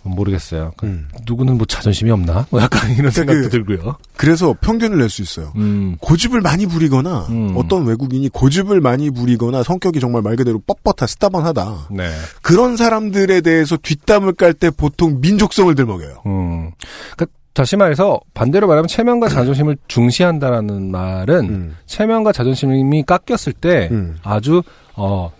[0.04, 0.72] 모르겠어요.
[0.76, 2.46] 그러니까 누구는 뭐 자존심이 없나?
[2.50, 3.96] 뭐 약간 이런 생각도 그- 들고요.
[4.16, 5.52] 그래서 평균을 낼 수 있어요.
[5.56, 7.54] 음, 고집을 많이 부리거나 음.
[7.56, 11.88] 어떤 외국인이 고집을 많이 부리거나 성격이 정말 말 그대로 뻣뻣하 스타번하다.
[11.90, 12.10] 네.
[12.42, 16.22] 그런 사람들에 대해서 뒷담을 깔 때 보통 민족성을 들먹여요.
[16.26, 16.70] 음.
[17.16, 21.76] 그러니까 다시 말해서 반대로 말하면 체면과 자존심을 중시한다라는 말은 음.
[21.86, 24.16] 체면과 자존심이 깎였을 때 음.
[24.22, 24.62] 아주
[24.94, 25.32] 어,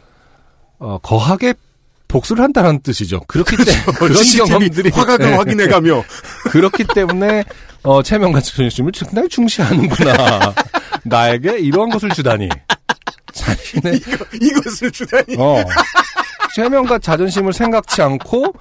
[0.79, 1.55] 어 거하게
[2.15, 3.19] 복수를 한다는 뜻이죠.
[3.27, 5.37] 그렇기 때문에 그런 경험들이 화각을 네.
[5.37, 6.05] 확인해가며
[6.45, 7.43] 그렇기 때문에
[7.83, 10.55] 어 체면과 자존심을 상당히 중시하는구나.
[11.03, 12.49] 나에게 이러한 것을 주다니.
[13.33, 14.01] 자신의
[14.41, 15.35] 이것을 주다니.
[15.37, 15.65] 어
[16.55, 18.55] 체면과 자존심을 생각지 않고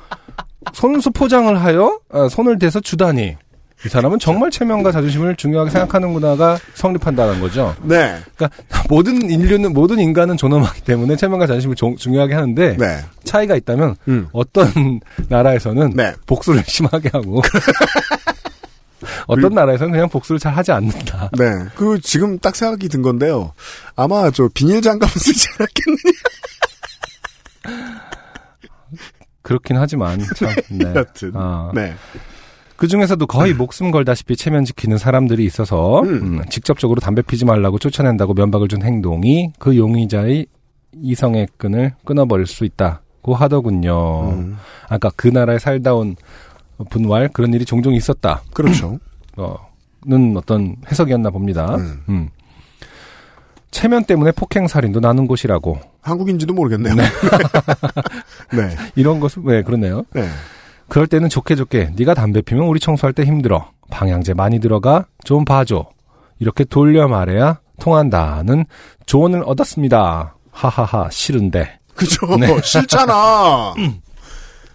[0.73, 3.37] 손수 포장을 하여 어, 손을 대서 주다니.
[3.85, 7.75] 이 사람은 정말 체면과 자존심을 중요하게 생각하는 문화가 성립한다는 거죠.
[7.83, 8.17] 네.
[8.35, 12.99] 그러니까 모든 인류는 모든 인간은 존엄하기 때문에 체면과 자존심을 종- 중요하게 하는데 네.
[13.25, 14.27] 차이가 있다면 음.
[14.31, 16.13] 어떤 나라에서는 네.
[16.25, 17.41] 복수를 심하게 하고
[19.27, 21.29] 어떤 나라에서는 그냥 복수를 잘 하지 않는다.
[21.37, 21.45] 네.
[21.75, 23.51] 그 지금 딱 생각이 든 건데요.
[23.97, 26.13] 아마 저 비닐 장갑 쓰지 않았겠느냐.
[29.41, 30.49] 그렇긴 하지만 참.
[30.69, 30.85] 네.
[30.95, 31.31] 여튼.
[31.35, 31.69] 아.
[31.73, 31.93] 네.
[32.83, 36.39] 그 중에서도 거의 목숨 걸다시피 체면 지키는 사람들이 있어서 음.
[36.39, 40.47] 음, 직접적으로 담배 피지 말라고 쫓아낸다고 면박을 준 행동이 그 용의자의
[41.01, 44.31] 이성의 끈을 끊어버릴 수 있다고 하더군요.
[44.33, 44.57] 음.
[44.89, 46.17] 아까 그 나라에 살다 온
[46.89, 48.41] 분왈 그런 일이 종종 있었다.
[48.51, 48.99] 그렇죠.
[49.37, 51.77] 어,는 어떤 해석이었나 봅니다.
[51.77, 52.03] 음.
[52.09, 52.29] 음.
[53.71, 56.95] 체면 때문에 폭행 살인도 나는 곳이라고 한국인지도 모르겠네요.
[56.95, 57.03] 네.
[58.51, 58.75] 네.
[58.97, 60.03] 이런 것은 왜 그러네요.
[60.11, 60.27] 네.
[60.87, 63.71] 그럴 때는 좋게 좋게 네가 담배 피면 우리 청소할 때 힘들어.
[63.89, 65.05] 방향제 많이 들어가.
[65.23, 65.85] 좀 봐줘.
[66.39, 68.65] 이렇게 돌려 말해야 통한다는
[69.05, 70.35] 조언을 얻었습니다.
[70.51, 71.79] 하하하 싫은데.
[71.95, 72.37] 그죠.
[72.37, 72.47] 네.
[72.63, 73.73] 싫잖아.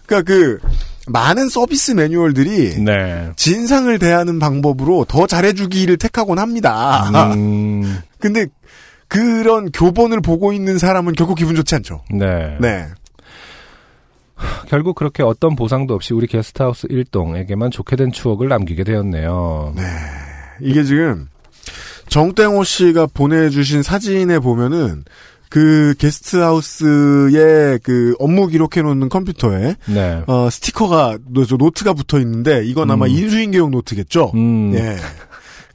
[0.05, 0.59] 그러니까 그
[1.07, 3.31] 많은 서비스 매뉴얼들이 네.
[3.35, 7.09] 진상을 대하는 방법으로 더 잘해주기를 택하곤 합니다.
[7.33, 8.45] 음, 근데
[9.07, 12.03] 그런 교본을 보고 있는 사람은 결코 기분 좋지 않죠.
[12.11, 12.57] 네.
[12.59, 12.85] 네.
[14.67, 19.75] 결국 그렇게 어떤 보상도 없이 우리 게스트하우스 일동에게만 좋게 된 추억을 남기게 되었네요.
[20.61, 21.27] 이게 지금
[22.07, 25.03] 정땡호 씨가 보내주신 사진에 보면은
[25.49, 30.21] 그 게스트하우스의 그 업무 기록해 놓는 컴퓨터에 네.
[30.27, 33.11] 어, 스티커가 노트가 붙어 있는데 이건 아마 음.
[33.11, 34.31] 인수인계용 노트겠죠.
[34.35, 34.97] 음, 예.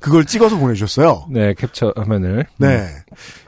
[0.05, 1.29] 그걸 찍어서 보내주셨어요.
[1.31, 2.45] 네, 캡처 화면을.
[2.59, 2.89] 네.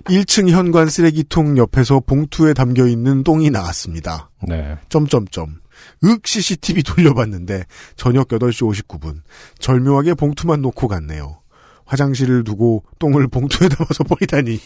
[0.05, 4.31] 1층 현관 쓰레기통 옆에서 봉투에 담겨 있는 똥이 나왔습니다.
[4.49, 4.77] 네.
[4.89, 5.61] 점점점.
[6.05, 7.65] 윽 CCTV 돌려봤는데
[7.97, 9.20] 저녁 8시 59분.
[9.59, 11.41] 절묘하게 봉투만 놓고 갔네요.
[11.85, 14.59] 화장실을 두고 똥을 봉투에 담아서 버리다니.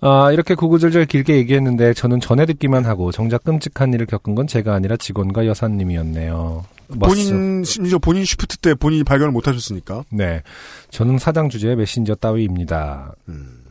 [0.00, 4.74] 아, 이렇게 구구절절 길게 얘기했는데 저는 전에 듣기만 하고 정작 끔찍한 일을 겪은 건 제가
[4.74, 6.77] 아니라 직원과 여사님이었네요.
[6.98, 10.04] 본인 심지어 본인 쉬프트 때 본인이 발견을 못 하셨으니까.
[10.10, 10.42] 네.
[10.90, 13.12] 저는 사장 주제의 메신저 따위입니다.
[13.28, 13.64] 음.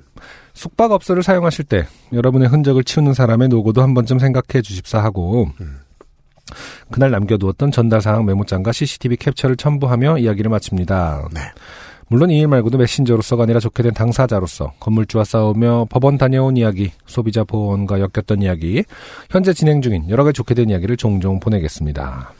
[0.53, 5.79] 숙박업소를 사용하실 때 여러분의 흔적을 치우는 사람의 노고도 한 번쯤 생각해 주십사 하고 음.
[6.91, 11.29] 그날 남겨두었던 전달사항 메모장과 CCTV 캡처를 첨부하며 이야기를 마칩니다.
[11.33, 11.41] 네.
[12.09, 17.43] 물론 이 일 말고도 메신저로서가 아니라 좋게 된 당사자로서 건물주와 싸우며 법원 다녀온 이야기, 소비자
[17.43, 18.85] 보호원과 엮였던 이야기,
[19.29, 22.31] 현재 진행 중인 여러 가지 좋게 된 이야기를 종종 보내겠습니다.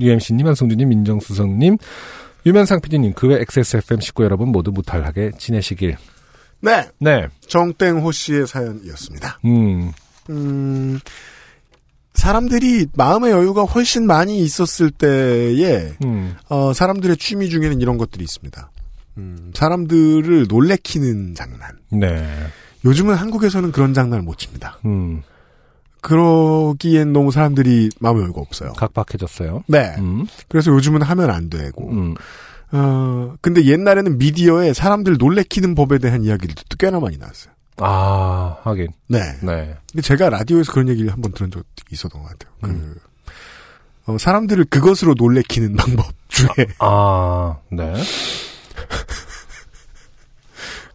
[0.00, 1.78] UMC님, 한성준님, 민정수석님,
[2.46, 5.96] 유면상 PD님, 그 외 XSFM 식구 여러분 모두 무탈하게 지내시길.
[6.60, 6.88] 네.
[6.98, 7.28] 네.
[7.48, 9.38] 정땡호 씨의 사연이었습니다.
[9.44, 9.92] 음,
[10.30, 11.00] 음,
[12.14, 18.70] 사람들이 마음의 여유가 훨씬 많이 있었을 때에 음, 어, 사람들의 취미 중에는 이런 것들이 있습니다.
[19.18, 21.78] 음, 사람들을 놀래키는 장난.
[21.90, 22.28] 네.
[22.84, 24.78] 요즘은 한국에서는 그런 장난을 못 칩니다.
[24.84, 25.22] 음,
[26.02, 28.72] 그러기엔 너무 사람들이 마음의 여유가 없어요.
[28.72, 29.62] 각박해졌어요.
[29.68, 29.94] 네.
[29.98, 31.88] 음, 그래서 요즘은 하면 안 되고.
[31.90, 32.14] 음,
[32.72, 37.54] 어, 근데 옛날에는 미디어에 사람들 놀래키는 법에 대한 이야기들도 꽤나 많이 나왔어요.
[37.78, 38.88] 아, 하긴.
[39.08, 39.20] 네.
[39.42, 39.76] 네.
[39.90, 42.52] 근데 제가 라디오에서 그런 얘기를 한번 들은 적이 있었던 것 같아요.
[42.64, 42.94] 음.
[44.04, 47.94] 그, 어, 사람들을 그것으로 놀래키는 방법 중에 아, 네.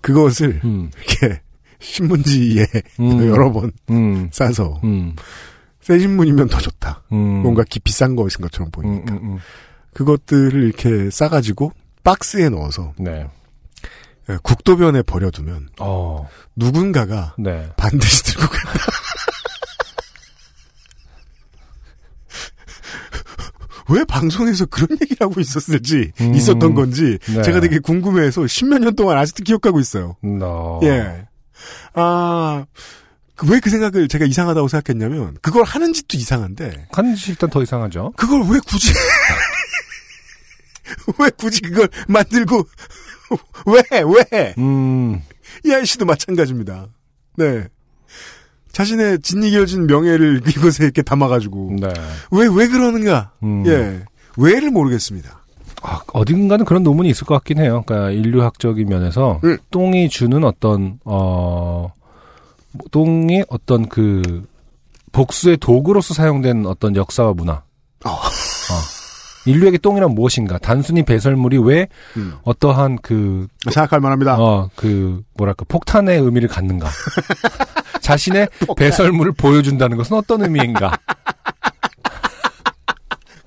[0.01, 1.41] 그것을 음, 이렇게
[1.79, 2.65] 신문지에
[2.99, 3.27] 음.
[3.27, 5.15] 여러 번 음, 싸서 음,
[5.81, 7.03] 새 신문이면 더 좋다.
[7.11, 7.17] 음.
[7.17, 9.37] 뭔가 깊이 싼 것인 것처럼 음, 보이니까 음, 음.
[9.93, 11.71] 그것들을 이렇게 싸가지고
[12.03, 13.27] 박스에 넣어서 네.
[14.29, 17.69] 예, 국도변에 버려두면 어, 누군가가 네.
[17.77, 18.79] 반드시 들고 간다.
[23.89, 26.33] 왜 방송에서 그런 얘기를 하고 있었을지 음.
[26.33, 27.41] 있었던 건지 네.
[27.41, 30.17] 제가 되게 궁금해서 십몇 년 동안 아직도 기억하고 있어요.
[30.21, 30.81] 너.
[30.83, 31.25] 예.
[31.99, 32.65] 아,
[33.49, 38.13] 왜 그 생각을 제가 이상하다고 생각했냐면, 그걸 하는 짓도 이상한데, 하는 짓 일단 더 이상하죠.
[38.15, 38.93] 그걸 왜 굳이,
[41.19, 42.63] 왜 굳이 그걸 만들고,
[43.67, 43.83] 왜,
[44.31, 44.55] 왜?
[44.57, 45.21] 음.
[45.65, 46.87] 이 아저씨도 마찬가지입니다.
[47.37, 47.67] 네.
[48.71, 51.87] 자신의 진이겨진 명예를 이것에 이렇게 담아가지고, 네.
[52.31, 53.31] 왜, 왜 그러는가?
[53.43, 53.65] 음.
[53.67, 54.03] 예.
[54.37, 55.36] 왜를 모르겠습니다.
[55.81, 57.83] 아, 어딘가는 그런 논문이 있을 것 같긴 해요.
[57.85, 59.57] 그러니까 인류학적인 면에서 음.
[59.71, 61.91] 똥이 주는 어떤 어
[62.91, 64.43] 똥이 어떤 그
[65.11, 67.63] 복수의 도구로서 사용된 어떤 역사와 문화.
[68.05, 68.09] 어.
[68.09, 68.97] 어.
[69.45, 70.57] 인류에게 똥이란 무엇인가?
[70.57, 71.87] 단순히 배설물이 왜
[72.17, 72.33] 음.
[72.43, 74.35] 어떠한 그 생각할 만합니다.
[74.37, 76.89] 어, 그 뭐랄까 폭탄의 의미를 갖는가?
[78.01, 80.97] 자신의 배설물을 보여준다는 것은 어떤 의미인가?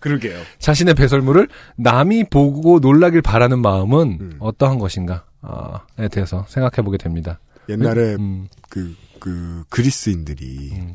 [0.01, 0.39] 그러게요.
[0.59, 4.37] 자신의 배설물을 남이 보고 놀라길 바라는 마음은 음.
[4.39, 7.39] 어떠한 것인가에 대해서 생각해 보게 됩니다.
[7.69, 10.93] 옛날에 음, 그, 그, 그리스인들이, 음.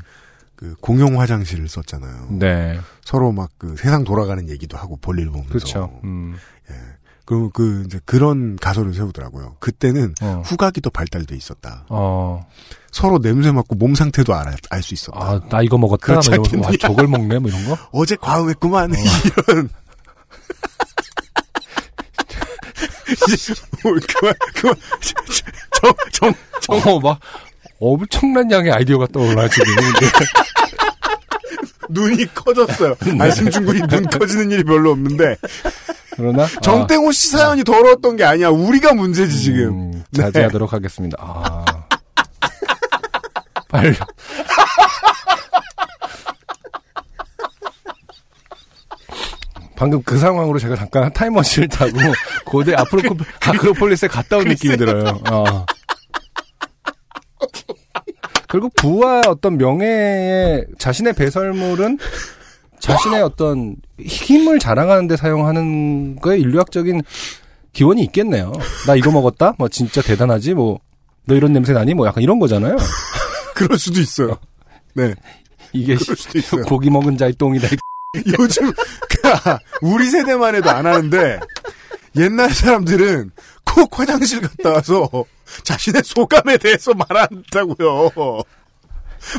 [0.56, 2.28] 그, 공용 화장실을 썼잖아요.
[2.38, 5.48] 네, 서로 막 그 세상 돌아가는 얘기도 하고 볼일 보면서.
[5.50, 6.00] 그렇죠.
[6.04, 6.36] 음,
[7.26, 9.56] 그, 그, 이제 그런 가설을 세우더라고요.
[9.58, 10.42] 그때는 어.
[10.46, 11.84] 후각이 더 발달돼 있었다.
[11.88, 12.46] 어,
[12.92, 15.18] 서로 냄새 맡고 몸 상태도 알 수 있었다.
[15.20, 16.06] 아, 나 이거 먹었다.
[16.06, 16.88] 그렇지 뭐 이러면서, 와, 않겠냐?
[16.88, 17.76] 저걸 먹네, 뭐 이런 거.
[17.92, 18.92] 어제 과음했구만.
[18.92, 18.94] 어.
[18.94, 19.68] 이런.
[23.82, 24.74] 그만, 그만.
[25.72, 26.94] 정, 정, 정.
[26.94, 27.20] 어, 막
[27.78, 29.74] 엄청난 양의 아이디어가 떠올라 지금.
[31.90, 32.94] 눈이 커졌어요.
[33.18, 35.36] 안승준 군이 눈 커지는 일이 별로 없는데.
[36.16, 38.48] 그러나 정땡호 씨 사연이 더러웠던 게 아니야.
[38.48, 39.68] 우리가 문제지, 지금.
[39.68, 41.16] 음, 자제하도록 하겠습니다.
[41.20, 41.64] 아,
[43.68, 43.94] 빨리.
[49.76, 51.92] 방금 그 상황으로 제가 잠깐 타임머신을 타고
[52.46, 55.20] 고대 아프로 아크로폴리스에 갔다 온 느낌이 들어요.
[55.30, 55.66] 어.
[58.48, 61.98] 그리고 부와 어떤 명예의 자신의 배설물은
[62.80, 67.02] 자신의 어떤 힘을 자랑하는 데 사용하는 거에 인류학적인
[67.72, 68.52] 기원이 있겠네요.
[68.86, 69.54] 나 이거 먹었다?
[69.58, 70.54] 뭐 진짜 대단하지?
[70.54, 70.80] 뭐
[71.26, 71.92] 너 이런 냄새 나니?
[71.92, 72.76] 뭐 약간 이런 거잖아요.
[73.54, 74.38] 그럴 수도 있어요.
[74.94, 75.14] 네.
[75.72, 75.96] 이게.
[76.66, 77.68] 고기 먹은 자의 똥이다.
[78.38, 78.72] 요즘,
[79.08, 81.38] 그러니까 우리 세대만 해도 안 하는데,
[82.16, 83.30] 옛날 사람들은
[83.64, 85.08] 꼭 화장실 갔다 와서
[85.64, 88.10] 자신의 소감에 대해서 말한다고요.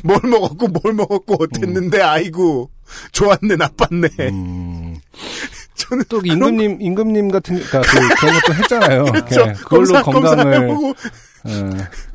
[0.03, 2.69] 뭘 먹었고, 뭘 먹었고, 어땠는데, 아이고,
[3.11, 4.09] 좋았네, 나빴네.
[4.31, 4.95] 음.
[5.75, 9.05] 저는 또 임금님 임금님 같은 그러니까 그, 그런 것도 했잖아요.
[9.13, 9.41] 그렇죠.
[9.41, 10.95] 예, 그걸로 검사, 건강을 검사해보고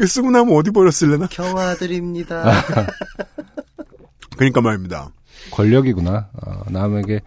[0.01, 0.07] 예.
[0.07, 1.29] 쓰고 나면 어디 버렸을래나?
[1.29, 2.65] 경화드립니다.
[4.37, 5.11] 그러니까 말입니다.
[5.53, 6.29] 권력이구나.
[6.33, 7.21] 어, 남에게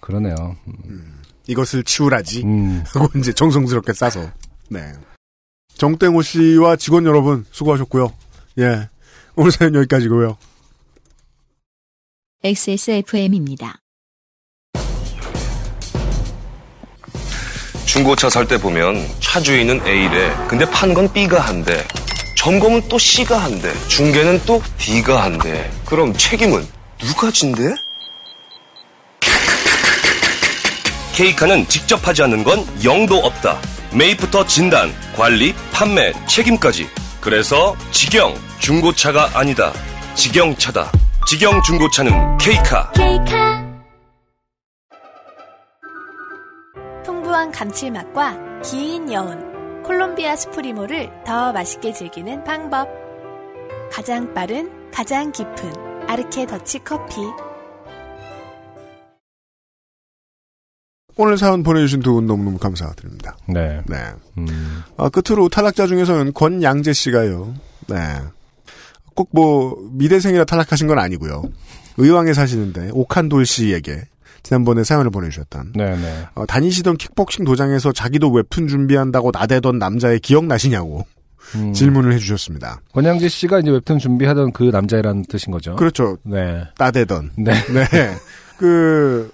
[0.00, 0.56] 그러네요.
[1.46, 2.42] 이것을 치우라지.
[2.44, 2.84] 음.
[2.88, 4.30] 하고 이제 정성스럽게 싸서.
[4.68, 4.92] 네.
[5.74, 8.12] 정땡호 씨와 직원 여러분 수고하셨고요.
[8.58, 8.88] 예.
[9.38, 10.36] 오늘 사연 여기까지고요.
[12.42, 13.76] XSFM입니다.
[17.86, 20.34] 중고차 살 때 보면 차 주인은 A래.
[20.48, 21.86] 근데 판 건 B가 한대.
[22.36, 23.72] 점검은 또 C가 한대.
[23.86, 25.70] 중개는 또 D가 한대.
[25.86, 26.66] 그럼 책임은
[26.98, 27.62] 누가 진대?
[31.14, 33.60] K카는 직접 하지 않는 건 영도 없다.
[33.92, 36.88] 매입부터 진단, 관리, 판매, 책임까지.
[37.28, 39.70] 그래서 직영 중고차가 아니다.
[40.14, 40.90] 직영차다.
[41.26, 42.90] 직영 중고차는 K카.
[42.92, 43.82] 케이카
[47.04, 52.88] 풍부한 감칠맛과 긴 여운 콜롬비아 스프리모를 더 맛있게 즐기는 방법
[53.92, 57.20] 가장 빠른 가장 깊은 아르케 더치 커피
[61.18, 63.36] 오늘 사연 보내주신 두 분 너무너무 감사드립니다.
[63.48, 63.80] 네.
[63.86, 63.96] 네.
[64.38, 64.82] 음.
[64.96, 67.54] 아, 끝으로 탈락자 중에서는 권양재 씨가요.
[67.88, 67.96] 네.
[69.14, 71.42] 꼭 뭐, 미대생이라 탈락하신 건 아니고요.
[71.96, 74.02] 의왕에 사시는데, 옥한돌 씨에게
[74.44, 76.26] 지난번에 사연을 보내주셨던, 네네.
[76.36, 81.04] 어, 다니시던 킥복싱 도장에서 자기도 웹툰 준비한다고 나대던 남자의 기억나시냐고
[81.56, 81.72] 음.
[81.72, 82.80] 질문을 해주셨습니다.
[82.92, 85.74] 권양지 씨가 이제 웹툰 준비하던 그 남자애라는 뜻인 거죠.
[85.74, 86.16] 그렇죠.
[86.22, 86.62] 네.
[86.78, 87.32] 나대던.
[87.38, 87.52] 네.
[87.72, 87.86] 네.
[88.56, 89.32] 그,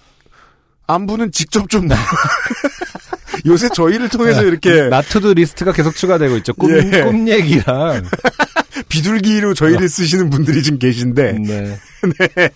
[0.87, 1.89] 안부는 직접 좀,
[3.47, 6.53] 요새 저희를 통해서 이렇게 not to do list가 계속 추가되고 있죠.
[6.55, 7.03] 꿈, 예.
[7.03, 8.03] 꿈 얘기랑.
[8.89, 11.79] 비둘기로 저희를 쓰시는 분들이 좀 계신데, 네.
[12.37, 12.51] 네.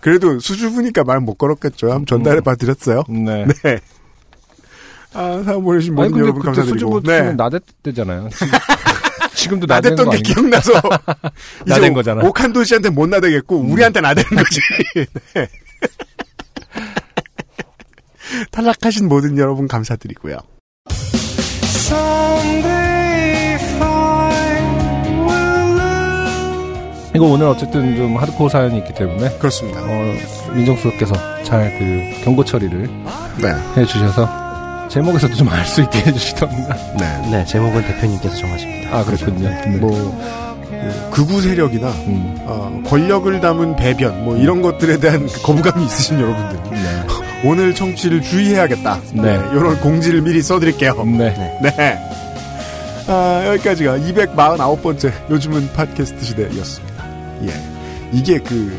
[0.00, 1.88] 그래도 수줍으니까 말 못 걸었겠죠.
[1.90, 3.02] 한번 전달해 봐 드렸어요.
[3.08, 3.46] 네.
[3.64, 3.80] 네.
[5.14, 6.74] 아, 사연 보내주신 아니, 모든 여러분 감사드리고.
[6.78, 7.18] 수줍어 네.
[7.18, 8.28] 치면 나댔대잖아요.
[9.38, 10.18] 지금도 나댔던 거 게?
[10.22, 10.72] 기억나서
[11.62, 12.20] 이제 나댄 오- 거잖아.
[12.22, 12.26] 음.
[12.26, 14.60] 오칸도 씨한테 못 나대겠고 우리한테 나대는 거지.
[15.34, 15.48] 네.
[18.50, 20.38] 탈락하신 모든 여러분 감사드리고요.
[27.14, 29.80] 이거 오늘 어쨌든 좀 하드코어 사연이 있기 때문에 그렇습니다.
[29.82, 32.82] 어, 민정수석께서 잘 그 경고 처리를
[33.40, 33.54] 네.
[33.76, 34.47] 해주셔서
[34.88, 36.74] 제목에서도 좀 알 수 있게 해주시던가.
[36.98, 37.28] 네.
[37.30, 38.96] 네, 제목은 대표님께서 정하십니다.
[38.96, 39.48] 아 그렇군요.
[39.48, 39.66] 네.
[39.76, 42.36] 뭐그 극우 세력이나 음.
[42.46, 47.02] 어, 권력을 담은 배변 뭐 이런 것들에 대한 그 거부감이 있으신 여러분들 네.
[47.44, 49.00] 오늘 청취를 주의해야겠다.
[49.12, 49.34] 네.
[49.52, 51.04] 이런 공지를 미리 써드릴게요.
[51.04, 51.58] 네.
[51.62, 51.98] 네.
[53.06, 57.04] 아, 여기까지가 249번째 요즘은 팟캐스트 시대였습니다.
[57.46, 57.52] 예.
[58.12, 58.78] 이게 그,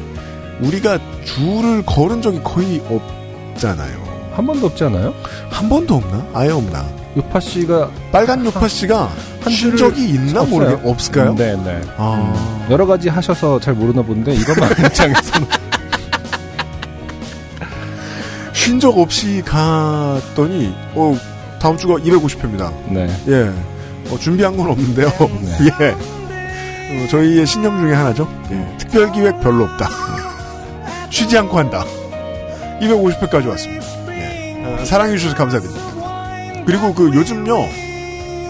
[0.61, 4.08] 우리가 줄을 걸은 적이 거의 없잖아요.
[4.31, 5.13] 한 번도 없지 않아요?
[5.49, 6.25] 한 번도 없나?
[6.33, 6.85] 아예 없나?
[7.17, 9.09] 요파 씨가 빨간 요파 씨가
[9.41, 10.43] 한 적이 있나.
[10.43, 11.35] 모르겠, 없을까요?
[11.35, 11.81] 네, 네.
[11.97, 12.13] 아.
[12.35, 15.47] 음, 여러 가지 하셔서 잘 모르나 본데 이것만 입장에서는
[18.53, 21.17] 쉰 적 없이 갔더니, 어,
[21.59, 22.71] 다음 주가 250회입니다.
[22.89, 23.07] 네.
[23.27, 23.51] 예.
[24.13, 25.07] 어, 준비한 건 없는데요.
[25.81, 25.89] 예.
[25.91, 28.27] 어, 저희의 신념 중에 하나죠.
[28.51, 28.77] 예.
[28.77, 29.89] 특별 기획 별로 없다.
[31.09, 31.83] 쉬지 않고 한다.
[32.81, 33.85] 250회까지 왔습니다.
[34.77, 34.81] 예.
[34.81, 36.63] 아, 사랑해주셔서 감사드립니다.
[36.65, 37.67] 그리고 그 요즘요,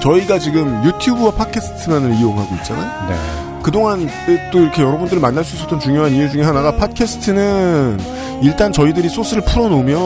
[0.01, 3.09] 저희가 지금 유튜브와 팟캐스트만을 이용하고 있잖아요.
[3.09, 3.15] 네.
[3.63, 4.09] 그동안
[4.51, 7.99] 또 이렇게 여러분들을 만날 수 있었던 중요한 이유 중에 하나가 팟캐스트는
[8.41, 9.99] 일단 저희들이 소스를 풀어놓으면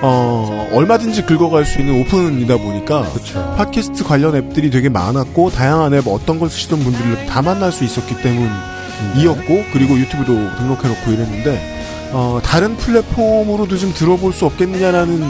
[0.00, 3.54] 어, 얼마든지 긁어갈 수 있는 오픈이다 보니까 그렇죠.
[3.56, 8.14] 팟캐스트 관련 앱들이 되게 많았고 다양한 앱 어떤 걸 쓰시던 분들을 다 만날 수 있었기
[8.22, 11.77] 때문이었고 그리고 유튜브도 등록해놓고 이랬는데
[12.12, 15.22] 어, 다른 플랫폼으로도 좀 들어볼 수 없겠느냐라는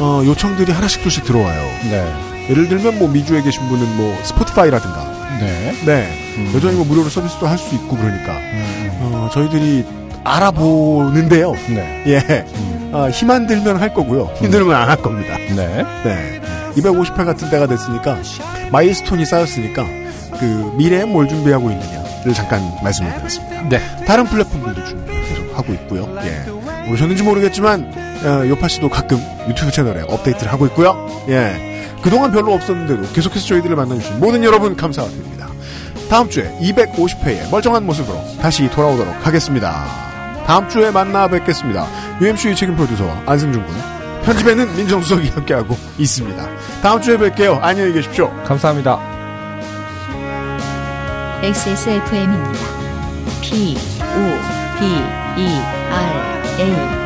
[0.00, 1.60] 어, 요청들이 하나씩 둘씩 들어와요.
[1.90, 2.12] 네.
[2.50, 5.72] 예를 들면 뭐 미주에 계신 분은 뭐 스포티파이라든가 네.
[5.84, 6.52] 네 음.
[6.54, 9.84] 여전히 뭐 무료로 서비스도 할 수 있고 그러니까 음, 어, 저희들이
[10.24, 11.52] 알아보는데요.
[11.68, 12.02] 네.
[12.06, 12.44] 예.
[12.54, 12.90] 음.
[12.94, 14.30] 아, 힘안 들면 할 거고요.
[14.36, 15.36] 힘들면 안 할 겁니다.
[15.56, 15.84] 네.
[16.04, 16.40] 네.
[16.76, 18.18] 250회 같은 때가 됐으니까,
[18.70, 19.84] 마일스톤이 쌓였으니까,
[20.38, 23.62] 그, 미래에 뭘 준비하고 있느냐를 잠깐 말씀을 드렸습니다.
[23.68, 23.80] 네.
[24.06, 26.08] 다른 플랫폼들도 계속 하고 있고요.
[26.24, 26.50] 예.
[26.86, 27.92] 모르셨는지 모르겠지만,
[28.24, 29.18] 어, 요파 씨도 가끔
[29.48, 31.06] 유튜브 채널에 업데이트를 하고 있고요.
[31.28, 31.86] 예.
[32.02, 35.48] 그동안 별로 없었는데도 계속해서 저희들을 만나주신 모든 여러분 감사드립니다.
[36.10, 39.84] 다음 주에 250회의 멀쩡한 모습으로 다시 돌아오도록 하겠습니다.
[40.46, 41.86] 다음 주에 만나 뵙겠습니다.
[42.20, 43.74] UMC의 책임 프로듀서와 안승준 군,
[44.24, 46.48] 편집에는 민정수석이 함께하고 있습니다.
[46.82, 47.58] 다음 주에 뵐게요.
[47.62, 48.32] 안녕히 계십시오.
[48.44, 49.00] 감사합니다.
[51.42, 52.60] XSFM입니다.
[53.40, 55.48] P, O, D, E,
[55.90, 57.01] R, A.